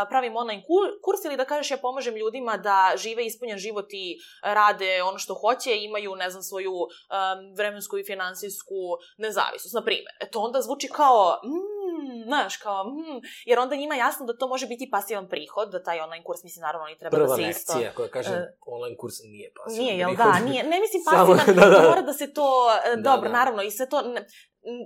pravim 0.09 0.35
online 0.35 0.63
kur- 0.63 1.01
kurs 1.03 1.25
ili 1.25 1.37
da 1.37 1.45
kažeš 1.45 1.71
ja 1.71 1.77
pomažem 1.77 2.15
ljudima 2.15 2.57
da 2.57 2.93
žive 2.95 3.25
ispunjen 3.25 3.57
život 3.57 3.85
i 3.91 4.17
rade 4.43 5.03
ono 5.03 5.17
što 5.19 5.33
hoće, 5.33 5.83
imaju, 5.83 6.15
ne 6.23 6.29
znam, 6.29 6.43
svoju 6.43 6.73
um, 6.73 6.87
vremensku 7.57 7.95
i 7.97 8.07
finansijsku 8.11 8.79
nezavisnost, 9.17 9.73
na 9.73 9.83
primjer. 9.87 10.13
E 10.19 10.25
to 10.31 10.39
onda 10.39 10.61
zvuči 10.61 10.87
kao, 10.99 11.19
mm, 11.43 12.23
znaš, 12.25 12.53
kao, 12.57 12.83
mm, 12.83 13.19
jer 13.45 13.59
onda 13.59 13.75
njima 13.75 13.95
jasno 13.95 14.25
da 14.25 14.37
to 14.37 14.47
može 14.47 14.65
biti 14.67 14.89
pasivan 14.91 15.25
prihod, 15.29 15.67
da 15.71 15.83
taj 15.83 15.99
online 15.99 16.23
kurs, 16.23 16.43
mislim, 16.43 16.61
naravno, 16.61 16.85
oni 16.85 16.97
treba 16.97 17.15
Prva 17.17 17.27
da 17.27 17.35
se 17.35 17.49
isto... 17.49 17.73
lekcija 17.73 17.91
koja 17.97 18.09
kaže 18.09 18.29
e, 18.29 18.57
online 18.77 18.97
kurs 18.97 19.15
nije 19.23 19.47
pasivan 19.57 19.79
Nije, 19.79 19.93
jel 19.97 20.09
prihod. 20.09 20.25
da? 20.33 20.39
Nije, 20.49 20.61
ne 20.63 20.77
mislim 20.79 21.01
Samo- 21.09 21.35
pasivan, 21.35 21.55
da, 21.55 21.65
da. 21.75 21.89
mora 21.89 22.01
da 22.01 22.13
se 22.13 22.33
to, 22.33 22.47
e, 22.85 22.95
Da, 22.95 23.01
dobro, 23.11 23.29
da. 23.29 23.37
naravno, 23.37 23.61
i 23.63 23.71
sve 23.71 23.89
to, 23.89 24.01
ne, 24.01 24.25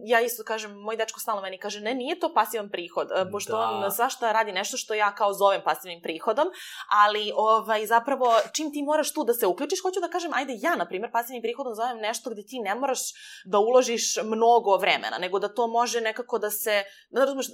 ja 0.06 0.22
isto 0.22 0.44
kažem, 0.44 0.72
moj 0.80 0.98
dečko 0.98 1.20
stalno 1.20 1.42
meni 1.42 1.58
kaže, 1.58 1.80
ne, 1.82 1.94
nije 1.94 2.20
to 2.20 2.34
pasivan 2.34 2.70
prihod, 2.70 3.08
e, 3.12 3.32
pošto 3.32 3.52
Da. 3.58 3.60
on 3.60 3.92
svašta 3.92 4.32
radi 4.32 4.52
nešto 4.52 4.78
što 4.78 4.94
ja 4.94 5.16
kao 5.16 5.34
zovem 5.34 5.62
pasivnim 5.64 6.02
prihodom, 6.02 6.48
ali 6.92 7.32
ovaj, 7.36 7.86
zapravo, 7.86 8.34
čim 8.54 8.72
ti 8.74 8.84
moraš 8.84 9.14
tu 9.14 9.24
da 9.24 9.34
se 9.34 9.48
uključiš, 9.48 9.82
hoću 9.82 10.00
da 10.00 10.08
kažem, 10.08 10.32
ajde, 10.34 10.54
ja, 10.62 10.76
na 10.76 10.86
primjer, 10.86 11.12
pasivnim 11.12 11.42
prihodom 11.42 11.76
zovem 11.76 11.98
nešto 11.98 12.30
gde 12.30 12.44
ti 12.44 12.60
ne 12.60 12.76
moraš 12.76 13.00
da 13.46 13.60
uložiš 13.60 14.18
mnogo 14.24 14.78
vremena, 14.78 15.18
nego 15.20 15.40
da 15.40 15.54
to 15.54 15.68
može 15.68 16.02
nekako 16.02 16.40
da 16.40 16.50
se, 16.50 16.84
da 17.10 17.20
razumeš, 17.26 17.48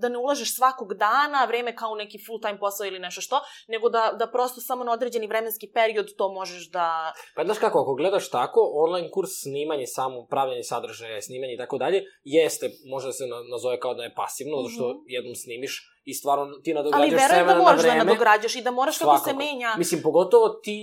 da 0.00 0.08
ne 0.08 0.18
ulažeš 0.18 0.56
svakog 0.56 0.94
dana, 0.94 1.44
vreme 1.44 1.76
kao 1.76 1.94
neki 1.94 2.18
full 2.26 2.40
time 2.40 2.58
posao 2.58 2.86
ili 2.86 2.98
nešto 2.98 3.20
što, 3.20 3.40
nego 3.68 3.88
da, 3.88 4.12
da 4.18 4.26
prosto 4.30 4.60
samo 4.60 4.84
na 4.84 4.92
određeni 4.92 5.26
vremenski 5.26 5.70
period 5.74 6.06
to 6.16 6.32
možeš 6.32 6.70
da... 6.70 7.12
Pa 7.36 7.44
znaš 7.44 7.58
kako, 7.58 7.80
ako 7.80 7.94
gledaš 7.94 8.30
tako, 8.30 8.70
online 8.74 9.10
kurs 9.10 9.30
snimanje 9.42 9.86
samo, 9.86 10.26
pravljanje 10.26 10.62
sadržaja, 10.62 11.22
snimanje 11.22 11.56
tako 11.60 11.78
dalje, 11.78 11.98
jeste, 12.24 12.64
može 12.86 13.06
da 13.06 13.12
se 13.12 13.26
na- 13.26 13.44
nazove 13.44 13.80
kao 13.80 13.94
da 13.94 14.02
je 14.02 14.14
pasivno, 14.14 14.56
zato 14.56 14.68
što 14.68 14.88
Mhm. 14.88 14.98
jednom 15.06 15.34
snimiš 15.36 15.72
i 16.04 16.14
stvarno 16.14 16.44
ti 16.54 16.70
Ali 16.70 16.74
nadograđaš 16.74 17.08
s 17.10 17.22
verujem 17.22 17.28
da 17.28 17.36
vremena 17.36 17.54
na 17.54 17.62
moraš 17.62 17.82
da 17.82 17.88
vreme. 17.88 18.04
nadograđaš 18.04 18.54
i 18.54 18.62
da 18.62 18.70
moraš 18.70 18.98
kako 18.98 19.18
se 19.18 19.32
menja. 19.34 19.74
Mislim, 19.78 20.02
pogotovo 20.02 20.48
ti, 20.48 20.78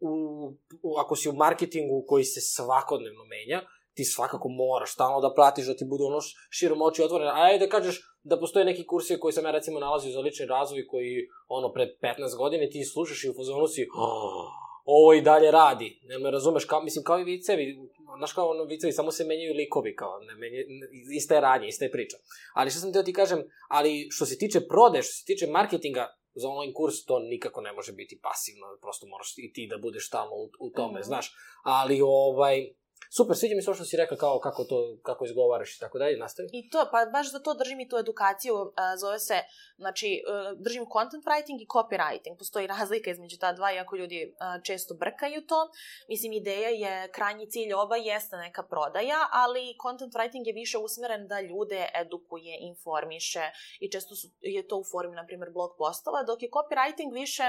u, 0.00 0.12
u, 0.82 0.96
ako 0.98 1.16
si 1.16 1.28
u 1.28 1.34
marketingu 1.34 2.04
koji 2.06 2.24
se 2.24 2.40
svakodnevno 2.42 3.24
menja, 3.26 3.62
ti 3.94 4.04
svakako 4.06 4.48
moraš 4.50 4.92
stalno 4.92 5.20
da 5.20 5.34
pratiš 5.34 5.66
da 5.66 5.76
ti 5.76 5.84
budu 5.84 6.04
ono 6.04 6.18
širom 6.50 6.82
oči 6.82 7.02
otvorene. 7.02 7.30
A 7.30 7.42
ajde 7.42 7.66
da 7.66 7.70
kažeš 7.70 7.96
da 8.22 8.38
postoje 8.38 8.64
neki 8.64 8.86
kursi 8.86 9.20
koji 9.20 9.32
sam 9.32 9.44
ja 9.44 9.50
recimo 9.50 9.80
nalazio 9.80 10.12
za 10.12 10.20
lični 10.20 10.46
razvoj 10.46 10.86
koji 10.86 11.12
ono 11.48 11.72
pre 11.72 11.84
15 12.02 12.36
godina 12.36 12.70
ti 12.70 12.84
slušaš 12.84 13.24
i 13.24 13.30
u 13.30 13.34
fazonu 13.34 13.66
si 13.66 13.86
"Oh, 13.98 14.48
ovo 14.84 15.14
i 15.14 15.20
dalje 15.20 15.50
radi. 15.50 16.00
Ne 16.02 16.18
me 16.18 16.30
razumeš, 16.30 16.64
kao, 16.64 16.82
mislim 16.82 17.04
kao 17.04 17.20
i 17.20 17.24
vicevi, 17.24 17.78
znaš 18.18 18.32
kao 18.32 18.48
ono 18.48 18.64
vicevi, 18.64 18.92
samo 18.92 19.12
se 19.12 19.24
menjaju 19.24 19.54
likovi, 19.54 19.96
kao, 19.96 20.20
ne 20.20 20.34
menja, 20.34 20.58
ista 21.16 21.34
je 21.34 21.40
radnja, 21.40 21.68
ista 21.68 21.84
je 21.84 21.90
priča. 21.90 22.16
Ali 22.54 22.70
što 22.70 22.80
sam 22.80 22.92
teo 22.92 23.02
ti 23.02 23.12
kažem, 23.12 23.42
ali 23.68 24.08
što 24.10 24.26
se 24.26 24.38
tiče 24.38 24.60
prode, 24.60 25.02
što 25.02 25.12
se 25.12 25.24
tiče 25.26 25.46
marketinga, 25.46 26.16
za 26.34 26.48
online 26.48 26.72
kurs 26.74 27.04
to 27.04 27.18
nikako 27.18 27.60
ne 27.60 27.72
može 27.72 27.92
biti 27.92 28.20
pasivno, 28.22 28.66
prosto 28.80 29.06
moraš 29.06 29.34
i 29.36 29.52
ti 29.52 29.66
da 29.70 29.78
budeš 29.78 30.06
stalno 30.06 30.34
u, 30.36 30.50
u 30.60 30.70
tome, 30.70 31.00
Mhm. 31.00 31.06
znaš. 31.06 31.34
Ali, 31.64 32.00
ovaj, 32.04 32.74
super, 33.16 33.36
sviđa 33.36 33.54
mi 33.56 33.62
se 33.62 33.70
ovo 33.70 33.74
što 33.74 33.84
si 33.84 33.96
rekla, 33.96 34.16
kao 34.16 34.40
kako 34.40 34.64
to, 34.64 34.96
kako 35.02 35.24
izgovaraš 35.24 35.76
i 35.76 35.80
tako 35.80 35.98
dalje, 35.98 36.16
nastavi. 36.16 36.48
I 36.52 36.70
to, 36.70 36.88
pa 36.92 37.06
baš 37.12 37.32
za 37.32 37.38
to 37.38 37.54
držim 37.54 37.80
i 37.80 37.88
tu 37.88 37.96
edukaciju, 37.96 38.72
a, 38.76 38.96
zove 38.96 39.18
se, 39.18 39.38
znači, 39.76 40.22
a, 40.28 40.54
držim 40.58 40.84
content 40.92 41.24
writing 41.24 41.58
i 41.60 41.66
copywriting. 41.66 42.38
Postoji 42.38 42.66
razlika 42.66 43.10
između 43.10 43.36
ta 43.38 43.52
dva, 43.52 43.72
iako 43.72 43.96
ljudi 43.96 44.34
a, 44.40 44.60
često 44.60 44.94
brkaju 44.94 45.46
to. 45.46 45.70
Mislim, 46.08 46.32
ideja 46.32 46.68
je, 46.68 47.10
krajnji 47.12 47.46
cilj 47.50 47.72
oba 47.72 47.96
jeste 47.96 48.36
neka 48.36 48.62
prodaja, 48.62 49.28
ali 49.32 49.76
content 49.82 50.14
writing 50.14 50.46
je 50.46 50.52
više 50.52 50.78
usmeren 50.78 51.28
da 51.28 51.40
ljude 51.40 51.88
edukuje, 51.94 52.58
informiše 52.60 53.44
i 53.80 53.90
često 53.90 54.14
su, 54.14 54.28
je 54.40 54.68
to 54.68 54.76
u 54.76 54.84
formi, 54.92 55.16
na 55.16 55.26
primjer, 55.26 55.50
blog 55.50 55.70
postova, 55.78 56.22
dok 56.22 56.42
je 56.42 56.50
copywriting 56.50 57.12
više 57.12 57.42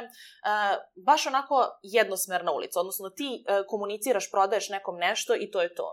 baš 0.96 1.28
onako 1.28 1.80
jednosmerna 1.84 2.52
ulica, 2.52 2.80
odnosno 2.80 3.10
ti 3.10 3.46
a, 3.48 3.64
komuniciraš, 3.68 4.32
prodaješ 4.32 4.70
nekom 4.70 4.98
nešto 4.98 5.36
i 5.36 5.53
to 5.54 5.62
je 5.66 5.72
to. 5.80 5.88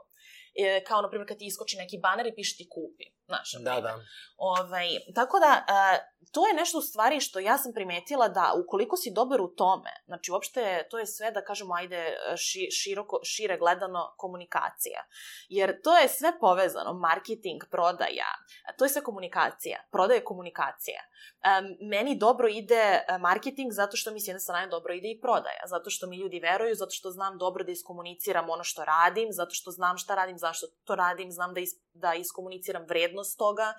E, 0.62 0.84
kao, 0.88 1.02
na 1.02 1.10
primjer, 1.10 1.28
kad 1.28 1.38
ti 1.38 1.46
iskoči 1.46 1.76
neki 1.82 1.96
baner 2.06 2.26
i 2.26 2.36
piše 2.38 2.56
ti 2.58 2.68
kupi. 2.74 3.06
Znaš, 3.30 3.52
na 3.52 3.60
Da, 3.60 3.80
da. 3.80 3.94
Ovaj, 4.36 4.88
tako 5.14 5.38
da, 5.38 5.64
a, 5.68 5.98
to 6.32 6.46
je 6.46 6.54
nešto 6.54 6.78
u 6.78 6.80
stvari 6.80 7.20
što 7.20 7.38
ja 7.38 7.58
sam 7.58 7.72
primetila 7.72 8.28
da 8.28 8.52
ukoliko 8.64 8.96
si 8.96 9.12
dobar 9.14 9.40
u 9.40 9.48
tome, 9.48 9.90
znači 10.06 10.32
uopšte 10.32 10.86
to 10.90 10.98
je 10.98 11.06
sve 11.06 11.30
da 11.30 11.44
kažemo 11.44 11.74
ajde 11.74 12.16
ši, 12.36 12.68
široko, 12.70 13.20
šire 13.24 13.58
gledano 13.58 14.14
komunikacija. 14.16 15.04
Jer 15.48 15.82
to 15.82 15.96
je 15.96 16.08
sve 16.08 16.32
povezano, 16.40 16.92
marketing, 16.92 17.62
prodaja, 17.70 18.30
to 18.78 18.84
je 18.84 18.88
sve 18.88 19.02
komunikacija. 19.02 19.78
Prodaja 19.90 20.16
je 20.16 20.24
komunikacija. 20.24 21.00
Um, 21.00 21.88
meni 21.88 22.18
dobro 22.18 22.48
ide 22.48 22.74
e, 23.08 23.18
marketing 23.18 23.72
zato 23.72 23.96
što 23.96 24.10
mi 24.10 24.20
s 24.20 24.28
jedne 24.28 24.40
strane 24.40 24.66
dobro 24.66 24.94
ide 24.94 25.10
i 25.10 25.20
prodaja, 25.20 25.62
zato 25.66 25.90
što 25.90 26.06
mi 26.06 26.16
ljudi 26.16 26.40
veruju, 26.40 26.74
zato 26.74 26.90
što 26.90 27.10
znam 27.10 27.38
dobro 27.38 27.64
da 27.64 27.72
iskomuniciram 27.72 28.50
ono 28.50 28.64
što 28.64 28.84
radim, 28.84 29.28
zato 29.32 29.54
što 29.54 29.70
znam 29.70 29.98
šta 29.98 30.14
radim, 30.14 30.38
zašto 30.38 30.66
to 30.84 30.94
radim, 30.94 31.32
znam 31.32 31.54
da, 31.54 31.60
is, 31.60 31.70
da 32.00 32.14
iskomuniciram 32.14 32.84
vrednost 32.88 33.38
toga, 33.38 33.74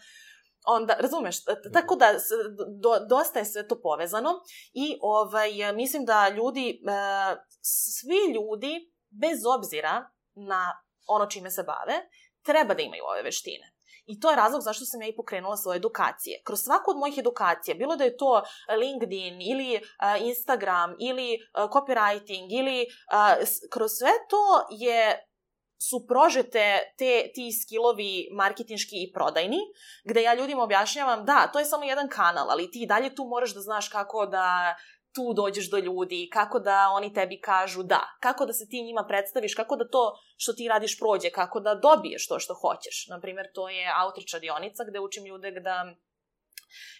onda, 0.66 0.94
razumeš, 1.00 1.36
tako 1.74 1.96
da 1.96 2.14
do, 2.82 3.00
dosta 3.10 3.40
je 3.40 3.46
sve 3.46 3.68
to 3.68 3.82
povezano 3.82 4.30
i 4.74 4.98
ovaj, 5.02 5.74
mislim 5.74 6.06
da 6.06 6.30
ljudi, 6.30 6.70
e, 6.70 7.36
svi 7.62 8.34
ljudi, 8.36 8.94
bez 9.10 9.40
obzira 9.58 10.10
na 10.36 10.82
ono 11.08 11.26
čime 11.26 11.52
se 11.52 11.64
bave, 11.64 12.10
treba 12.42 12.74
da 12.74 12.82
imaju 12.82 13.04
ove 13.04 13.24
veštine. 13.24 13.72
I 14.06 14.20
to 14.20 14.30
je 14.30 14.36
razlog 14.36 14.62
zašto 14.62 14.86
sam 14.86 15.02
ja 15.02 15.08
i 15.08 15.16
pokrenula 15.16 15.58
svoje 15.58 15.78
edukacije. 15.78 16.42
Kroz 16.44 16.60
svaku 16.60 16.92
od 16.92 16.98
mojih 16.98 17.18
edukacija, 17.18 17.76
bilo 17.76 17.96
da 17.96 18.04
je 18.04 18.18
to 18.18 18.44
LinkedIn 18.80 19.42
ili 19.42 19.76
uh, 19.76 19.82
Instagram 20.22 20.96
ili 21.00 21.38
uh, 21.38 21.70
copywriting 21.70 22.48
ili 22.60 22.82
uh, 22.82 23.48
kroz 23.72 23.92
sve 23.92 24.12
to 24.30 24.44
je 24.70 25.28
su 25.90 26.06
prožete 26.08 26.94
te, 26.98 27.32
ti 27.34 27.52
skillovi 27.52 28.28
marketinški 28.32 29.04
i 29.04 29.12
prodajni, 29.14 29.60
gde 30.04 30.22
ja 30.22 30.34
ljudima 30.34 30.64
objašnjavam, 30.64 31.26
da, 31.26 31.50
to 31.54 31.60
je 31.60 31.66
samo 31.66 31.84
jedan 31.84 32.10
kanal, 32.10 32.50
ali 32.50 32.72
ti 32.72 32.86
dalje 32.86 33.16
tu 33.16 33.26
moraš 33.26 33.54
da 33.54 33.62
znaš 33.62 33.90
kako 33.90 34.26
da 34.26 34.76
tu 35.14 35.34
dođeš 35.34 35.70
do 35.70 35.78
ljudi, 35.78 36.30
kako 36.34 36.60
da 36.60 36.90
oni 36.94 37.14
tebi 37.14 37.42
kažu 37.42 37.84
da, 37.84 38.02
kako 38.20 38.46
da 38.46 38.54
se 38.54 38.68
ti 38.70 38.84
njima 38.84 39.06
predstaviš, 39.08 39.56
kako 39.56 39.76
da 39.76 39.90
to 39.90 40.14
što 40.38 40.54
ti 40.54 40.68
radiš 40.68 41.00
prođe, 41.00 41.30
kako 41.30 41.60
da 41.60 41.76
dobiješ 41.76 42.28
to 42.28 42.40
što 42.40 42.54
hoćeš. 42.54 43.08
Naprimer, 43.10 43.46
to 43.54 43.70
je 43.70 43.86
outreach 44.04 44.34
radionica 44.34 44.84
gde 44.90 45.00
učim 45.00 45.26
ljude 45.26 45.52
da 45.52 45.96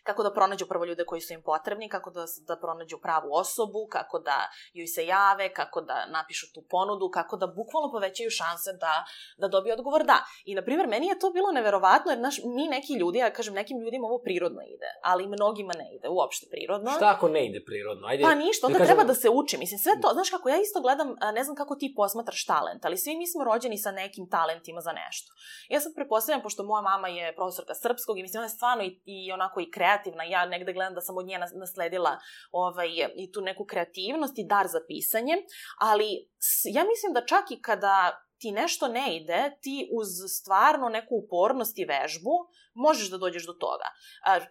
kako 0.04 0.24
da 0.24 0.34
pronađu 0.34 0.66
prvo 0.66 0.86
ljude 0.86 1.06
koji 1.06 1.22
su 1.22 1.34
im 1.34 1.44
potrebni, 1.44 1.90
kako 1.90 2.10
da, 2.12 2.26
da 2.48 2.60
pronađu 2.60 2.98
pravu 2.98 3.30
osobu, 3.34 3.88
kako 3.92 4.20
da 4.20 4.50
joj 4.74 4.88
se 4.88 5.06
jave, 5.06 5.54
kako 5.54 5.82
da 5.82 6.06
napišu 6.06 6.48
tu 6.54 6.62
ponudu, 6.70 7.10
kako 7.10 7.38
da 7.38 7.48
bukvalno 7.48 7.92
povećaju 7.92 8.30
šanse 8.30 8.74
da, 8.74 8.94
da 9.38 9.48
dobiju 9.48 9.74
odgovor 9.74 10.04
da. 10.04 10.20
I, 10.46 10.56
na 10.56 10.62
primjer, 10.62 10.88
meni 10.88 11.08
je 11.08 11.20
to 11.20 11.32
bilo 11.32 11.52
neverovatno, 11.52 12.12
jer 12.12 12.20
naš, 12.20 12.36
mi 12.56 12.68
neki 12.68 12.94
ljudi, 12.94 13.18
ja 13.20 13.34
kažem, 13.34 13.54
nekim 13.54 13.78
ljudima 13.80 14.08
ovo 14.08 14.20
prirodno 14.24 14.62
ide, 14.76 14.90
ali 15.04 15.28
mnogima 15.28 15.74
ne 15.78 15.88
ide 15.96 16.08
uopšte 16.10 16.46
prirodno. 16.52 16.92
Šta 16.92 17.14
ako 17.16 17.28
ne 17.28 17.46
ide 17.48 17.60
prirodno? 17.66 18.08
Ajde, 18.08 18.24
Pa 18.24 18.36
ništa, 18.36 18.68
onda 18.68 18.80
da 18.80 18.86
treba 18.86 19.04
da 19.04 19.14
se 19.14 19.30
uči. 19.30 19.58
Mislim, 19.58 19.80
sve 19.80 19.94
to, 20.02 20.10
znaš 20.14 20.30
kako, 20.30 20.50
ja 20.50 20.58
isto 20.62 20.82
gledam, 20.82 21.16
ne 21.34 21.44
znam 21.44 21.56
kako 21.56 21.76
ti 21.76 21.94
posmatraš 21.96 22.46
talent, 22.46 22.86
ali 22.86 22.98
svi 22.98 23.18
mi 23.18 23.28
smo 23.28 23.44
rođeni 23.44 23.78
sa 23.78 23.92
nekim 23.92 24.30
talentima 24.30 24.82
za 24.82 24.92
nešto. 24.92 25.34
Ja 25.70 25.80
sad 25.80 25.92
prepostavljam, 25.96 26.42
pošto 26.42 26.64
moja 26.64 26.82
mama 26.82 27.08
je 27.08 27.36
profesorka 27.36 27.74
srpskog 27.74 28.20
i 28.20 28.22
mislim, 28.22 28.40
ona 28.40 28.46
je 28.46 28.58
stvarno 28.58 28.84
i, 28.84 28.92
i 29.06 29.32
onako 29.32 29.60
i 29.62 29.72
kreativna, 29.72 30.24
ja 30.24 30.46
negde 30.46 30.74
gledam 30.74 30.94
da 30.94 31.02
sam 31.02 31.18
od 31.18 31.26
nje 31.26 31.38
nas- 31.38 31.54
nasledila 31.56 32.18
ovaj, 32.52 32.90
i 33.16 33.32
tu 33.32 33.42
neku 33.42 33.66
kreativnost 33.66 34.38
i 34.38 34.48
dar 34.48 34.68
za 34.68 34.80
pisanje, 34.88 35.34
ali 35.80 36.30
ja 36.74 36.84
mislim 36.84 37.14
da 37.14 37.26
čak 37.26 37.52
i 37.52 37.62
kada 37.62 38.26
ti 38.42 38.52
nešto 38.52 38.88
ne 38.88 39.18
ide, 39.18 39.58
ti 39.62 39.90
uz 39.94 40.08
stvarno 40.40 40.90
neku 40.90 41.16
upornost 41.16 41.80
i 41.80 41.86
vežbu 41.86 42.36
možeš 42.74 43.10
da 43.12 43.18
dođeš 43.18 43.46
do 43.46 43.54
toga. 43.54 43.88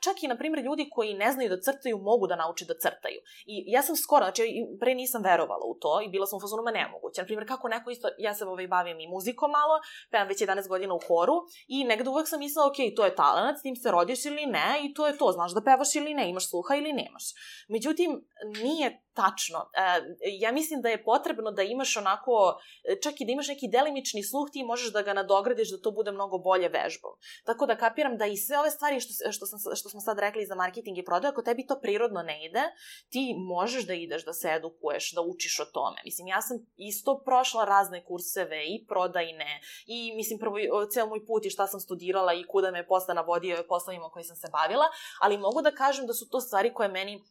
Čak 0.00 0.22
i, 0.22 0.28
na 0.28 0.36
primjer, 0.36 0.64
ljudi 0.64 0.88
koji 0.92 1.14
ne 1.14 1.32
znaju 1.32 1.48
da 1.48 1.60
crtaju 1.60 1.98
mogu 1.98 2.26
da 2.26 2.36
nauče 2.36 2.64
da 2.64 2.74
crtaju. 2.74 3.20
I 3.46 3.64
ja 3.66 3.82
sam 3.82 3.96
skoro, 3.96 4.24
znači 4.24 4.42
pre 4.80 4.94
nisam 4.94 5.22
verovala 5.22 5.64
u 5.66 5.74
to 5.80 6.00
i 6.04 6.08
bila 6.08 6.26
sam 6.26 6.36
u 6.36 6.40
fazonu, 6.40 6.62
ma 6.62 6.70
nemoguće. 6.70 7.20
Na 7.20 7.26
primjer, 7.26 7.48
kako 7.48 7.68
neko 7.68 7.90
isto, 7.90 8.08
ja 8.18 8.34
se 8.34 8.44
ovaj, 8.44 8.68
bavim 8.68 9.00
i 9.00 9.08
muzikom 9.08 9.50
malo, 9.50 9.80
pevam 10.10 10.28
već 10.28 10.38
11 10.38 10.68
godina 10.68 10.94
u 10.94 11.00
horu 11.08 11.34
i 11.68 11.84
negde 11.84 12.10
uvek 12.10 12.28
sam 12.28 12.38
mislila, 12.38 12.66
ok, 12.66 12.76
to 12.96 13.04
je 13.04 13.14
talent, 13.14 13.58
s 13.58 13.62
tim 13.62 13.76
se 13.76 13.90
rodiš 13.90 14.24
ili 14.24 14.46
ne 14.46 14.80
i 14.84 14.94
to 14.94 15.06
je 15.06 15.18
to, 15.18 15.32
znaš 15.32 15.54
da 15.54 15.62
pevaš 15.64 15.94
ili 15.94 16.14
ne, 16.14 16.30
imaš 16.30 16.50
sluha 16.50 16.74
ili 16.74 16.92
nemaš. 16.92 17.24
Međutim, 17.68 18.24
nije 18.62 19.02
tačno. 19.14 19.58
E, 19.74 20.00
ja 20.40 20.52
mislim 20.52 20.80
da 20.82 20.88
je 20.88 21.04
potrebno 21.04 21.50
da 21.50 21.62
imaš 21.62 21.96
onako, 21.96 22.58
čak 23.02 23.20
i 23.20 23.24
da 23.24 23.32
imaš 23.32 23.48
neki 23.48 23.68
delimični 23.68 24.22
sluh, 24.22 24.48
ti 24.52 24.64
možeš 24.64 24.92
da 24.92 25.02
ga 25.02 25.12
nadogradiš 25.12 25.70
da 25.70 25.82
to 25.82 25.90
bude 25.90 26.12
mnogo 26.12 26.38
bolje 26.38 26.68
vežbom. 26.68 27.12
Tako 27.44 27.66
da 27.66 27.76
kapiram 27.76 28.09
da 28.16 28.26
i 28.26 28.36
sve 28.36 28.58
ove 28.58 28.70
stvari 28.70 29.00
što, 29.00 29.32
što, 29.32 29.46
sam, 29.46 29.58
što 29.76 29.88
smo 29.88 30.00
sad 30.00 30.18
rekli 30.18 30.46
za 30.46 30.54
marketing 30.54 30.98
i 30.98 31.04
prodaju, 31.04 31.32
ako 31.32 31.42
tebi 31.42 31.66
to 31.66 31.80
prirodno 31.80 32.22
ne 32.22 32.46
ide, 32.46 32.62
ti 33.08 33.34
možeš 33.38 33.86
da 33.86 33.94
ideš 33.94 34.24
da 34.24 34.32
se 34.32 34.48
edukuješ, 34.48 35.12
da 35.12 35.20
učiš 35.20 35.60
o 35.60 35.64
tome. 35.64 35.96
Mislim, 36.04 36.26
ja 36.26 36.42
sam 36.42 36.56
isto 36.76 37.22
prošla 37.24 37.64
razne 37.64 38.04
kurseve 38.04 38.64
i 38.66 38.86
prodajne 38.88 39.60
i 39.86 40.12
mislim 40.16 40.38
prvo 40.38 40.56
ceo 40.92 41.06
moj 41.06 41.26
put 41.26 41.46
i 41.46 41.50
šta 41.50 41.66
sam 41.66 41.80
studirala 41.80 42.34
i 42.34 42.44
kuda 42.44 42.70
me 42.70 42.86
posle 42.86 43.14
navodio 43.14 43.64
poslovima 43.68 44.08
koji 44.08 44.24
sam 44.24 44.36
se 44.36 44.48
bavila, 44.52 44.84
ali 45.20 45.38
mogu 45.38 45.62
da 45.62 45.70
kažem 45.70 46.06
da 46.06 46.12
su 46.12 46.28
to 46.28 46.40
stvari 46.40 46.74
koje 46.74 46.88
meni 46.88 47.22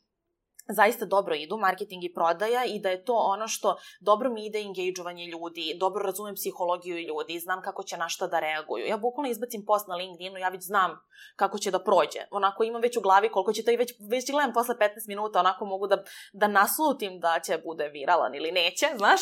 zaista 0.70 1.06
dobro 1.06 1.36
idu, 1.36 1.58
marketing 1.58 2.04
i 2.04 2.14
prodaja 2.14 2.66
i 2.66 2.80
da 2.80 2.90
je 2.90 3.06
to 3.06 3.14
ono 3.14 3.48
što 3.48 3.78
dobro 4.00 4.30
mi 4.30 4.46
ide 4.46 4.60
engageovanje 4.60 5.26
ljudi, 5.26 5.76
dobro 5.80 6.04
razumem 6.04 6.36
psihologiju 6.36 6.98
ljudi, 6.98 7.40
znam 7.40 7.62
kako 7.62 7.84
će 7.84 7.98
na 7.98 8.10
šta 8.10 8.28
da 8.28 8.40
reaguju. 8.40 8.86
Ja 8.86 8.98
bukvalno 8.98 9.30
izbacim 9.30 9.66
post 9.66 9.88
na 9.88 9.96
LinkedInu, 9.96 10.38
ja 10.38 10.50
već 10.50 10.64
znam 10.64 11.00
kako 11.36 11.58
će 11.58 11.72
da 11.72 11.84
prođe. 11.84 12.20
Onako 12.32 12.64
imam 12.64 12.82
već 12.82 12.98
u 12.98 13.02
glavi 13.02 13.30
koliko 13.32 13.54
će 13.54 13.64
to 13.64 13.72
i 13.72 13.78
već, 13.78 13.94
već 14.10 14.32
gledam 14.32 14.54
posle 14.54 14.76
15 14.76 14.90
minuta, 15.08 15.40
onako 15.40 15.66
mogu 15.66 15.88
da, 15.88 16.04
da 16.34 16.48
naslutim 16.48 17.20
da 17.20 17.40
će 17.40 17.58
bude 17.58 17.88
viralan 17.88 18.36
ili 18.36 18.52
neće, 18.52 18.86
znaš? 18.98 19.22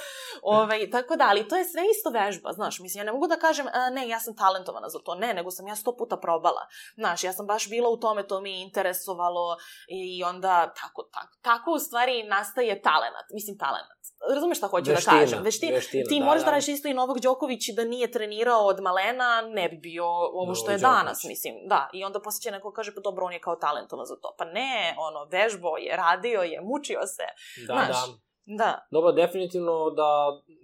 Ove, 0.42 0.90
tako 0.90 1.16
da, 1.16 1.26
ali 1.28 1.48
to 1.48 1.56
je 1.56 1.64
sve 1.64 1.82
isto 1.96 2.10
vežba, 2.10 2.52
znaš, 2.52 2.80
mislim, 2.80 3.00
ja 3.00 3.04
ne 3.04 3.12
mogu 3.12 3.26
da 3.26 3.36
kažem, 3.36 3.66
a, 3.72 3.90
ne, 3.90 4.08
ja 4.08 4.20
sam 4.20 4.36
talentovana 4.36 4.88
za 4.88 4.98
to, 4.98 5.14
ne, 5.14 5.34
nego 5.34 5.50
sam 5.50 5.68
ja 5.68 5.76
sto 5.76 5.96
puta 5.96 6.16
probala. 6.16 6.66
Znaš, 6.94 7.24
ja 7.24 7.32
sam 7.32 7.46
baš 7.46 7.68
bila 7.68 7.88
u 7.88 7.96
tome, 7.96 8.26
to 8.26 8.40
mi 8.40 8.52
je 8.52 8.62
interesovalo 8.62 9.56
i 9.88 10.24
onda 10.24 10.72
tako, 10.80 11.02
tako, 11.02 11.34
tako 11.42 11.70
u 11.72 11.78
stvari 11.78 12.22
nastaje 12.22 12.82
talenat, 12.82 13.26
mislim 13.34 13.58
talenat. 13.58 14.00
Razumeš 14.34 14.58
šta 14.58 14.66
hoću 14.66 14.90
Veština, 14.90 15.14
da 15.14 15.20
kažem? 15.20 15.42
Veština. 15.42 15.74
veština, 15.74 16.04
Ti 16.08 16.18
da, 16.18 16.24
možeš 16.24 16.42
da, 16.42 16.44
da. 16.44 16.50
radiš 16.50 16.68
isto 16.68 16.88
i 16.88 16.94
Novak 16.94 17.18
Đoković 17.18 17.68
da 17.76 17.84
nije 17.84 18.10
trenirao 18.10 18.66
od 18.66 18.80
malena, 18.80 19.42
ne 19.42 19.68
bi 19.68 19.76
bio 19.76 20.06
ovo 20.40 20.54
što 20.54 20.70
je 20.70 20.78
Novak 20.78 20.96
danas, 20.96 21.18
Đoković. 21.18 21.30
mislim. 21.32 21.54
Da, 21.68 21.90
i 21.92 22.04
onda 22.04 22.20
posle 22.20 22.40
će 22.40 22.50
neko 22.50 22.72
kaže, 22.72 22.94
pa 22.94 23.00
dobro, 23.00 23.26
on 23.26 23.32
je 23.32 23.40
kao 23.40 23.56
talentovan 23.56 24.06
za 24.06 24.16
to. 24.22 24.34
Pa 24.38 24.44
ne, 24.44 24.94
ono, 24.98 25.24
vežbo 25.24 25.76
je, 25.76 25.96
radio 25.96 26.40
je, 26.40 26.60
mučio 26.60 27.00
se. 27.06 27.26
Da, 27.66 27.74
Znaš, 27.74 27.88
da. 27.88 28.30
Da, 28.44 28.86
Dobro, 28.90 29.12
definitivno 29.12 29.90
da, 29.90 30.08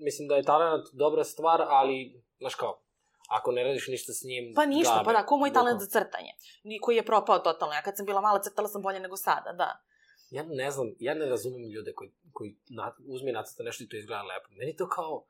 mislim 0.04 0.28
da 0.28 0.36
je 0.36 0.42
talent 0.42 0.84
dobra 0.92 1.24
stvar, 1.24 1.62
ali, 1.68 2.22
znaš 2.40 2.54
kao, 2.54 2.80
ako 3.28 3.52
ne 3.52 3.64
radiš 3.64 3.88
ništa 3.88 4.12
s 4.12 4.22
njim... 4.22 4.52
pa 4.54 4.66
ništa, 4.66 4.94
džabe. 4.94 5.04
pa 5.04 5.12
da, 5.12 5.26
ko 5.26 5.36
moj 5.36 5.52
talent 5.52 5.80
za 5.80 5.86
crtanje, 5.86 6.32
koji 6.82 6.96
je 6.96 7.06
propao 7.06 7.38
totalno. 7.38 7.74
Ja 7.74 7.82
kad 7.82 7.96
sam 7.96 8.06
bila 8.06 8.20
mala 8.20 8.42
crtala 8.42 8.68
sam 8.68 8.82
bolje 8.82 9.00
nego 9.00 9.16
sada, 9.16 9.52
da. 9.52 9.78
Ja 10.30 10.42
ne 10.42 10.70
znam, 10.70 10.94
ja 10.98 11.14
ne 11.14 11.26
razumem 11.26 11.70
ljude 11.70 11.92
koji, 11.94 12.10
koji 12.32 12.56
na, 12.68 12.94
uzme 13.06 13.32
nacrta 13.32 13.62
nešto 13.62 13.84
i 13.84 13.88
to 13.88 13.96
izgleda 13.96 14.22
lepo. 14.22 14.48
Meni 14.50 14.76
to 14.76 14.88
kao, 14.88 15.24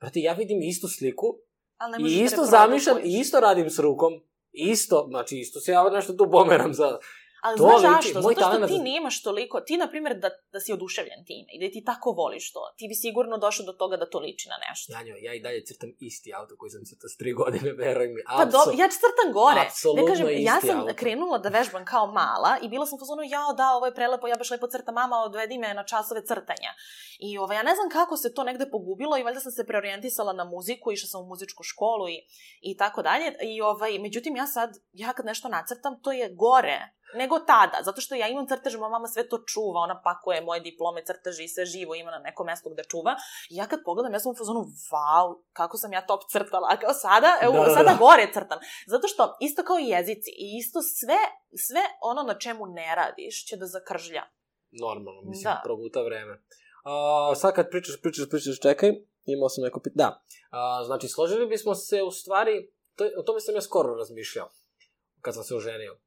brate, 0.00 0.20
ja 0.20 0.32
vidim 0.32 0.62
istu 0.62 0.88
sliku 0.88 1.38
Ali 1.76 2.02
ne 2.02 2.10
i 2.10 2.18
da 2.18 2.24
isto 2.24 2.44
zamišljam, 2.44 2.98
i 3.04 3.18
isto 3.20 3.40
radim 3.40 3.70
s 3.70 3.78
rukom, 3.78 4.22
isto, 4.52 5.06
znači 5.08 5.38
isto 5.38 5.60
se 5.60 5.72
ja 5.72 5.90
nešto 5.90 6.12
tu 6.12 6.30
pomeram 6.30 6.74
za... 6.74 6.98
Ali 7.46 7.56
To 7.58 7.64
znaš 7.66 7.82
zašto? 7.88 8.20
moj 8.26 8.34
Zato 8.34 8.56
što 8.56 8.66
ti 8.66 8.78
nemaš 8.90 9.22
toliko, 9.22 9.60
ti 9.60 9.76
na 9.76 9.88
primjer 9.92 10.12
da, 10.24 10.30
da 10.52 10.60
si 10.60 10.72
oduševljen 10.72 11.20
time 11.30 11.50
i 11.54 11.58
da 11.62 11.72
ti 11.74 11.80
tako 11.90 12.08
voliš 12.10 12.52
to, 12.52 12.62
ti 12.78 12.84
bi 12.90 12.94
sigurno 12.94 13.38
došao 13.38 13.66
do 13.66 13.72
toga 13.72 13.96
da 13.96 14.06
to 14.10 14.18
liči 14.18 14.46
na 14.48 14.56
nešto. 14.64 14.92
Janjo, 14.92 15.14
ja 15.26 15.32
i 15.34 15.40
dalje 15.40 15.64
crtam 15.64 15.90
isti 16.00 16.34
auto 16.38 16.54
koji 16.58 16.70
sam 16.70 16.82
crtao 16.88 17.08
s 17.08 17.16
tri 17.16 17.32
godine, 17.32 17.72
veruj 17.82 18.08
mi. 18.08 18.20
Pa 18.38 18.44
do, 18.44 18.60
ja 18.82 18.86
crtam 18.88 19.28
gore. 19.40 19.60
apsolutno 19.66 20.02
ne 20.02 20.08
kažem, 20.10 20.26
ja 20.50 20.58
sam 20.66 20.80
auto. 20.80 20.94
krenula 21.00 21.38
da 21.38 21.48
vežbam 21.48 21.84
kao 21.84 22.06
mala 22.06 22.52
i 22.62 22.68
bila 22.68 22.86
sam 22.86 22.96
u 22.96 23.02
fazonu, 23.02 23.22
jao 23.36 23.52
da, 23.60 23.66
ovo 23.76 23.86
je 23.86 23.94
prelepo, 23.94 24.26
ja 24.28 24.36
baš 24.36 24.50
lepo 24.50 24.66
crtam, 24.66 24.94
mama, 24.94 25.16
odvedi 25.16 25.58
me 25.58 25.74
na 25.74 25.84
časove 25.84 26.20
crtanja. 26.30 26.70
I 27.18 27.38
ovaj, 27.38 27.56
ja 27.56 27.62
ne 27.62 27.74
znam 27.74 27.88
kako 27.90 28.16
se 28.16 28.34
to 28.34 28.44
negde 28.44 28.70
pogubilo 28.70 29.18
i 29.18 29.22
valjda 29.22 29.40
sam 29.40 29.52
se 29.52 29.66
preorijentisala 29.66 30.32
na 30.32 30.44
muziku, 30.44 30.92
išla 30.92 31.08
sam 31.08 31.20
u 31.22 31.26
muzičku 31.26 31.62
školu 31.62 32.08
i, 32.08 32.18
i 32.60 32.76
tako 32.76 33.02
dalje. 33.02 33.34
I 33.42 33.60
ovaj, 33.60 33.98
međutim, 33.98 34.36
ja 34.36 34.46
sad, 34.46 34.70
ja 34.92 35.12
kad 35.12 35.26
nešto 35.26 35.48
nacrtam, 35.48 36.02
to 36.02 36.12
je 36.12 36.34
gore 36.34 36.96
nego 37.16 37.38
tada, 37.38 37.78
zato 37.82 38.00
što 38.00 38.14
ja 38.14 38.28
imam 38.28 38.46
crtež, 38.46 38.76
moja 38.76 38.90
mama 38.90 39.08
sve 39.08 39.28
to 39.28 39.38
čuva, 39.52 39.80
ona 39.80 40.00
pakuje 40.04 40.40
moje 40.40 40.60
diplome, 40.60 41.04
crteže 41.04 41.44
i 41.44 41.48
sve 41.48 41.64
živo 41.66 41.94
ima 41.94 42.10
na 42.10 42.18
nekom 42.18 42.46
mestu 42.46 42.70
gde 42.70 42.82
čuva. 42.84 43.12
I 43.50 43.56
ja 43.56 43.66
kad 43.66 43.80
pogledam, 43.84 44.12
ja 44.12 44.20
sam 44.20 44.32
u 44.32 44.36
fazonu, 44.36 44.60
wow, 44.90 45.42
kako 45.52 45.76
sam 45.76 45.92
ja 45.92 46.06
top 46.06 46.20
crtala, 46.32 46.68
a 46.72 46.76
kao 46.76 46.92
sada, 46.92 47.30
evo, 47.42 47.52
Da, 47.52 47.64
da, 47.64 47.74
sada 47.74 47.90
da. 47.90 47.96
gore 48.04 48.30
crtam. 48.34 48.58
Zato 48.86 49.08
što 49.08 49.36
isto 49.40 49.62
kao 49.68 49.78
i 49.78 49.88
jezici 49.88 50.30
i 50.30 50.46
isto 50.60 50.78
sve, 50.82 51.20
sve 51.66 51.82
ono 52.00 52.22
na 52.22 52.38
čemu 52.38 52.66
ne 52.66 52.94
radiš 52.96 53.46
će 53.46 53.56
da 53.56 53.66
zakržlja. 53.66 54.22
Normalno, 54.70 55.20
mislim, 55.24 55.44
Da. 55.44 55.60
proguta 55.64 56.02
vreme. 56.02 56.32
Uh, 56.32 57.36
sad 57.36 57.54
kad 57.54 57.70
pričaš, 57.70 57.96
pričaš, 58.02 58.28
pričaš, 58.30 58.60
čekaj, 58.60 58.90
imao 59.24 59.48
sam 59.48 59.64
neko 59.64 59.80
pit... 59.80 59.92
Da. 59.94 60.08
Uh, 60.08 60.86
znači, 60.86 61.08
složili 61.08 61.46
bismo 61.46 61.74
se 61.74 62.02
u 62.02 62.10
stvari, 62.10 62.72
to, 62.96 63.04
o 63.18 63.22
tome 63.22 63.40
sam 63.40 63.54
ja 63.54 63.60
skoro 63.60 63.94
razmišljao, 63.94 64.48
kad 65.20 65.34
sam 65.34 65.44
se 65.44 65.54
oženio. 65.54 65.98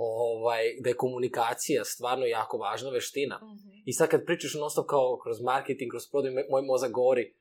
Ovaj, 0.00 0.62
da 0.80 0.88
je 0.90 0.96
komunikacija 0.96 1.84
stvarno 1.84 2.26
jako 2.26 2.58
važna 2.58 2.90
veština. 2.90 3.38
Mm 3.42 3.46
-hmm. 3.46 3.82
I 3.84 3.92
sad 3.92 4.08
kad 4.08 4.24
pričaš 4.26 4.54
non 4.54 4.70
stop 4.70 4.86
kao 4.86 5.18
kroz 5.22 5.40
marketing, 5.42 5.90
kroz 5.90 6.02
prodaju, 6.10 6.34
me- 6.34 6.46
moj 6.50 6.62
mozak 6.62 6.90
govori, 6.90 7.34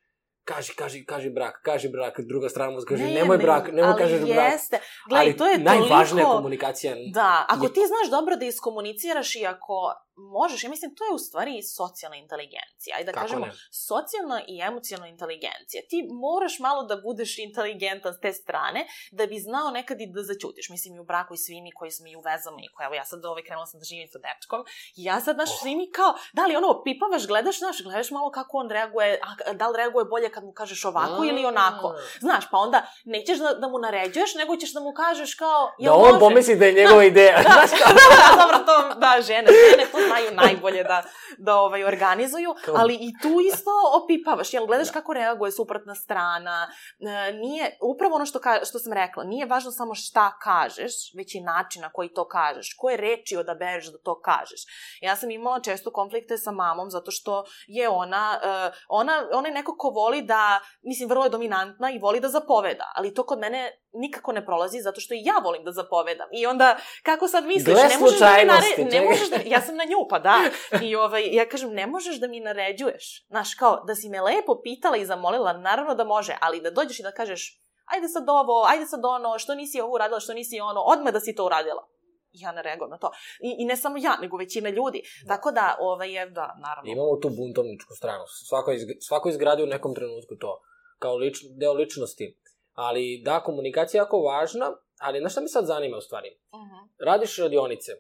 kaži, 0.43 0.73
kaži, 0.75 1.05
kaži 1.05 1.29
brak, 1.29 1.61
kaži 1.63 1.89
brak, 1.89 2.19
druga 2.19 2.49
strana 2.49 2.71
mozak 2.71 2.89
kaže, 2.89 3.03
nemoj 3.03 3.37
brak, 3.37 3.67
nemoj 3.67 3.83
ali 3.83 3.97
kažeš 3.97 4.21
brak. 4.21 4.51
jeste. 4.53 4.79
Gledaj, 5.09 5.25
Ali 5.25 5.37
to 5.37 5.45
je 5.47 5.57
najvažnija 5.57 6.23
toliko... 6.23 6.37
komunikacija. 6.37 6.95
Da, 7.13 7.45
ako 7.49 7.65
je- 7.65 7.73
ti 7.73 7.79
znaš 7.87 8.11
dobro 8.11 8.35
da 8.35 8.45
iskomuniciraš 8.45 9.35
i 9.35 9.45
ako 9.45 9.93
možeš, 10.17 10.63
ja 10.63 10.69
mislim, 10.69 10.95
to 10.95 11.03
je 11.03 11.13
u 11.13 11.19
stvari 11.19 11.63
socijalna 11.63 12.17
inteligencija. 12.17 12.95
Ajde 12.97 13.05
da 13.05 13.11
Kako 13.11 13.23
kažemo, 13.23 13.45
ne? 13.45 13.51
socijalna 13.71 14.41
i 14.47 14.61
emocionalna 14.61 15.07
inteligencija. 15.07 15.81
Ti 15.89 15.97
moraš 16.11 16.59
malo 16.59 16.83
da 16.83 16.95
budeš 16.97 17.37
inteligentan 17.39 18.13
s 18.13 18.19
te 18.19 18.33
strane, 18.33 18.81
da 19.11 19.25
bi 19.25 19.39
znao 19.39 19.71
nekad 19.71 20.01
i 20.01 20.07
da 20.07 20.23
zaćutiš. 20.23 20.69
Mislim, 20.69 20.95
i 20.95 20.99
u 20.99 21.03
braku 21.03 21.33
i 21.33 21.37
svi 21.37 21.61
mi 21.61 21.71
koji 21.71 21.91
smo 21.91 22.07
i 22.07 22.15
u 22.15 22.21
vezama 22.21 22.57
i 22.61 22.67
koji, 22.67 22.85
evo 22.85 22.95
ja 22.95 23.05
sad 23.05 23.25
ovaj 23.25 23.43
krenula 23.43 23.65
sam 23.65 23.79
da 23.79 23.85
živim 23.85 24.07
sa 24.07 24.19
dečkom, 24.19 24.61
i 24.95 25.03
ja 25.03 25.19
sad, 25.19 25.35
znaš, 25.35 25.49
Oh. 25.49 25.59
svi 25.61 25.75
mi 25.75 25.91
kao, 25.91 26.13
da 26.33 26.45
li 26.45 26.55
ono, 26.55 26.83
pipavaš, 26.83 27.27
gledaš, 27.27 27.57
znaš, 27.59 27.81
gledaš 27.83 28.11
malo 28.11 28.31
kako 28.31 28.57
on 28.57 28.69
reaguje, 28.69 29.19
a 29.45 29.53
da 29.53 29.67
li 29.67 29.77
reaguje 29.77 30.05
bolje 30.05 30.29
kad 30.31 30.43
mu 30.43 30.51
kažeš 30.51 30.85
ovako 30.85 31.23
ili 31.23 31.45
onako. 31.45 31.95
Znaš, 32.19 32.43
pa 32.51 32.57
onda 32.57 32.79
nećeš 33.05 33.37
da, 33.37 33.53
da 33.53 33.67
mu 33.67 33.79
naređuješ, 33.79 34.35
nego 34.35 34.55
ćeš 34.55 34.73
da 34.73 34.79
mu 34.79 34.93
kažeš 34.93 35.35
kao, 35.35 35.71
Da 35.79 35.93
on 35.93 36.01
može? 36.07 36.19
pomisli 36.19 36.55
da 36.55 36.65
je 36.65 36.73
njegova 36.73 37.03
ideja. 37.03 37.37
Da, 37.37 37.49
Znaš 37.53 37.69
kao? 37.81 37.93
da, 37.93 38.35
dobro, 38.41 38.57
to, 38.59 38.99
da, 38.99 39.21
žene, 39.21 39.47
žene 39.71 39.85
to 39.91 39.97
znaju 40.07 40.31
najbolje 40.31 40.83
da, 40.83 41.03
da 41.37 41.55
ovaj, 41.55 41.83
organizuju, 41.83 42.55
ali 42.75 42.93
i 42.95 43.13
tu 43.21 43.39
isto 43.53 43.71
opipavaš, 44.03 44.53
jel, 44.53 44.65
gledaš 44.65 44.91
kako 44.91 45.13
reaguje 45.13 45.51
suprotna 45.51 45.95
strana, 45.95 46.67
e, 46.99 47.33
nije, 47.33 47.77
upravo 47.81 48.15
ono 48.15 48.25
što, 48.25 48.39
ka, 48.39 48.59
što 48.65 48.79
sam 48.79 48.93
rekla, 48.93 49.23
nije 49.23 49.45
važno 49.45 49.71
samo 49.71 49.95
šta 49.95 50.37
kažeš, 50.43 50.93
već 51.17 51.35
i 51.35 51.41
način 51.41 51.81
na 51.81 51.89
koji 51.91 52.09
to 52.09 52.27
kažeš, 52.27 52.75
koje 52.77 52.97
reči 52.97 53.37
odabereš 53.37 53.91
da 53.91 53.97
to 53.97 54.21
kažeš. 54.21 54.61
Ja 55.01 55.15
sam 55.15 55.31
imala 55.31 55.59
često 55.59 55.91
konflikte 55.91 56.37
sa 56.37 56.51
mamom, 56.51 56.89
zato 56.89 57.11
što 57.11 57.43
je 57.67 57.89
ona, 57.89 58.39
e, 58.43 58.71
ona, 58.89 59.27
ona 59.33 59.47
je 59.47 59.53
neko 59.53 59.75
ko 59.77 59.89
voli 59.89 60.21
da, 60.21 60.59
mislim, 60.81 61.09
vrlo 61.09 61.23
je 61.23 61.29
dominantna 61.29 61.91
i 61.91 61.99
voli 61.99 62.19
da 62.19 62.29
zapoveda, 62.29 62.91
ali 62.95 63.13
to 63.13 63.25
kod 63.25 63.39
mene 63.39 63.71
nikako 63.99 64.31
ne 64.31 64.45
prolazi 64.45 64.79
zato 64.81 65.01
što 65.01 65.13
i 65.13 65.21
ja 65.23 65.33
volim 65.43 65.63
da 65.63 65.71
zapovedam. 65.71 66.27
I 66.31 66.45
onda, 66.45 66.77
kako 67.03 67.27
sad 67.27 67.45
misliš, 67.45 67.75
Gle 67.75 67.83
ne 67.83 67.97
možeš 67.99 68.19
da 68.19 68.37
mi 68.37 68.45
nare... 68.45 68.91
ne 68.91 69.01
možeš 69.01 69.29
da, 69.29 69.35
ja 69.45 69.61
sam 69.61 69.75
na 69.75 69.83
nju, 69.83 70.07
pa 70.09 70.19
da. 70.19 70.35
I 70.87 70.95
ovaj, 70.95 71.23
ja 71.31 71.49
kažem, 71.49 71.73
ne 71.73 71.87
možeš 71.87 72.19
da 72.19 72.27
mi 72.27 72.39
naređuješ. 72.39 73.25
Znaš, 73.27 73.55
kao, 73.55 73.83
da 73.87 73.95
si 73.95 74.09
me 74.09 74.21
lepo 74.21 74.61
pitala 74.63 74.97
i 74.97 75.05
zamolila, 75.05 75.53
naravno 75.53 75.95
da 75.95 76.03
može, 76.03 76.37
ali 76.41 76.61
da 76.61 76.71
dođeš 76.71 76.99
i 76.99 77.03
da 77.03 77.11
kažeš, 77.11 77.61
ajde 77.85 78.07
sad 78.07 78.29
ovo, 78.29 78.65
ajde 78.67 78.85
sad 78.85 79.05
ono, 79.05 79.39
što 79.39 79.55
nisi 79.55 79.81
ovo 79.81 79.93
uradila, 79.93 80.19
što 80.19 80.33
nisi 80.33 80.59
ono, 80.59 80.81
odmah 80.81 81.13
da 81.13 81.19
si 81.19 81.35
to 81.35 81.45
uradila. 81.45 81.87
Ja 82.31 82.51
ne 82.51 82.61
reagujem 82.61 82.91
na 82.91 82.97
to. 82.97 83.11
I, 83.41 83.55
I 83.59 83.65
ne 83.65 83.77
samo 83.77 83.97
ja, 83.97 84.17
nego 84.21 84.37
većina 84.37 84.69
ljudi. 84.69 85.01
Tako 85.27 85.51
da, 85.51 85.77
ovaj, 85.79 86.11
je, 86.13 86.29
da, 86.29 86.55
naravno. 86.61 86.91
Imamo 86.91 87.15
tu 87.21 87.29
buntovničku 87.29 87.93
stranu. 87.95 88.23
Svako, 88.27 88.71
je 88.71 88.97
svako 89.01 89.29
je 89.29 89.31
izgradio 89.31 89.65
u 89.65 89.69
nekom 89.69 89.95
trenutku 89.95 90.35
to. 90.35 90.61
Kao 90.99 91.15
lič, 91.15 91.37
deo 91.59 91.73
ličnosti. 91.73 92.37
Ali 92.77 93.21
da, 93.25 93.39
komunikacija 93.43 93.99
je 93.99 94.01
jako 94.01 94.19
važna, 94.19 94.71
ali 94.99 95.21
na 95.21 95.29
šta 95.29 95.41
me 95.41 95.47
sad 95.47 95.65
zanima 95.65 95.97
u 95.97 96.01
stvari? 96.01 96.29
Mhm, 96.55 97.05
Radiš 97.05 97.37
radionice, 97.37 97.91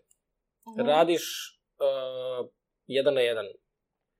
mhm. 0.67 0.87
radiš 0.87 1.23
uh, 1.77 2.49
jedan 2.87 3.13
na 3.13 3.21
jedan. 3.21 3.45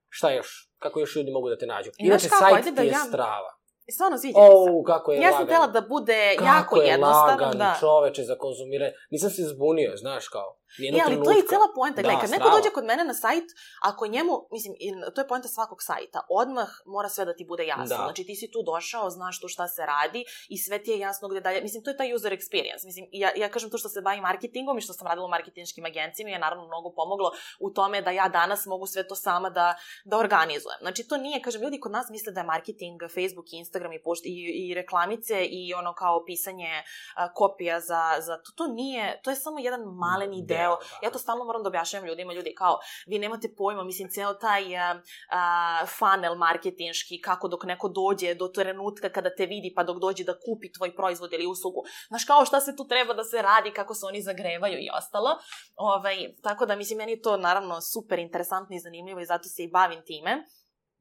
Šta 0.09 0.31
još? 0.31 0.71
Kako 0.77 0.99
još 0.99 1.15
ljudi 1.15 1.31
mogu 1.31 1.49
da 1.49 1.57
te 1.57 1.65
nađu? 1.65 1.89
I 1.89 2.05
Inače, 2.05 2.27
znaš 2.27 2.39
kako, 2.39 2.51
sajt 2.53 2.75
da 2.75 2.81
ti 2.81 2.87
je 2.87 2.91
ja- 2.91 3.05
strava. 3.07 3.56
Stvarno 3.91 4.17
sviđa 4.17 4.39
mi 4.39 4.45
se. 4.45 4.71
O, 4.71 4.83
kako 4.83 5.11
je 5.11 5.17
Ja 5.17 5.31
sam 5.31 5.39
lagan. 5.39 5.47
htela 5.47 5.67
da 5.67 5.81
bude 5.81 6.35
kako 6.38 6.47
jako 6.47 6.75
je 6.81 6.88
jednostavan, 6.88 7.29
lagan 7.29 7.57
da. 7.57 7.75
čoveče 7.79 8.23
za 8.23 8.35
konzumiranje. 8.38 8.93
Nisam 9.11 9.29
se 9.29 9.41
zbunio, 9.43 9.91
znaš 9.95 10.27
kao. 10.27 10.57
Nijednog 10.79 10.99
E, 10.99 11.03
ali 11.05 11.11
trenutka. 11.11 11.31
to 11.33 11.38
je 11.38 11.43
i 11.43 11.47
cela 11.47 11.67
poenta. 11.75 12.01
Gledaj, 12.01 12.15
Da, 12.15 12.21
kad 12.21 12.29
neko 12.29 12.49
dođe 12.49 12.69
kod 12.69 12.85
mene 12.85 13.03
na 13.03 13.13
sajt, 13.13 13.43
ako 13.83 14.07
njemu, 14.07 14.33
mislim, 14.51 14.71
to 15.15 15.21
je 15.21 15.27
poenta 15.27 15.47
svakog 15.47 15.77
sajta, 15.81 16.19
odmah 16.29 16.69
mora 16.85 17.09
sve 17.09 17.25
da 17.25 17.33
ti 17.35 17.45
bude 17.45 17.63
jasno. 17.65 17.95
Da. 17.97 18.03
Znači, 18.05 18.23
ti 18.23 18.35
si 18.35 18.51
tu 18.51 18.59
došao, 18.63 19.09
znaš 19.09 19.41
tu 19.41 19.47
šta 19.47 19.67
se 19.67 19.81
radi 19.85 20.21
i 20.49 20.57
sve 20.57 20.83
ti 20.83 20.91
je 20.91 20.99
jasno 20.99 21.27
gde 21.27 21.41
dalje. 21.41 21.61
Mislim, 21.61 21.83
to 21.83 21.89
je 21.89 21.97
taj 21.97 22.13
user 22.15 22.31
experience. 22.39 22.83
Mislim, 22.85 23.05
ja, 23.11 23.29
ja 23.35 23.49
kažem 23.49 23.69
to 23.69 23.77
što 23.77 23.89
se 23.89 24.01
bavim 24.01 24.21
marketingom 24.21 24.77
i 24.77 24.81
što 24.81 24.93
sam 24.93 25.07
radila 25.07 25.25
u 25.25 25.29
marketinškim 25.29 25.85
agencijama 25.85 26.29
je 26.31 26.39
naravno 26.39 26.67
mnogo 26.67 26.89
pomoglo 26.95 27.31
u 27.59 27.69
tome 27.69 28.01
da 28.01 28.11
ja 28.11 28.27
danas 28.29 28.65
mogu 28.65 28.85
sve 28.88 29.07
to 29.07 29.15
sama 29.15 29.49
da, 29.49 29.75
da 30.05 30.17
organizujem. 30.17 30.77
Znači, 30.81 31.07
to 31.07 31.17
nije, 31.17 31.41
kažem, 31.41 31.61
ljudi 31.61 31.79
kod 31.79 31.91
nas 31.91 32.09
misle 32.09 32.31
da 32.33 32.39
je 32.39 32.45
marketing 32.45 32.99
Facebook, 33.15 33.47
Instagram 33.53 33.76
i, 33.93 34.01
pošt, 34.03 34.25
i, 34.25 34.69
i 34.69 34.73
reklamice 34.73 35.45
i 35.45 35.73
ono 35.73 35.93
kao 35.93 36.25
pisanje 36.25 36.84
a, 37.15 37.34
kopija 37.34 37.80
za, 37.80 38.01
za 38.19 38.38
to, 38.38 38.51
to 38.55 38.67
nije, 38.67 39.21
to 39.23 39.30
je 39.30 39.36
samo 39.36 39.59
jedan 39.59 39.82
maleni 39.82 40.43
Deo, 40.45 40.57
deo. 40.57 40.75
da. 40.75 41.07
Ja 41.07 41.11
to 41.11 41.19
stalno 41.19 41.45
moram 41.45 41.63
da 41.63 41.67
objašnjavam 41.67 42.07
ljudima, 42.07 42.34
ljudi 42.34 42.53
kao, 42.57 42.80
vi 43.07 43.19
nemate 43.19 43.47
pojma, 43.57 43.84
mislim, 43.84 44.09
ceo 44.09 44.34
taj 44.34 44.78
a, 44.78 45.01
a, 45.32 45.86
funnel 45.86 46.36
marketinški, 46.36 47.21
kako 47.21 47.47
dok 47.47 47.63
neko 47.63 47.89
dođe 47.89 48.34
do 48.34 48.47
trenutka 48.47 49.09
kada 49.09 49.36
te 49.36 49.45
vidi, 49.45 49.73
pa 49.75 49.84
dok 49.84 49.97
dođe 49.97 50.23
da 50.23 50.34
kupi 50.34 50.71
tvoj 50.71 50.95
proizvod 50.95 51.34
ili 51.34 51.47
uslugu. 51.47 51.84
Znaš, 52.07 52.25
kao 52.25 52.45
šta 52.45 52.61
se 52.61 52.75
tu 52.75 52.88
treba 52.88 53.13
da 53.13 53.23
se 53.23 53.41
radi, 53.41 53.71
kako 53.71 53.93
se 53.93 54.05
oni 54.05 54.21
zagrevaju 54.21 54.78
i 54.80 54.89
ostalo. 54.97 55.30
Ovaj, 55.75 56.36
tako 56.43 56.65
da, 56.65 56.75
mislim, 56.75 56.97
meni 56.97 57.11
je 57.11 57.21
to 57.21 57.38
naravno 57.38 57.82
super 57.82 58.19
interesantno 58.19 58.75
i 58.75 58.80
zanimljivo 58.80 59.19
i 59.19 59.25
zato 59.25 59.43
se 59.43 59.63
i 59.63 59.71
bavim 59.71 60.01
time. 60.05 60.43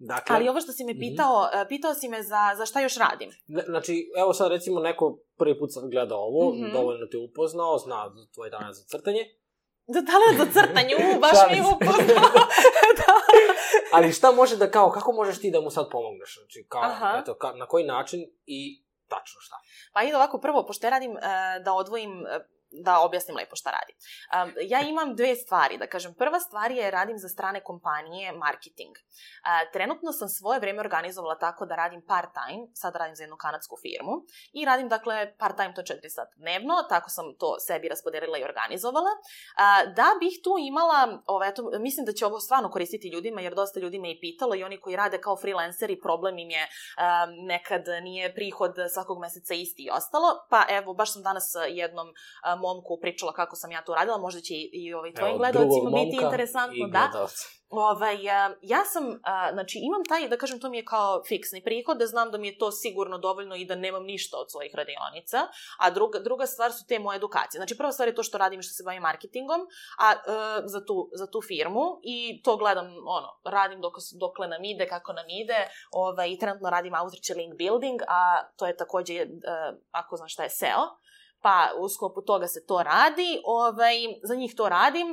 Dakle, 0.01 0.37
Ali 0.37 0.49
ovo 0.49 0.61
što 0.61 0.73
si 0.73 0.85
me 0.85 0.93
Mhm. 0.93 1.01
pitao, 1.01 1.49
e, 1.55 1.69
pitao 1.69 1.95
si 1.95 2.09
me 2.09 2.23
za, 2.23 2.53
za 2.57 2.67
šta 2.67 2.81
još 2.81 2.97
radim. 2.97 3.31
Ne, 3.47 3.63
Znači, 3.63 4.11
evo 4.17 4.33
sad 4.33 4.51
recimo 4.51 4.81
neko 4.81 5.05
prvi 5.37 5.59
put 5.59 5.73
sad 5.73 5.85
gleda 5.87 6.17
ovo, 6.17 6.55
Mhm. 6.55 6.73
dovoljno 6.73 7.07
te 7.07 7.19
upoznao, 7.19 7.79
zna 7.79 7.99
tvoj 8.35 8.51
dan 8.51 8.73
za 8.73 8.85
crtanje, 8.85 9.21
Da, 9.87 10.01
da 10.03 10.13
li 10.15 10.37
za 10.39 10.47
crtanje? 10.53 10.95
U, 10.97 11.21
baš 11.21 11.39
mi 11.51 11.57
je 11.57 11.63
upoznao. 11.65 12.31
da. 12.99 13.13
ali 13.93 14.13
šta 14.13 14.33
može 14.33 14.57
da 14.57 14.71
kao, 14.71 14.91
kako 14.91 15.13
možeš 15.13 15.41
ti 15.41 15.51
da 15.51 15.61
mu 15.61 15.71
sad 15.71 15.87
pomogneš? 15.91 16.39
Znači, 16.39 16.67
kao, 16.69 16.83
Aha. 16.83 17.19
eto, 17.19 17.35
ka, 17.35 17.53
na 17.53 17.67
koji 17.67 17.85
način 17.87 18.21
i 18.47 18.83
tačno 19.09 19.41
šta? 19.41 19.57
Pa 19.93 20.03
ide 20.03 20.17
ovako, 20.17 20.39
prvo, 20.39 20.67
pošto 20.67 20.87
ja 20.87 20.91
radim, 20.91 21.13
e, 21.13 21.21
da 21.61 21.73
odvojim, 21.75 22.27
e, 22.27 22.41
da 22.71 23.01
objasnim 23.01 23.37
lepo 23.37 23.57
šta 23.57 23.71
radim. 23.71 23.97
Um, 23.97 24.55
ja 24.69 24.81
imam 24.81 25.17
dve 25.17 25.37
stvari, 25.37 25.79
da 25.79 25.87
kažem. 25.87 26.15
Prva 26.15 26.41
stvar 26.41 26.71
je 26.71 26.91
radim 26.91 27.19
za 27.19 27.29
strane 27.29 27.61
kompanije 27.65 28.33
marketing. 28.33 28.95
Uh, 28.97 29.73
trenutno 29.73 30.13
sam 30.13 30.29
svoje 30.29 30.61
vreme 30.61 30.81
organizovala 30.81 31.39
tako 31.39 31.67
da 31.67 31.77
radim 31.77 32.03
part-time, 32.03 32.67
sad 32.75 32.97
radim 32.97 33.17
za 33.17 33.23
jednu 33.23 33.37
kanadsku 33.37 33.77
firmu, 33.83 34.15
i 34.53 34.65
radim, 34.65 34.89
dakle, 34.89 35.35
part-time 35.39 35.75
to 35.75 35.83
4 35.83 36.09
sata 36.09 36.35
dnevno, 36.37 36.75
tako 36.89 37.11
sam 37.11 37.25
to 37.39 37.59
sebi 37.61 37.89
raspodelila 37.89 38.39
i 38.39 38.45
organizovala. 38.45 39.11
Uh, 39.11 39.95
da 39.95 40.09
bih 40.21 40.41
tu 40.45 40.55
imala, 40.61 41.23
ovo, 41.27 41.45
eto, 41.45 41.71
mislim 41.81 42.07
da 42.07 42.13
će 42.13 42.27
ovo 42.27 42.41
stvarno 42.41 42.71
koristiti 42.71 43.09
ljudima, 43.09 43.41
jer 43.41 43.55
dosta 43.55 43.81
ljudi 43.81 43.99
me 43.99 44.13
i 44.13 44.21
pitalo 44.21 44.55
i 44.55 44.65
oni 44.65 44.81
koji 44.81 44.97
rade 44.97 45.21
kao 45.21 45.37
freelanceri, 45.37 46.01
problem 46.01 46.39
im 46.39 46.51
je 46.51 46.65
um, 46.67 47.47
nekad 47.47 47.83
nije 48.03 48.35
prihod 48.35 48.75
svakog 48.95 49.21
meseca 49.21 49.55
isti 49.55 49.83
i 49.83 49.91
ostalo, 49.91 50.47
pa 50.51 50.65
evo, 50.69 50.95
baš 50.95 51.13
sam 51.13 51.23
danas 51.23 51.55
jednom 51.69 52.09
momku 52.57 52.99
pričala 53.01 53.33
kako 53.33 53.57
sam 53.57 53.71
ja 53.71 53.85
to 53.85 53.95
radila, 53.95 54.19
možda 54.19 54.41
će 54.41 54.55
i, 54.55 54.71
i 54.73 54.95
ovaj, 54.95 55.13
tvojim 55.15 55.35
Evo, 55.35 55.39
gledalcima 55.39 55.91
biti 55.91 56.17
interesantno, 56.25 56.87
da. 56.89 57.29
Ovaj, 57.69 58.17
ja 58.63 58.85
sam, 58.85 59.21
a, 59.23 59.53
znači 59.53 59.79
imam 59.83 60.05
taj, 60.09 60.29
da 60.29 60.37
kažem, 60.37 60.61
to 60.61 60.69
mi 60.69 60.77
je 60.77 60.85
kao 60.85 61.23
fiksni 61.29 61.63
prihod, 61.65 61.99
da 61.99 62.07
znam 62.07 62.31
da 62.31 62.39
mi 62.39 62.49
je 62.49 62.59
to 62.59 62.71
sigurno 62.71 63.19
dovoljno 63.19 63.57
i 63.57 63.65
da 63.65 63.75
nemam 63.75 64.05
ništa 64.05 64.37
od 64.39 64.51
svojih 64.51 64.75
radionica, 64.75 65.39
a 65.79 65.91
druga, 65.91 66.19
druga 66.19 66.47
stvar 66.47 66.73
su 66.73 66.87
te 66.89 66.99
moje 66.99 67.17
edukacije. 67.17 67.59
Znači 67.59 67.77
prva 67.77 67.93
stvar 67.93 68.09
je 68.09 68.15
to 68.15 68.23
što 68.23 68.39
radim 68.39 68.61
i 68.61 68.63
što 68.63 68.73
se 68.73 68.83
bavim 68.85 69.03
marketingom, 69.03 69.61
a 69.99 70.13
e, 70.13 70.17
za, 70.65 70.85
tu, 70.85 71.11
za 71.13 71.27
tu 71.31 71.41
firmu 71.43 72.01
i 72.03 72.43
to 72.43 72.57
gledam, 72.57 72.87
ono, 73.07 73.29
radim 73.45 73.81
dok, 73.81 73.95
dokle 74.21 74.49
nam 74.49 74.65
ide, 74.65 74.89
kako 74.89 75.13
nam 75.13 75.25
ide, 75.29 75.69
ovaj, 75.93 76.31
i 76.31 76.39
trenutno 76.39 76.71
radim 76.71 76.95
outreach 76.95 77.31
i 77.31 77.35
link 77.35 77.59
building, 77.59 78.01
a 78.09 78.49
to 78.57 78.67
je 78.67 78.77
takođe, 78.77 79.15
e, 79.15 79.27
ako 79.91 80.17
znaš 80.17 80.33
šta 80.33 80.43
je 80.43 80.51
SEO, 80.51 80.83
pa 81.47 81.71
u 81.79 81.89
sklopu 81.89 82.23
toga 82.23 82.47
se 82.47 82.67
to 82.67 82.83
radi, 82.83 83.41
ovaj, 83.45 83.97
za 84.23 84.35
njih 84.35 84.55
to 84.57 84.69
radim, 84.69 85.07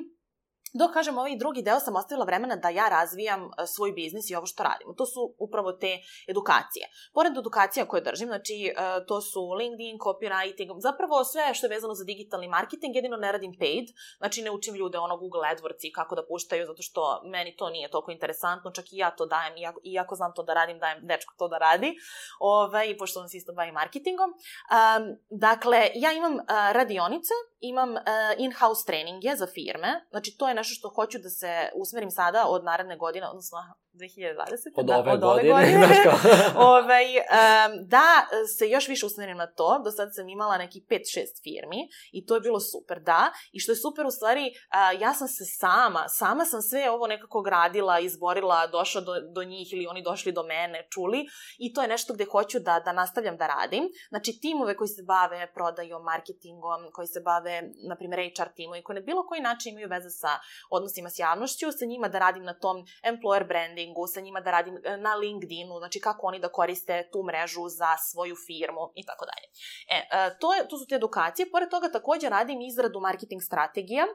Dok, 0.73 0.93
kažem, 0.93 1.17
ovaj 1.17 1.35
drugi 1.37 1.61
deo 1.61 1.79
sam 1.79 1.95
ostavila 1.95 2.25
vremena 2.25 2.55
da 2.55 2.69
ja 2.69 2.89
razvijam 2.89 3.41
e, 3.45 3.67
svoj 3.67 3.91
biznis 3.91 4.29
i 4.29 4.35
ovo 4.35 4.45
što 4.45 4.63
radim. 4.63 4.87
To 4.97 5.05
su 5.05 5.35
upravo 5.39 5.71
te 5.71 5.99
edukacije. 6.27 6.85
Pored 7.13 7.37
edukacija 7.37 7.85
koje 7.85 8.01
držim, 8.01 8.27
znači 8.27 8.55
e, 8.65 8.73
to 9.07 9.21
su 9.21 9.51
LinkedIn, 9.59 9.97
copywriting, 9.97 10.79
zapravo 10.79 11.23
sve 11.23 11.53
što 11.53 11.65
je 11.65 11.69
vezano 11.69 11.93
za 11.93 12.03
digitalni 12.03 12.47
marketing, 12.47 12.95
jedino 12.95 13.17
ne 13.17 13.31
radim 13.31 13.53
paid, 13.59 13.87
znači 14.17 14.41
ne 14.41 14.51
učim 14.51 14.75
ljude 14.75 14.97
ono 14.97 15.17
Google 15.17 15.41
AdWords 15.41 15.81
i 15.81 15.91
kako 15.91 16.15
da 16.15 16.25
puštaju, 16.25 16.65
zato 16.65 16.81
što 16.81 17.21
meni 17.25 17.55
to 17.55 17.69
nije 17.69 17.89
toliko 17.89 18.11
interesantno, 18.11 18.71
čak 18.71 18.85
i 18.91 18.97
ja 18.97 19.11
to 19.11 19.25
dajem, 19.25 19.57
iako, 19.57 19.79
iako 19.83 20.15
znam 20.15 20.33
to 20.35 20.43
da 20.43 20.53
radim, 20.53 20.79
dajem 20.79 20.99
dečko 21.07 21.33
to 21.37 21.47
da 21.47 21.57
radi, 21.57 21.95
ovaj, 22.39 22.97
pošto 22.97 23.19
on 23.19 23.29
se 23.29 23.37
isto 23.37 23.53
bavi 23.53 23.71
marketingom. 23.71 24.29
Um, 24.29 25.17
dakle, 25.29 25.89
ja 25.95 26.11
imam 26.11 26.33
uh, 26.33 26.41
radionice, 26.71 27.33
imam 27.59 27.91
uh, 27.91 28.01
in-house 28.37 28.85
treninge 28.85 29.35
za 29.35 29.47
firme, 29.47 30.05
znači 30.09 30.37
to 30.37 30.47
je 30.47 30.62
nešto 30.63 30.73
što 30.79 30.89
hoću 30.89 31.19
da 31.19 31.29
se 31.29 31.69
usmerim 31.75 32.11
sada 32.11 32.45
od 32.47 32.63
naredne 32.63 32.97
godine, 32.97 33.27
odnosno 33.27 33.57
2020. 33.93 34.73
Od 34.75 34.85
da, 34.85 34.97
ove 34.97 35.11
od 35.11 35.23
ove 35.23 35.49
godine, 35.49 35.87
kao. 36.03 36.17
ovaj, 36.73 37.05
um, 37.17 37.87
da 37.87 38.27
se 38.57 38.69
još 38.69 38.87
više 38.87 39.05
usmerim 39.05 39.37
na 39.37 39.47
to. 39.47 39.81
Do 39.83 39.91
sad 39.91 40.09
sam 40.15 40.29
imala 40.29 40.57
neki 40.57 40.79
5-6 40.89 40.99
firmi 41.43 41.87
i 42.11 42.25
to 42.25 42.35
je 42.35 42.41
bilo 42.41 42.59
super, 42.59 42.99
da. 42.99 43.31
I 43.51 43.59
što 43.59 43.71
je 43.71 43.75
super 43.75 44.05
u 44.05 44.11
stvari, 44.11 44.45
uh, 44.45 45.01
ja 45.01 45.13
sam 45.13 45.27
se 45.27 45.45
sama, 45.45 46.05
sama 46.07 46.45
sam 46.45 46.61
sve 46.61 46.89
ovo 46.89 47.07
nekako 47.07 47.41
gradila, 47.41 47.99
izborila, 47.99 48.67
došla 48.67 49.01
do, 49.01 49.13
do 49.35 49.43
njih 49.43 49.73
ili 49.73 49.87
oni 49.87 50.01
došli 50.03 50.31
do 50.31 50.43
mene, 50.43 50.87
čuli 50.89 51.25
i 51.57 51.73
to 51.73 51.81
je 51.81 51.87
nešto 51.87 52.13
gde 52.13 52.25
hoću 52.31 52.59
da, 52.59 52.81
da 52.85 52.93
nastavljam 52.93 53.37
da 53.37 53.47
radim. 53.47 53.83
Znači, 54.09 54.39
timove 54.41 54.75
koji 54.77 54.87
se 54.87 55.03
bave 55.03 55.53
prodajom, 55.53 56.03
marketingom, 56.03 56.81
koji 56.93 57.07
se 57.07 57.21
bave, 57.21 57.61
na 57.87 57.95
primjer, 57.95 58.31
HR 58.37 58.49
timovi, 58.55 58.83
koji 58.83 58.95
na 58.95 59.01
bilo 59.01 59.27
koji 59.27 59.41
način 59.41 59.71
imaju 59.71 59.87
veze 59.89 60.09
sa 60.09 60.29
odnosima 60.69 61.09
s 61.09 61.19
javnošću, 61.19 61.71
sa 61.79 61.85
njima 61.85 62.07
da 62.07 62.19
radim 62.19 62.43
na 62.43 62.53
tom 62.53 62.77
employer 63.11 63.47
brandingu, 63.83 64.07
sa 64.07 64.21
njima 64.21 64.41
da 64.41 64.51
radim 64.51 64.77
e, 64.83 64.97
na 64.97 65.15
LinkedInu, 65.15 65.77
znači 65.79 65.99
kako 65.99 66.27
oni 66.27 66.39
da 66.39 66.49
koriste 66.49 67.09
tu 67.11 67.23
mrežu 67.23 67.69
za 67.69 67.97
svoju 68.11 68.35
firmu 68.47 68.91
i 68.95 69.05
tako 69.05 69.25
dalje. 69.25 69.47
E, 69.87 69.97
e, 69.97 70.37
to, 70.39 70.53
je, 70.53 70.67
to 70.67 70.77
su 70.77 70.85
te 70.87 70.95
edukacije. 70.95 71.51
Pored 71.51 71.69
toga 71.69 71.91
takođe 71.91 72.29
radim 72.29 72.61
izradu 72.61 72.99
marketing 72.99 73.41
strategija, 73.41 74.05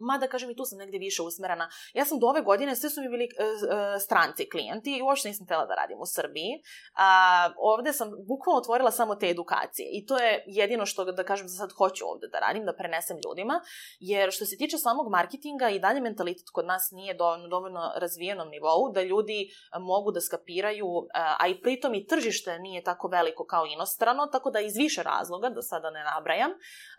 Mada, 0.00 0.28
kažem, 0.28 0.50
i 0.50 0.56
tu 0.56 0.64
sam 0.64 0.78
negde 0.78 0.98
više 0.98 1.22
usmerana. 1.22 1.70
Ja 1.94 2.04
sam 2.04 2.18
do 2.18 2.26
ove 2.26 2.40
godine, 2.40 2.76
sve 2.76 2.90
su 2.90 3.00
mi 3.00 3.08
bili 3.08 3.28
uh, 3.38 3.44
uh, 3.46 4.00
stranci 4.00 4.48
klijenti 4.48 4.96
i 4.96 5.02
uopšte 5.02 5.28
nisam 5.28 5.46
htela 5.46 5.66
da 5.66 5.74
radim 5.74 5.98
u 6.00 6.06
Srbiji. 6.06 6.62
A, 6.94 7.50
ovde 7.56 7.92
sam 7.92 8.10
bukvalno 8.28 8.58
otvorila 8.58 8.90
samo 8.90 9.14
te 9.14 9.28
edukacije 9.28 9.88
i 9.92 10.06
to 10.06 10.18
je 10.18 10.44
jedino 10.46 10.86
što, 10.86 11.04
da 11.04 11.24
kažem, 11.24 11.48
za 11.48 11.56
sad 11.56 11.72
hoću 11.72 12.04
ovde 12.06 12.28
da 12.28 12.38
radim, 12.38 12.64
da 12.64 12.76
prenesem 12.76 13.16
ljudima, 13.24 13.60
jer 14.00 14.32
što 14.32 14.44
se 14.44 14.56
tiče 14.56 14.78
samog 14.78 15.10
marketinga 15.10 15.68
i 15.68 15.78
dalje 15.78 16.00
mentalitet 16.00 16.50
kod 16.52 16.66
nas 16.66 16.90
nije 16.92 17.14
dovoljno, 17.14 17.48
dovoljno 17.48 17.92
razvijenom 17.96 18.48
nivou, 18.48 18.92
da 18.92 19.02
ljudi 19.02 19.50
mogu 19.80 20.12
da 20.12 20.20
skapiraju, 20.20 20.86
a 21.14 21.48
i 21.48 21.60
pritom 21.60 21.94
i 21.94 22.06
tržište 22.06 22.58
nije 22.58 22.82
tako 22.82 23.08
veliko 23.08 23.46
kao 23.46 23.66
inostrano, 23.66 24.26
tako 24.26 24.50
da 24.50 24.60
iz 24.60 24.76
više 24.76 25.02
razloga, 25.02 25.48
da 25.48 25.62
sada 25.62 25.90
ne 25.90 26.04
nabrajam, 26.04 26.50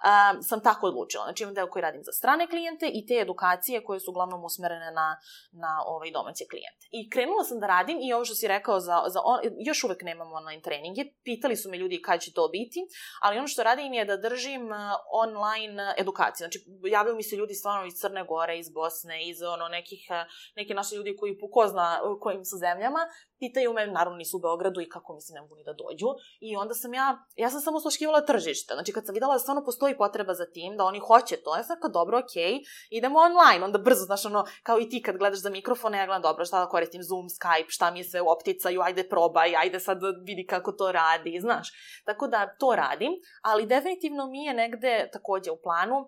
a, 0.03 0.33
sam 0.41 0.63
tako 0.63 0.87
odlučila. 0.87 1.23
Znači 1.23 1.43
imam 1.43 1.55
deo 1.55 1.69
koji 1.69 1.81
radim 1.81 2.03
za 2.03 2.11
strane 2.11 2.47
klijente 2.47 2.90
i 2.93 3.05
te 3.05 3.15
edukacije 3.21 3.83
koje 3.83 3.99
su 3.99 4.11
uglavnom 4.11 4.43
usmerene 4.43 4.91
na, 4.91 5.17
na 5.51 5.83
ovaj 5.85 6.11
domaće 6.11 6.45
klijente. 6.49 6.87
I 6.91 7.09
krenula 7.09 7.43
sam 7.43 7.59
da 7.59 7.67
radim 7.67 7.97
i 8.01 8.13
ovo 8.13 8.25
što 8.25 8.35
si 8.35 8.47
rekao 8.47 8.79
za, 8.79 9.03
za 9.07 9.19
on, 9.23 9.39
još 9.59 9.83
uvek 9.83 10.01
nemam 10.01 10.33
online 10.33 10.61
treninge, 10.61 11.01
pitali 11.23 11.55
su 11.55 11.69
me 11.69 11.77
ljudi 11.77 12.01
kada 12.01 12.17
će 12.19 12.33
to 12.33 12.47
biti, 12.47 12.79
ali 13.21 13.37
ono 13.37 13.47
što 13.47 13.63
radim 13.63 13.93
je 13.93 14.05
da 14.05 14.17
držim 14.17 14.65
uh, 14.65 14.77
online 15.23 15.93
edukacije. 15.97 16.45
Znači, 16.45 16.59
javljaju 16.91 17.15
mi 17.15 17.23
se 17.23 17.35
ljudi 17.35 17.53
stvarno 17.53 17.87
iz 17.87 17.93
Crne 17.93 18.23
Gore, 18.23 18.59
iz 18.59 18.69
Bosne, 18.69 19.29
iz 19.29 19.41
ono 19.41 19.67
nekih, 19.67 20.07
uh, 20.09 20.15
neke 20.55 20.73
naše 20.73 20.95
ljudi 20.95 21.15
koji 21.15 21.37
ko 21.51 21.67
zna 21.67 21.99
kojim 22.19 22.45
su 22.45 22.57
zemljama, 22.57 22.99
pitaju 23.43 23.73
me, 23.73 23.87
naravno 23.87 24.17
nisu 24.17 24.37
u 24.37 24.43
Beogradu 24.45 24.81
i 24.81 24.89
kako 24.89 25.09
mislim 25.17 25.33
ne 25.35 25.41
mogu 25.41 25.55
ni 25.55 25.63
da 25.69 25.73
dođu. 25.83 26.09
I 26.39 26.49
onda 26.63 26.73
sam 26.73 26.93
ja, 26.93 27.07
ja 27.43 27.49
sam 27.49 27.61
samo 27.61 27.79
sluškivala 27.79 28.21
tržište. 28.31 28.73
Znači 28.73 28.91
kad 28.95 29.05
sam 29.05 29.13
videla 29.13 29.33
da 29.33 29.39
stvarno 29.39 29.63
postoji 29.65 29.97
potreba 29.97 30.33
za 30.33 30.45
tim, 30.55 30.77
da 30.77 30.83
oni 30.83 30.99
hoće 30.99 31.35
to, 31.43 31.55
ja 31.55 31.63
sam 31.63 31.77
kao 31.81 31.89
dobro, 31.89 32.19
okej, 32.23 32.53
okay, 32.53 32.63
idemo 32.89 33.19
online, 33.19 33.65
onda 33.65 33.77
brzo, 33.77 34.03
znaš, 34.09 34.25
ono, 34.25 34.45
kao 34.63 34.79
i 34.79 34.89
ti 34.89 35.01
kad 35.05 35.17
gledaš 35.17 35.41
za 35.41 35.49
mikrofone, 35.49 35.97
ja 35.97 36.05
gledam, 36.05 36.21
dobro, 36.21 36.45
šta 36.45 36.59
da 36.59 36.69
koristim, 36.69 37.03
Zoom, 37.03 37.27
Skype, 37.37 37.69
šta 37.75 37.91
mi 37.91 37.99
je 37.99 38.03
sve 38.03 38.21
u 38.21 38.29
opticaju, 38.29 38.81
ajde 38.81 39.09
probaj, 39.09 39.55
ajde 39.55 39.79
sad 39.79 39.97
vidi 40.25 40.45
kako 40.49 40.71
to 40.71 40.91
radi, 40.91 41.39
znaš. 41.41 41.67
Tako 42.05 42.27
da 42.27 42.55
to 42.59 42.75
radim, 42.75 43.11
ali 43.41 43.65
definitivno 43.65 44.27
mi 44.27 44.43
je 44.45 44.53
negde 44.53 45.09
takođe 45.13 45.51
u 45.51 45.61
planu 45.63 46.07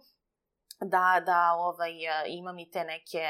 da, 0.82 1.24
da 1.26 1.54
ovaj, 1.58 1.94
imam 2.28 2.60
i 2.60 2.70
te 2.72 2.84
neke 2.84 3.24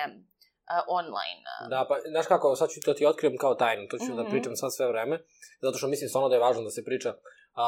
online. 0.87 1.41
Da, 1.69 1.85
pa, 1.89 1.95
znaš 2.09 2.27
kako, 2.27 2.55
sad 2.55 2.69
ću 2.69 2.81
to 2.81 2.93
ti 2.93 3.05
otkrijem 3.05 3.37
kao 3.37 3.55
tajnu, 3.55 3.87
to 3.87 3.97
ću 3.97 4.03
mm 4.03 4.07
-hmm. 4.07 4.23
da 4.23 4.29
pričam 4.29 4.55
sad 4.55 4.75
sve 4.75 4.87
vreme, 4.87 5.25
zato 5.61 5.77
što 5.77 5.87
mislim 5.87 6.09
stvarno 6.09 6.29
da 6.29 6.35
je 6.35 6.41
važno 6.41 6.63
da 6.63 6.69
se 6.69 6.83
priča. 6.83 7.13
A, 7.53 7.65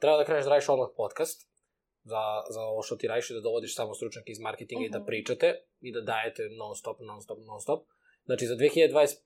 treba 0.00 0.16
da 0.16 0.24
kreneš 0.24 0.44
da 0.44 0.50
radiš 0.50 0.68
odmah 0.68 0.88
podcast, 0.96 1.48
za, 2.04 2.22
za 2.50 2.60
ovo 2.60 2.82
što 2.82 2.96
ti 2.96 3.08
radiš 3.08 3.28
da 3.28 3.40
dovodiš 3.40 3.76
samo 3.76 3.94
stručnjake 3.94 4.32
iz 4.32 4.40
marketinga 4.40 4.80
mm 4.80 4.84
-hmm. 4.84 4.88
i 4.88 4.92
da 4.92 4.98
mhm. 4.98 5.06
pričate 5.06 5.64
i 5.80 5.92
da 5.92 6.00
dajete 6.00 6.42
non 6.58 6.74
stop, 6.76 6.96
non 7.00 7.22
stop, 7.22 7.38
non 7.46 7.60
stop. 7.60 7.86
Znači, 8.24 8.46
za 8.46 8.54
2020 8.54 9.16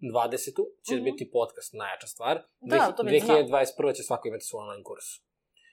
20. 0.00 0.54
će 0.86 0.94
mm 0.94 0.98
-hmm. 0.98 1.04
biti 1.04 1.30
podcast 1.30 1.72
najjača 1.72 2.06
stvar. 2.06 2.42
Da, 2.60 2.92
to 2.96 3.02
2021. 3.02 3.96
će 3.96 4.02
svako 4.02 4.28
imati 4.28 4.44
svoj 4.44 4.60
online 4.60 4.82
kurs. 4.82 5.04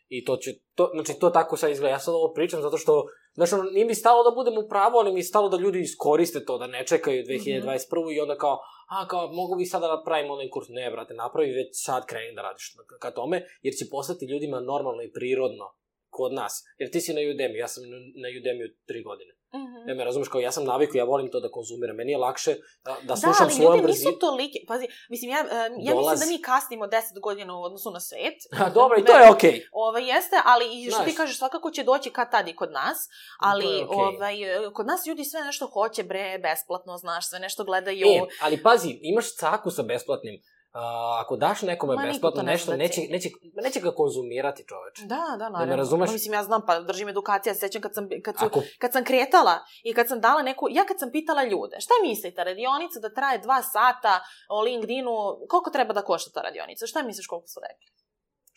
I 0.07 0.25
to 0.25 0.37
će, 0.37 0.51
to, 0.75 0.91
znači, 0.93 1.19
to 1.19 1.29
tako 1.29 1.57
sad 1.57 1.71
izgleda. 1.71 1.93
Ja 1.93 1.99
sad 1.99 2.13
ovo 2.13 2.33
pričam 2.33 2.61
zato 2.61 2.77
što 2.77 3.05
Znaš, 3.33 3.53
ono, 3.53 3.63
nije 3.63 3.85
mi 3.85 3.95
stalo 3.95 4.23
da 4.23 4.35
budem 4.35 4.57
u 4.57 4.67
pravu, 4.69 4.97
ali 4.97 5.13
mi 5.13 5.19
je 5.19 5.23
stalo 5.23 5.49
da 5.49 5.57
ljudi 5.57 5.79
iskoriste 5.79 6.45
to, 6.45 6.57
da 6.57 6.67
ne 6.67 6.85
čekaju 6.87 7.23
2021. 7.23 7.29
Mm 7.29 7.67
-hmm. 7.67 8.15
i 8.15 8.19
onda 8.19 8.37
kao, 8.37 8.59
a, 8.89 9.07
kao, 9.07 9.31
mogu 9.31 9.55
bi 9.55 9.65
sada 9.65 9.87
da 9.87 10.03
pravim 10.05 10.31
online 10.31 10.49
kurs. 10.49 10.67
Ne, 10.69 10.91
brate, 10.91 11.13
napravi 11.13 11.51
već 11.51 11.69
sad 11.71 12.05
kreni 12.05 12.35
da 12.35 12.41
radiš 12.41 12.75
ka 12.99 13.11
tome, 13.11 13.45
jer 13.61 13.73
će 13.73 13.85
postati 13.91 14.25
ljudima 14.25 14.59
normalno 14.59 15.01
i 15.03 15.11
prirodno 15.11 15.65
kod 16.09 16.33
nas. 16.33 16.63
Jer 16.77 16.91
ti 16.91 17.01
si 17.01 17.13
na 17.13 17.21
Udemy, 17.21 17.57
ja 17.59 17.67
sam 17.67 17.83
na 18.23 18.27
Udemy 18.29 18.75
tri 18.85 19.03
godine. 19.03 19.33
Mm 19.55 19.59
-hmm. 19.59 19.85
Ne 19.85 19.93
me 19.93 20.03
razumeš, 20.03 20.27
kao 20.27 20.41
ja 20.41 20.51
sam 20.51 20.65
naviku, 20.65 20.97
ja 20.97 21.03
volim 21.03 21.31
to 21.31 21.39
da 21.39 21.51
konzumiram. 21.51 21.95
Meni 21.95 22.11
je 22.11 22.17
lakše 22.17 22.55
da, 22.85 22.95
da 23.03 23.15
slušam 23.15 23.47
da, 23.47 23.53
svojom 23.53 23.81
brzinu. 23.81 23.81
Da, 23.81 23.87
ali 23.87 23.87
ljudi 23.87 24.09
nisu 24.09 24.19
toliki. 24.19 24.65
Pazi, 24.67 24.87
mislim, 25.09 25.31
ja, 25.31 25.43
uh, 25.45 25.85
ja 25.85 25.93
Dolaz... 25.93 26.11
mislim 26.11 26.29
da 26.29 26.37
mi 26.37 26.41
kasnimo 26.41 26.85
10 26.85 27.19
godina 27.19 27.57
u 27.57 27.63
odnosu 27.63 27.91
na 27.91 27.99
svet. 27.99 28.37
A, 28.65 28.69
dobro, 28.69 28.99
i 28.99 29.05
to 29.05 29.17
je 29.17 29.31
okej. 29.31 29.51
Okay. 29.51 29.61
Ovaj, 29.71 30.07
jeste, 30.07 30.35
ali 30.45 30.65
i 30.81 30.89
što 30.89 30.95
znaš, 30.95 31.09
ti 31.09 31.15
kažeš, 31.15 31.37
svakako 31.37 31.71
će 31.71 31.83
doći 31.83 32.09
kad 32.09 32.31
tad 32.31 32.47
i 32.47 32.55
kod 32.55 32.71
nas. 32.71 33.09
Ali, 33.39 33.65
okay. 33.65 34.15
ovaj, 34.15 34.35
kod 34.73 34.85
nas 34.85 35.05
ljudi 35.07 35.25
sve 35.25 35.41
nešto 35.41 35.67
hoće, 35.67 36.03
bre, 36.03 36.39
besplatno, 36.39 36.97
znaš, 36.97 37.29
sve 37.29 37.39
nešto 37.39 37.63
gledaju. 37.63 38.07
E, 38.07 38.21
ali 38.41 38.63
pazi, 38.63 38.99
imaš 39.01 39.35
caku 39.35 39.71
sa 39.71 39.83
besplatnim 39.83 40.41
Uh, 40.73 40.79
ako 41.21 41.35
daš 41.37 41.61
nekome 41.61 41.95
Ma, 41.95 42.01
besplatno 42.01 42.41
nešto, 42.41 42.71
da 42.71 42.77
neće, 42.77 43.01
neće, 43.09 43.29
neće 43.63 43.79
ga 43.79 43.91
konzumirati 43.91 44.65
čoveč. 44.67 44.99
Da, 44.99 45.23
da, 45.39 45.49
naravno. 45.49 45.59
Da 45.59 45.65
me 45.65 45.75
razumeš? 45.75 46.07
No, 46.09 46.13
mislim, 46.13 46.33
ja 46.33 46.43
znam, 46.43 46.61
pa 46.67 46.79
držim 46.79 47.09
edukacija, 47.09 47.55
sećam 47.55 47.81
kad 47.81 47.93
sam, 47.93 48.09
kad, 48.23 48.35
su, 48.39 48.45
ako... 48.45 48.61
kad 48.79 48.91
sam 48.91 49.03
kretala 49.03 49.55
i 49.83 49.93
kad 49.93 50.07
sam 50.07 50.21
dala 50.21 50.41
neku, 50.41 50.67
ja 50.71 50.85
kad 50.85 50.99
sam 50.99 51.11
pitala 51.11 51.43
ljude, 51.43 51.75
šta 51.79 51.93
mislite, 52.03 52.43
radionica 52.43 52.99
da 52.99 53.13
traje 53.13 53.37
dva 53.39 53.61
sata 53.61 54.23
o 54.49 54.61
LinkedInu, 54.61 55.11
koliko 55.49 55.69
treba 55.69 55.93
da 55.93 56.01
košta 56.01 56.31
ta 56.31 56.41
radionica? 56.41 56.87
Šta 56.87 57.03
misliš 57.03 57.27
koliko 57.27 57.47
su 57.47 57.59
rekli? 57.67 57.87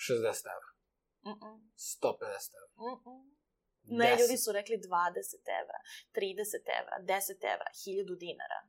60 0.06 0.42
evra. 0.54 0.70
Mm 1.28 1.36
-mm. 1.40 1.54
150 2.02 2.50
evra. 2.58 2.70
Mm 2.86 2.96
-mm. 3.02 3.36
Ne, 4.00 4.10
10. 4.16 4.20
ljudi 4.20 4.36
su 4.36 4.52
rekli 4.52 4.76
20 4.76 4.88
evra, 5.60 5.78
30 6.14 6.78
evra, 6.80 6.96
10 7.00 7.54
evra, 7.54 7.68
1000 7.72 8.18
dinara 8.24 8.60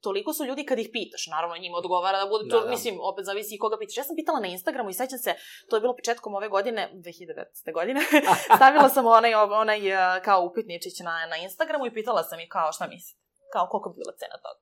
toliko 0.00 0.32
su 0.32 0.44
ljudi 0.44 0.64
kad 0.66 0.78
ih 0.78 0.88
pitaš, 0.92 1.26
naravno 1.26 1.56
njima 1.56 1.76
odgovara 1.76 2.18
da 2.18 2.26
bude, 2.26 2.44
da, 2.44 2.50
to, 2.50 2.64
da. 2.64 2.70
mislim, 2.70 2.98
opet 3.00 3.24
zavisi 3.24 3.58
koga 3.58 3.78
pitaš. 3.78 3.96
Ja 3.96 4.04
sam 4.04 4.16
pitala 4.16 4.40
na 4.40 4.46
Instagramu 4.46 4.90
i 4.90 4.98
sećam 5.00 5.18
se, 5.18 5.34
to 5.68 5.76
je 5.76 5.80
bilo 5.80 5.96
početkom 5.96 6.34
ove 6.34 6.48
godine, 6.48 6.90
2019. 6.94 7.72
godine, 7.74 8.00
stavila 8.56 8.88
sam 8.88 9.06
onaj, 9.06 9.34
onaj 9.34 9.80
kao 10.24 10.44
upitničić 10.44 11.00
na, 11.00 11.26
na 11.26 11.36
Instagramu 11.36 11.86
i 11.86 11.94
pitala 11.94 12.22
sam 12.22 12.40
ih 12.40 12.48
kao 12.50 12.72
šta 12.72 12.86
mislite, 12.86 13.20
kao 13.52 13.66
koliko 13.70 13.90
bi 13.90 13.96
bila 13.96 14.14
cena 14.18 14.36
toga. 14.44 14.60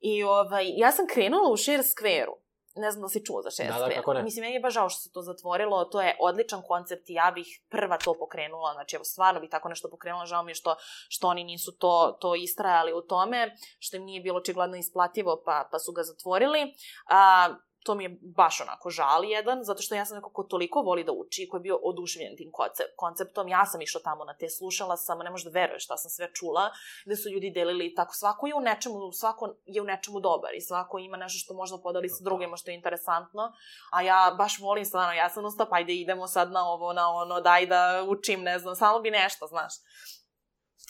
I 0.00 0.22
ovaj, 0.22 0.66
ja 0.76 0.92
sam 0.92 1.06
krenula 1.06 1.50
u 1.50 1.56
Share 1.56 1.82
Square-u 1.82 2.47
ne 2.78 2.90
znam 2.90 3.02
da 3.02 3.08
si 3.08 3.24
čuo 3.24 3.42
za 3.42 3.50
šest 3.50 3.78
da, 3.78 3.78
da, 3.78 3.94
kako 3.94 4.14
ne. 4.14 4.22
Mislim, 4.22 4.42
meni 4.42 4.54
je 4.54 4.60
baš 4.60 4.74
žao 4.74 4.88
što 4.88 5.00
se 5.00 5.12
to 5.12 5.22
zatvorilo, 5.22 5.84
to 5.84 6.00
je 6.00 6.16
odličan 6.20 6.62
koncept 6.68 7.10
i 7.10 7.14
ja 7.14 7.32
bih 7.34 7.46
prva 7.68 7.98
to 7.98 8.14
pokrenula, 8.18 8.72
znači 8.72 8.96
evo 8.96 9.04
stvarno 9.04 9.40
bih 9.40 9.50
tako 9.50 9.68
nešto 9.68 9.90
pokrenula, 9.90 10.26
žao 10.26 10.42
mi 10.42 10.50
je 10.50 10.54
što, 10.54 10.76
što 11.08 11.28
oni 11.28 11.44
nisu 11.44 11.72
to, 11.78 12.18
to 12.20 12.34
istrajali 12.34 12.92
u 12.92 13.00
tome, 13.00 13.56
što 13.78 13.96
im 13.96 14.04
nije 14.04 14.20
bilo 14.20 14.38
očigledno 14.38 14.76
isplativo 14.76 15.42
pa, 15.44 15.68
pa 15.70 15.78
su 15.78 15.92
ga 15.92 16.02
zatvorili. 16.02 16.74
A, 17.10 17.54
to 17.82 17.94
mi 17.94 18.04
je 18.04 18.18
baš 18.22 18.60
onako 18.60 18.90
žal 18.90 19.24
jedan, 19.24 19.64
zato 19.64 19.82
što 19.82 19.94
ja 19.94 20.04
sam 20.04 20.16
neko 20.16 20.30
ko 20.30 20.42
toliko 20.42 20.80
voli 20.80 21.04
da 21.04 21.12
uči, 21.12 21.48
ko 21.48 21.56
je 21.56 21.60
bio 21.60 21.78
oduševljen 21.82 22.36
tim 22.36 22.50
konceptom. 22.96 23.48
Ja 23.48 23.66
sam 23.66 23.80
išla 23.80 24.00
tamo 24.04 24.24
na 24.24 24.34
te, 24.34 24.48
slušala 24.48 24.96
sam, 24.96 25.18
ne 25.18 25.30
možeš 25.30 25.44
da 25.44 25.60
veruješ 25.60 25.84
šta 25.84 25.96
sam 25.96 26.10
sve 26.10 26.30
čula, 26.34 26.70
gde 27.04 27.16
su 27.16 27.28
ljudi 27.28 27.50
delili 27.50 27.94
tako, 27.94 28.14
svako 28.14 28.46
je 28.46 28.54
u 28.54 28.60
nečemu, 28.60 29.12
svako 29.12 29.54
je 29.66 29.82
u 29.82 29.84
nečemu 29.84 30.20
dobar 30.20 30.54
i 30.54 30.60
svako 30.60 30.98
ima 30.98 31.16
nešto 31.16 31.38
što 31.38 31.54
možda 31.54 31.78
podeli 31.78 32.08
sa 32.08 32.24
drugima 32.24 32.56
što 32.56 32.70
je 32.70 32.74
interesantno, 32.74 33.52
a 33.92 34.02
ja 34.02 34.34
baš 34.38 34.58
volim 34.60 34.84
stvarno, 34.84 35.12
ja 35.12 35.28
sam 35.28 35.44
ustap, 35.44 35.68
ajde 35.72 35.94
idemo 35.94 36.26
sad 36.26 36.52
na 36.52 36.68
ovo, 36.68 36.92
na 36.92 37.10
ono, 37.10 37.40
daj 37.40 37.66
da 37.66 38.04
učim, 38.08 38.42
ne 38.42 38.58
znam, 38.58 38.76
samo 38.76 39.00
bi 39.00 39.10
nešto, 39.10 39.46
znaš. 39.46 39.74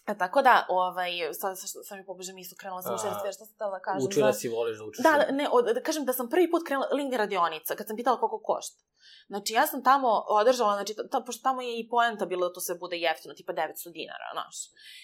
E, 0.08 0.18
tako 0.18 0.42
da, 0.42 0.66
ovaj, 0.68 1.10
sad, 1.32 1.58
sad 1.86 1.98
mi 1.98 2.06
pobože 2.06 2.32
mislo, 2.32 2.56
krenula 2.60 2.82
sam 2.82 2.94
u 2.94 2.98
šest 2.98 3.36
šta 3.36 3.44
sam 3.44 3.54
htela 3.54 3.70
da 3.70 3.80
kažem. 3.80 4.08
Učila 4.08 4.32
si, 4.32 4.48
voliš 4.48 4.78
da 4.78 4.84
učiš. 4.84 5.02
Da, 5.02 5.26
ne, 5.30 5.48
od, 5.52 5.64
da 5.74 5.82
kažem 5.82 6.04
da 6.04 6.12
sam 6.12 6.30
prvi 6.30 6.50
put 6.50 6.62
krenula 6.66 6.88
LinkedIn 6.92 7.18
radionica, 7.18 7.74
kad 7.74 7.86
sam 7.86 7.96
pitala 7.96 8.20
koliko 8.20 8.40
košta. 8.42 8.82
Znači, 9.26 9.52
ja 9.52 9.66
sam 9.66 9.84
tamo 9.84 10.08
održala, 10.28 10.74
znači, 10.74 10.94
ta, 11.10 11.20
pošto 11.20 11.42
tamo 11.42 11.62
je 11.62 11.80
i 11.80 11.88
poenta 11.88 12.26
bilo 12.26 12.48
da 12.48 12.54
to 12.54 12.60
sve 12.60 12.74
bude 12.74 12.96
jeftino, 12.96 13.34
tipa 13.34 13.52
900 13.52 13.92
dinara, 13.92 14.28
znaš. 14.32 14.56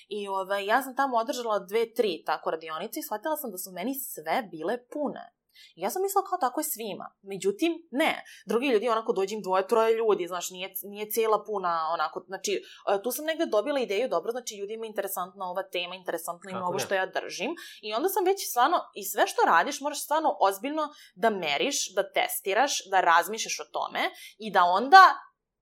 I 0.08 0.28
ovaj, 0.28 0.66
ja 0.66 0.82
sam 0.82 0.96
tamo 0.96 1.16
održala 1.16 1.58
dve, 1.58 1.94
tri 1.94 2.22
tako 2.26 2.50
radionice 2.50 3.00
i 3.00 3.02
shvatila 3.02 3.36
sam 3.36 3.50
da 3.50 3.58
su 3.58 3.72
meni 3.72 3.94
sve 3.94 4.48
bile 4.50 4.78
pune. 4.92 5.34
I 5.76 5.80
ja 5.80 5.90
sam 5.90 6.02
mislila 6.02 6.24
kao 6.24 6.38
tako 6.38 6.60
je 6.60 6.64
svima. 6.64 7.06
Međutim, 7.22 7.72
ne. 7.90 8.24
Drugi 8.46 8.66
ljudi, 8.68 8.88
onako, 8.88 9.12
dođe 9.12 9.34
im 9.34 9.42
dvoje, 9.42 9.68
troje 9.68 9.96
ljudi, 9.96 10.26
znaš, 10.26 10.50
nije, 10.50 10.72
nije 10.82 11.10
cijela 11.10 11.44
puna, 11.46 11.88
onako, 11.92 12.24
znači, 12.26 12.52
e, 12.88 13.02
tu 13.02 13.10
sam 13.10 13.24
negde 13.24 13.46
dobila 13.46 13.80
ideju, 13.80 14.08
dobro, 14.08 14.30
znači, 14.30 14.56
ljudima 14.56 14.84
je 14.84 14.88
interesantna 14.88 15.50
ova 15.50 15.62
tema, 15.62 15.94
interesantno 15.94 16.50
im 16.50 16.62
ovo 16.62 16.78
što 16.78 16.94
ja 16.94 17.06
držim. 17.06 17.50
I 17.82 17.94
onda 17.94 18.08
sam 18.08 18.24
već 18.24 18.50
stvarno, 18.50 18.78
i 18.94 19.04
sve 19.04 19.26
što 19.26 19.42
radiš, 19.46 19.80
moraš 19.80 20.04
stvarno 20.04 20.36
ozbiljno 20.40 20.88
da 21.14 21.30
meriš, 21.30 21.94
da 21.94 22.12
testiraš, 22.12 22.72
da 22.90 23.00
razmišljaš 23.00 23.60
o 23.60 23.70
tome 23.72 24.00
i 24.38 24.52
da 24.52 24.64
onda 24.64 25.04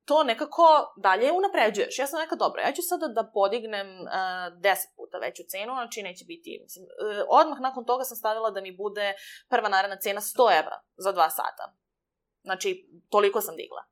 to 0.05 0.25
nekako 0.25 0.95
dalje 0.97 1.33
unapređuješ. 1.33 1.99
Ja 1.99 2.07
sam 2.07 2.21
neka 2.21 2.37
dobro, 2.37 2.63
ja 2.63 2.73
ću 2.73 2.83
sada 2.83 3.09
da 3.09 3.31
podignem 3.35 3.89
uh, 4.01 4.09
10 4.09 4.77
puta 4.97 5.19
veću 5.19 5.43
cenu, 5.49 5.73
znači 5.73 6.03
neće 6.03 6.25
biti, 6.25 6.61
mislim, 6.63 6.85
uh, 6.85 7.25
odmah 7.29 7.61
nakon 7.61 7.85
toga 7.85 8.05
sam 8.05 8.17
stavila 8.17 8.51
da 8.51 8.61
mi 8.61 8.77
bude 8.77 9.15
prva 9.49 9.69
naredna 9.69 9.97
cena 9.97 10.21
100 10.21 10.59
evra 10.61 10.81
za 10.97 11.13
dva 11.13 11.31
sata. 11.31 11.75
Znači, 12.43 12.89
toliko 13.11 13.41
sam 13.41 13.57
digla. 13.57 13.85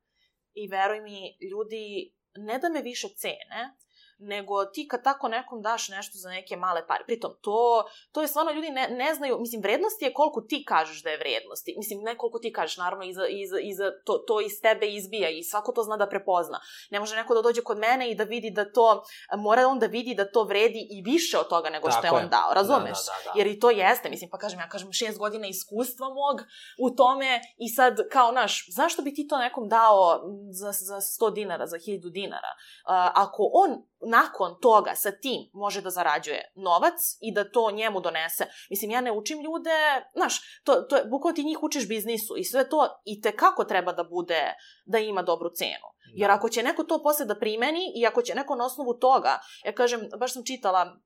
I 0.53 0.67
veruj 0.67 1.01
mi, 1.01 1.37
ljudi, 1.51 2.13
ne 2.35 2.59
da 2.59 2.69
me 2.69 2.81
više 2.81 3.07
cene, 3.17 3.75
nego 4.21 4.65
ti 4.65 4.87
kad 4.87 5.03
tako 5.03 5.27
nekom 5.27 5.61
daš 5.61 5.89
nešto 5.89 6.17
za 6.17 6.29
neke 6.29 6.55
male 6.57 6.87
pare. 6.87 7.03
Pritom, 7.05 7.31
to, 7.41 7.83
to 8.11 8.21
je 8.21 8.27
stvarno 8.27 8.51
ljudi 8.51 8.69
ne, 8.69 8.87
ne 8.89 9.15
znaju, 9.15 9.39
mislim, 9.39 9.61
vrednost 9.61 10.01
je 10.01 10.13
koliko 10.13 10.41
ti 10.41 10.65
kažeš 10.67 11.03
da 11.03 11.09
je 11.09 11.17
vrednosti. 11.17 11.75
Mislim, 11.77 11.99
ne 12.01 12.17
koliko 12.17 12.39
ti 12.39 12.53
kažeš, 12.53 12.77
naravno, 12.77 13.05
iza, 13.05 13.27
iza, 13.27 13.59
iza, 13.59 13.91
to, 14.05 14.17
to 14.17 14.41
iz 14.41 14.61
tebe 14.61 14.87
izbija 14.87 15.29
i 15.29 15.43
svako 15.43 15.71
to 15.71 15.83
zna 15.83 15.97
da 15.97 16.09
prepozna. 16.09 16.59
Ne 16.89 16.99
može 16.99 17.15
neko 17.15 17.33
da 17.33 17.41
dođe 17.41 17.61
kod 17.61 17.77
mene 17.77 18.11
i 18.11 18.15
da 18.15 18.23
vidi 18.23 18.51
da 18.51 18.71
to, 18.71 19.03
mora 19.37 19.67
on 19.67 19.79
da 19.79 19.85
vidi 19.85 20.15
da 20.15 20.31
to 20.31 20.43
vredi 20.43 20.87
i 20.91 21.01
više 21.01 21.37
od 21.37 21.47
toga 21.47 21.69
nego 21.69 21.91
što 21.91 22.01
Tako 22.01 22.15
je 22.15 22.23
on 22.23 22.29
dao, 22.29 22.53
razumeš? 22.53 23.05
Da, 23.05 23.11
da, 23.11 23.23
da, 23.23 23.33
da. 23.33 23.39
Jer 23.39 23.47
i 23.47 23.59
to 23.59 23.69
jeste, 23.69 24.09
mislim, 24.09 24.29
pa 24.29 24.37
kažem, 24.37 24.59
ja 24.59 24.69
kažem 24.69 24.93
šest 24.93 25.17
godina 25.17 25.47
iskustva 25.47 26.07
mog 26.07 26.41
u 26.79 26.95
tome 26.95 27.41
i 27.57 27.69
sad, 27.69 28.09
kao, 28.11 28.31
naš, 28.31 28.65
zašto 28.75 29.01
bi 29.01 29.13
ti 29.13 29.27
to 29.27 29.37
nekom 29.37 29.69
dao 29.69 30.21
za, 30.51 30.71
za 30.71 30.95
100 30.95 31.33
dinara, 31.33 31.67
za 31.67 31.77
1000 31.77 32.11
dinara? 32.11 32.51
Uh, 32.85 33.21
ako 33.23 33.49
on 33.53 33.90
nakon 34.03 34.55
toga 34.61 34.95
sa 34.95 35.11
tim 35.11 35.49
može 35.53 35.81
da 35.81 35.89
zarađuje 35.89 36.51
novac 36.55 36.99
i 37.21 37.33
da 37.33 37.51
to 37.51 37.71
njemu 37.71 38.01
donese. 38.01 38.45
Mislim, 38.69 38.91
ja 38.91 39.01
ne 39.01 39.11
učim 39.11 39.41
ljude, 39.41 39.69
znaš, 40.15 40.61
to, 40.63 40.75
to 40.75 40.95
je, 40.95 41.05
bukvalno 41.05 41.35
ti 41.35 41.43
njih 41.43 41.63
učiš 41.63 41.87
biznisu 41.87 42.37
i 42.37 42.43
sve 42.43 42.69
to 42.69 43.01
i 43.05 43.21
te 43.21 43.35
kako 43.35 43.63
treba 43.63 43.93
da 43.93 44.03
bude, 44.03 44.53
da 44.85 44.97
ima 44.97 45.21
dobru 45.21 45.49
cenu. 45.55 45.87
Jer 46.13 46.31
ako 46.31 46.49
će 46.49 46.63
neko 46.63 46.83
to 46.83 47.03
posle 47.03 47.25
da 47.25 47.39
primeni 47.39 47.93
i 47.95 48.07
ako 48.07 48.21
će 48.21 48.35
neko 48.35 48.55
na 48.55 48.65
osnovu 48.65 48.93
toga, 48.93 49.39
ja 49.65 49.71
kažem, 49.71 50.09
baš 50.19 50.33
sam 50.33 50.45
čitala 50.45 50.97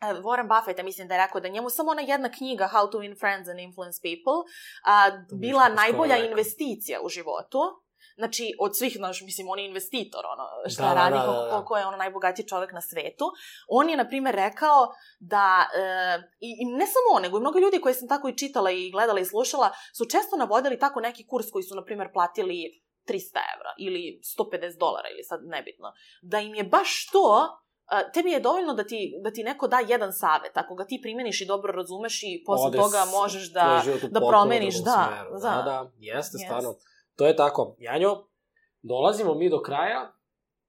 e, 0.00 0.06
Warren 0.06 0.48
Buffett, 0.48 0.84
mislim 0.84 1.08
da 1.08 1.14
je 1.14 1.26
rekao 1.26 1.40
da 1.40 1.48
njemu 1.48 1.70
samo 1.70 1.90
ona 1.90 2.02
jedna 2.02 2.30
knjiga 2.30 2.70
How 2.74 2.90
to 2.90 2.98
Win 2.98 3.18
Friends 3.20 3.48
and 3.48 3.60
Influence 3.60 4.00
People 4.02 4.52
a, 4.84 5.10
bila 5.32 5.68
najbolja 5.68 6.14
rekao. 6.14 6.30
investicija 6.30 7.00
u 7.02 7.08
životu. 7.08 7.85
Znači, 8.16 8.54
od 8.60 8.76
svih, 8.76 8.96
znaš, 8.96 9.22
mislim, 9.22 9.48
on 9.48 9.58
je 9.58 9.66
investitor, 9.66 10.24
ono, 10.34 10.70
šta 10.70 10.82
Da, 10.82 10.88
da, 10.88 10.94
radi, 10.94 11.16
da, 11.16 11.32
da, 11.32 11.44
da. 11.44 11.50
koliko 11.50 11.76
je 11.76 11.86
ono 11.86 11.96
najbogatiji 11.96 12.48
čovek 12.48 12.72
na 12.72 12.80
svetu. 12.80 13.24
On 13.68 13.90
je, 13.90 13.96
na 13.96 14.08
primjer, 14.08 14.34
rekao 14.34 14.88
da, 15.20 15.66
e, 15.74 16.18
i, 16.40 16.50
i 16.60 16.64
ne 16.64 16.86
samo 16.86 17.16
on, 17.16 17.22
nego 17.22 17.36
i 17.36 17.40
mnogo 17.40 17.58
ljudi 17.58 17.80
koje 17.80 17.94
sam 17.94 18.08
tako 18.08 18.28
i 18.28 18.36
čitala 18.36 18.70
i 18.70 18.90
gledala 18.90 19.20
i 19.20 19.24
slušala, 19.24 19.70
su 19.96 20.04
često 20.04 20.36
navodili 20.36 20.78
tako 20.78 21.00
neki 21.00 21.26
kurs 21.26 21.50
koji 21.50 21.62
su, 21.62 21.74
na 21.74 21.84
primjer, 21.84 22.08
platili 22.12 22.82
300 23.08 23.40
evra 23.54 23.72
ili 23.78 24.20
150 24.38 24.78
dolara 24.78 25.08
ili 25.08 25.24
sad 25.24 25.40
nebitno. 25.44 25.92
Da 26.22 26.40
im 26.40 26.54
je 26.54 26.64
baš 26.64 27.10
to 27.12 27.58
a, 27.86 28.10
tebi 28.12 28.30
je 28.30 28.40
dovoljno 28.40 28.74
da 28.74 28.84
ti, 28.84 29.20
da 29.24 29.30
ti 29.30 29.44
neko 29.44 29.68
da 29.68 29.78
jedan 29.88 30.12
savet, 30.12 30.56
ako 30.56 30.74
ga 30.74 30.84
ti 30.84 30.98
primeniš 31.02 31.40
i 31.40 31.46
dobro 31.46 31.72
razumeš 31.72 32.22
i 32.22 32.42
posle 32.46 32.66
Ode 32.66 32.78
toga 32.78 33.04
možeš 33.10 33.52
da... 33.52 33.82
da 34.10 34.20
promeniš, 34.28 34.74
da, 34.74 35.26
da. 35.42 35.50
da, 35.50 35.62
da, 35.62 35.90
jeste, 35.98 36.36
Jest. 36.36 36.44
stvarno. 36.44 36.74
To 37.16 37.26
je 37.26 37.36
tako. 37.36 37.76
Janjo, 37.78 38.26
dolazimo 38.82 39.34
mi 39.34 39.50
do 39.50 39.62
kraja. 39.62 40.12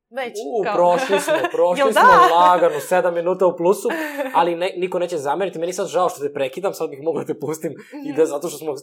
Već, 0.09 0.33
U, 0.45 0.63
kao... 0.63 0.75
prošli 0.75 1.19
smo, 1.19 1.33
prošli 1.55 1.81
Jel 1.81 1.91
smo 1.91 2.01
da? 2.01 2.35
lagano, 2.35 2.79
sedam 2.79 3.13
minuta 3.13 3.47
u 3.47 3.57
plusu, 3.57 3.89
ali 4.39 4.55
ne, 4.55 4.73
niko 4.77 4.99
neće 4.99 5.17
zameriti. 5.17 5.59
Meni 5.59 5.73
sad 5.73 5.87
žao 5.87 6.09
što 6.09 6.27
te 6.27 6.33
prekidam, 6.33 6.73
sad 6.73 6.89
bih 6.89 7.01
mogla 7.01 7.23
da 7.23 7.33
te 7.33 7.39
pustim 7.39 7.73
i 8.07 8.13
da 8.13 8.25
zato 8.25 8.47
što 8.47 8.57
smo 8.57 8.73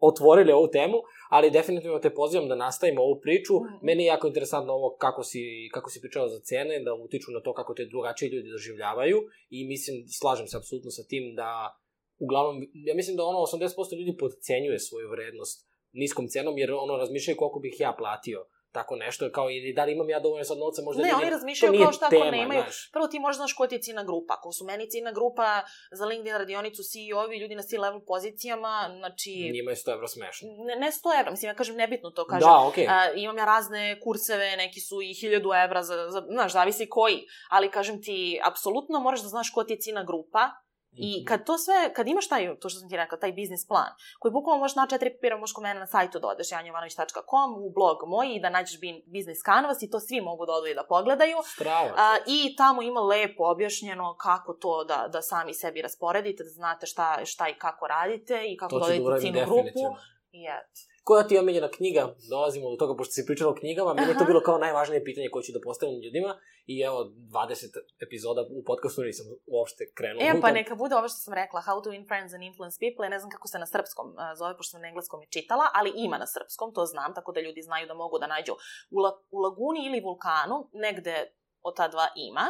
otvorili 0.00 0.52
ovu 0.52 0.68
temu, 0.68 0.96
ali 1.30 1.50
definitivno 1.50 1.98
te 1.98 2.14
pozivam 2.14 2.48
da 2.48 2.54
nastavimo 2.54 3.02
ovu 3.02 3.20
priču. 3.20 3.54
Mhm. 3.54 3.86
Meni 3.86 4.02
je 4.02 4.06
jako 4.06 4.26
interesantno 4.26 4.72
ovo 4.72 4.96
kako 4.96 5.22
si, 5.22 5.68
kako 5.72 5.90
si 5.90 6.00
pričala 6.00 6.28
za 6.28 6.40
cene, 6.40 6.80
da 6.84 6.94
utiču 6.94 7.30
na 7.30 7.40
to 7.40 7.54
kako 7.54 7.74
te 7.74 7.84
drugačiji 7.84 8.28
ljudi 8.28 8.50
doživljavaju 8.50 9.18
i 9.50 9.68
mislim, 9.68 9.96
slažem 10.20 10.46
se 10.46 10.56
apsolutno 10.56 10.90
sa 10.90 11.02
tim 11.10 11.34
da 11.34 11.80
uglavnom, 12.18 12.62
ja 12.88 12.94
mislim 12.94 13.16
da 13.16 13.24
ono 13.24 13.38
80% 13.38 13.98
ljudi 13.98 14.16
podcenjuje 14.16 14.78
svoju 14.78 15.10
vrednost 15.10 15.73
niskom 15.94 16.28
cenom, 16.28 16.58
jer 16.58 16.72
ono 16.72 16.96
razmišljaju 16.96 17.36
koliko 17.36 17.58
bih 17.60 17.74
ja 17.78 17.94
platio 17.98 18.46
tako 18.72 18.96
nešto, 18.96 19.30
kao 19.32 19.50
ili 19.50 19.72
da 19.72 19.84
li 19.84 19.92
imam 19.92 20.10
ja 20.10 20.20
dovoljno 20.20 20.44
sad 20.44 20.58
novca, 20.58 20.82
možda 20.82 21.02
Ne, 21.02 21.08
vidim- 21.08 21.20
oni 21.20 21.30
razmišljaju 21.30 21.82
kao 21.82 21.92
šta 21.92 22.06
ako 22.06 22.30
nemaju. 22.30 22.62
znaš. 22.62 22.90
Prvo 22.92 23.06
ti 23.06 23.18
možeš 23.18 23.36
znaš 23.36 23.52
ko 23.52 23.66
ti 23.66 23.74
je 23.74 23.80
ciljna 23.80 24.04
grupa. 24.04 24.34
Ako 24.34 24.52
su 24.52 24.64
meni 24.64 24.90
ciljna 24.90 25.12
grupa 25.12 25.62
za 25.92 26.04
LinkedIn 26.06 26.32
radionicu 26.34 26.82
CEO-vi, 26.82 27.38
ljudi 27.38 27.54
na 27.54 27.62
C-level 27.62 28.00
pozicijama, 28.06 28.90
znači... 28.98 29.50
Njima 29.52 29.70
je 29.70 29.76
100 29.76 29.92
evra 29.92 30.08
smešno. 30.08 30.48
Ne, 30.58 30.76
ne 30.76 30.86
100 30.88 31.20
evra, 31.20 31.30
mislim, 31.30 31.48
ja 31.48 31.54
kažem 31.54 31.76
nebitno 31.76 32.10
to, 32.10 32.26
kažem. 32.26 32.48
Da, 32.48 32.66
okej. 32.68 32.86
A, 32.88 33.12
imam 33.14 33.38
ja 33.38 33.44
razne 33.44 34.00
kurseve, 34.00 34.56
neki 34.56 34.80
su 34.80 35.02
i 35.02 35.14
1000 35.14 35.64
evra, 35.64 35.82
za, 35.82 36.10
za, 36.10 36.20
znaš, 36.28 36.52
zavisi 36.52 36.88
koji, 36.88 37.18
ali 37.50 37.70
kažem 37.70 38.02
ti, 38.02 38.18
apsolutno 38.44 39.00
moraš 39.00 39.22
da 39.22 39.28
znaš 39.28 39.50
ko 39.50 39.64
ti 39.64 39.72
je 39.72 39.78
ciljna 39.78 40.04
grupa 40.04 40.50
i 40.96 41.16
Mhm. 41.16 41.26
kad 41.26 41.46
to 41.46 41.58
sve, 41.58 41.94
kad 41.94 42.08
imaš 42.08 42.28
taj, 42.28 42.56
to 42.56 42.68
što 42.68 42.80
sam 42.80 42.88
ti 42.88 42.96
rekla, 42.96 43.18
taj 43.18 43.32
biznis 43.32 43.68
plan, 43.68 43.88
koji 44.18 44.32
bukvalno 44.32 44.60
možeš 44.60 44.76
na 44.76 44.86
četiri 44.86 45.10
papira, 45.12 45.36
možeš 45.36 45.54
kod 45.54 45.62
mene 45.62 45.80
na 45.80 45.86
sajtu 45.86 46.18
da 46.18 46.28
odeš, 46.28 46.52
janjovanović.com, 46.52 47.54
u 47.56 47.70
blog 47.70 47.96
moj 48.06 48.28
i 48.28 48.40
da 48.40 48.50
nađeš 48.50 48.78
biznis 49.06 49.38
canvas 49.40 49.82
i 49.82 49.90
to 49.90 50.00
svi 50.00 50.20
mogu 50.20 50.46
da 50.46 50.52
odu 50.52 50.66
i 50.66 50.74
da 50.74 50.84
pogledaju. 50.84 51.36
Strava. 51.46 51.92
A, 51.96 52.16
I 52.26 52.56
tamo 52.56 52.82
ima 52.82 53.00
lepo 53.02 53.44
objašnjeno 53.44 54.16
kako 54.16 54.54
to 54.54 54.84
da, 54.84 55.08
da 55.08 55.22
sami 55.22 55.54
sebi 55.54 55.82
rasporedite, 55.82 56.42
da 56.42 56.50
znate 56.50 56.86
šta, 56.86 57.20
šta 57.24 57.48
i 57.48 57.54
kako 57.54 57.86
radite 57.86 58.42
i 58.44 58.56
kako 58.56 58.74
da 58.74 58.80
dodajete 58.80 59.04
uradim 59.04 59.22
ciljnu 59.22 59.40
grupu. 59.40 59.56
definitivno. 59.56 59.96
I 60.32 60.42
eto. 60.42 60.93
Koja 61.04 61.22
ti 61.26 61.34
je 61.34 61.40
omiljena 61.40 61.68
knjiga? 61.70 62.14
Dolazimo 62.30 62.70
do 62.70 62.76
toga, 62.76 62.96
pošto 62.96 63.12
si 63.12 63.26
pričala 63.26 63.50
o 63.50 63.54
knjigama, 63.54 63.94
meni 63.94 64.08
je 64.08 64.18
to 64.18 64.24
bilo 64.24 64.40
kao 64.40 64.58
najvažnije 64.58 65.04
pitanje 65.04 65.28
koje 65.32 65.42
ću 65.42 65.52
da 65.52 65.60
postavim 65.64 66.00
ljudima 66.04 66.38
i 66.66 66.80
evo, 66.80 66.98
20 67.04 67.78
epizoda 68.06 68.40
u 68.58 68.64
podcastu 68.64 69.02
nisam 69.02 69.26
uopšte 69.46 69.92
krenuo. 69.94 70.22
E, 70.22 70.38
u 70.38 70.40
pa 70.40 70.50
neka 70.60 70.74
bude 70.74 70.94
ovo 70.96 71.08
što 71.08 71.18
sam 71.26 71.34
rekla, 71.34 71.62
How 71.66 71.82
to 71.82 71.90
Win 71.90 72.06
Friends 72.08 72.34
and 72.34 72.42
Influence 72.42 72.76
People, 72.82 73.06
ja 73.06 73.10
ne 73.10 73.18
znam 73.18 73.30
kako 73.30 73.48
se 73.48 73.58
na 73.58 73.66
srpskom 73.66 74.06
uh, 74.08 74.16
zove, 74.38 74.56
pošto 74.56 74.70
sam 74.70 74.80
na 74.80 74.88
engleskom 74.88 75.22
je 75.22 75.28
čitala, 75.36 75.66
ali 75.74 75.92
ima 75.96 76.16
na 76.18 76.26
srpskom, 76.26 76.74
to 76.74 76.86
znam, 76.86 77.14
tako 77.14 77.32
da 77.32 77.40
ljudi 77.40 77.62
znaju 77.62 77.86
da 77.86 77.94
mogu 77.94 78.18
da 78.18 78.26
nađu 78.26 78.54
u, 78.90 78.98
la, 78.98 79.10
u 79.30 79.38
Laguni 79.44 79.80
ili 79.86 80.04
Vulkanu, 80.06 80.56
negde 80.72 81.14
od 81.62 81.76
ta 81.76 81.88
dva 81.88 82.08
ima. 82.16 82.46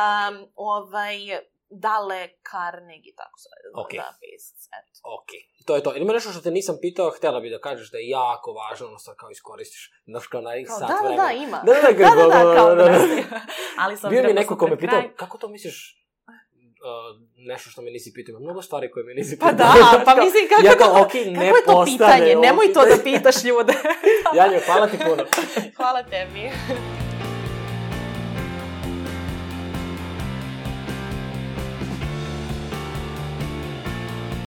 Um, 0.00 0.34
ovaj, 0.54 1.16
Dale 1.70 2.28
Carnegie, 2.50 3.14
tako 3.16 3.38
se 3.38 3.48
Ok. 3.74 3.92
da, 3.92 4.14
pisac, 4.20 4.60
eto. 4.78 5.00
Ok, 5.16 5.30
to 5.66 5.76
je 5.76 5.82
to. 5.82 5.90
Ili 5.94 6.02
ima 6.02 6.12
nešto 6.12 6.30
što 6.32 6.40
te 6.40 6.50
nisam 6.50 6.76
pitao, 6.80 7.10
htjela 7.10 7.40
bi 7.40 7.50
da 7.50 7.60
kažeš 7.60 7.90
da 7.90 7.98
je 7.98 8.08
jako 8.08 8.52
važno, 8.52 8.86
ono 8.86 8.98
sad 8.98 9.16
kao 9.16 9.30
iskoristiš, 9.30 9.92
znaš 10.06 10.26
kao 10.26 10.40
na 10.40 10.50
Kao, 10.66 10.78
sat 10.78 10.88
da, 10.88 10.94
da, 10.94 11.00
vremena. 11.08 11.24
da, 11.24 11.32
ima. 11.32 11.62
Da, 11.66 11.72
da, 11.72 11.80
da, 11.98 12.14
da, 12.14 12.22
da, 12.22 12.38
da, 12.38 12.44
da, 12.44 12.54
kao 12.56 12.68
da, 12.74 12.74
da, 12.74 12.90
da. 12.90 13.40
Ali 13.78 13.96
sam 13.96 14.10
Bio 14.10 14.22
mi 14.22 14.32
neko 14.32 14.56
ko 14.58 14.66
me 14.66 14.78
pitao, 14.78 15.02
kako 15.16 15.38
to 15.38 15.48
misliš 15.48 15.96
uh, 16.28 17.20
nešto 17.36 17.70
što 17.70 17.82
me 17.82 17.90
nisi 17.90 18.12
pitao? 18.14 18.30
Ima 18.30 18.40
mnogo 18.40 18.62
stvari 18.62 18.90
koje 18.90 19.04
me 19.04 19.14
nisi 19.14 19.38
Pa 19.38 19.46
pitao. 19.48 19.66
da, 19.66 20.02
pa 20.06 20.14
mislim 20.14 20.48
kako, 20.48 20.66
ja 20.66 20.74
kao, 20.78 21.02
ok, 21.02 21.14
ne 21.14 21.34
kako 21.34 21.56
je 21.58 21.64
to 21.66 21.72
postane 21.72 21.96
pitanje, 21.96 22.36
nemoj 22.36 22.72
to 22.72 22.84
da 22.84 22.96
pitaš 23.04 23.44
ljude. 23.44 23.72
Janjo, 24.36 24.60
hvala 24.66 24.86
ti 24.86 24.98
puno. 24.98 25.24
Hvala 25.76 26.02
tebi. 26.02 26.50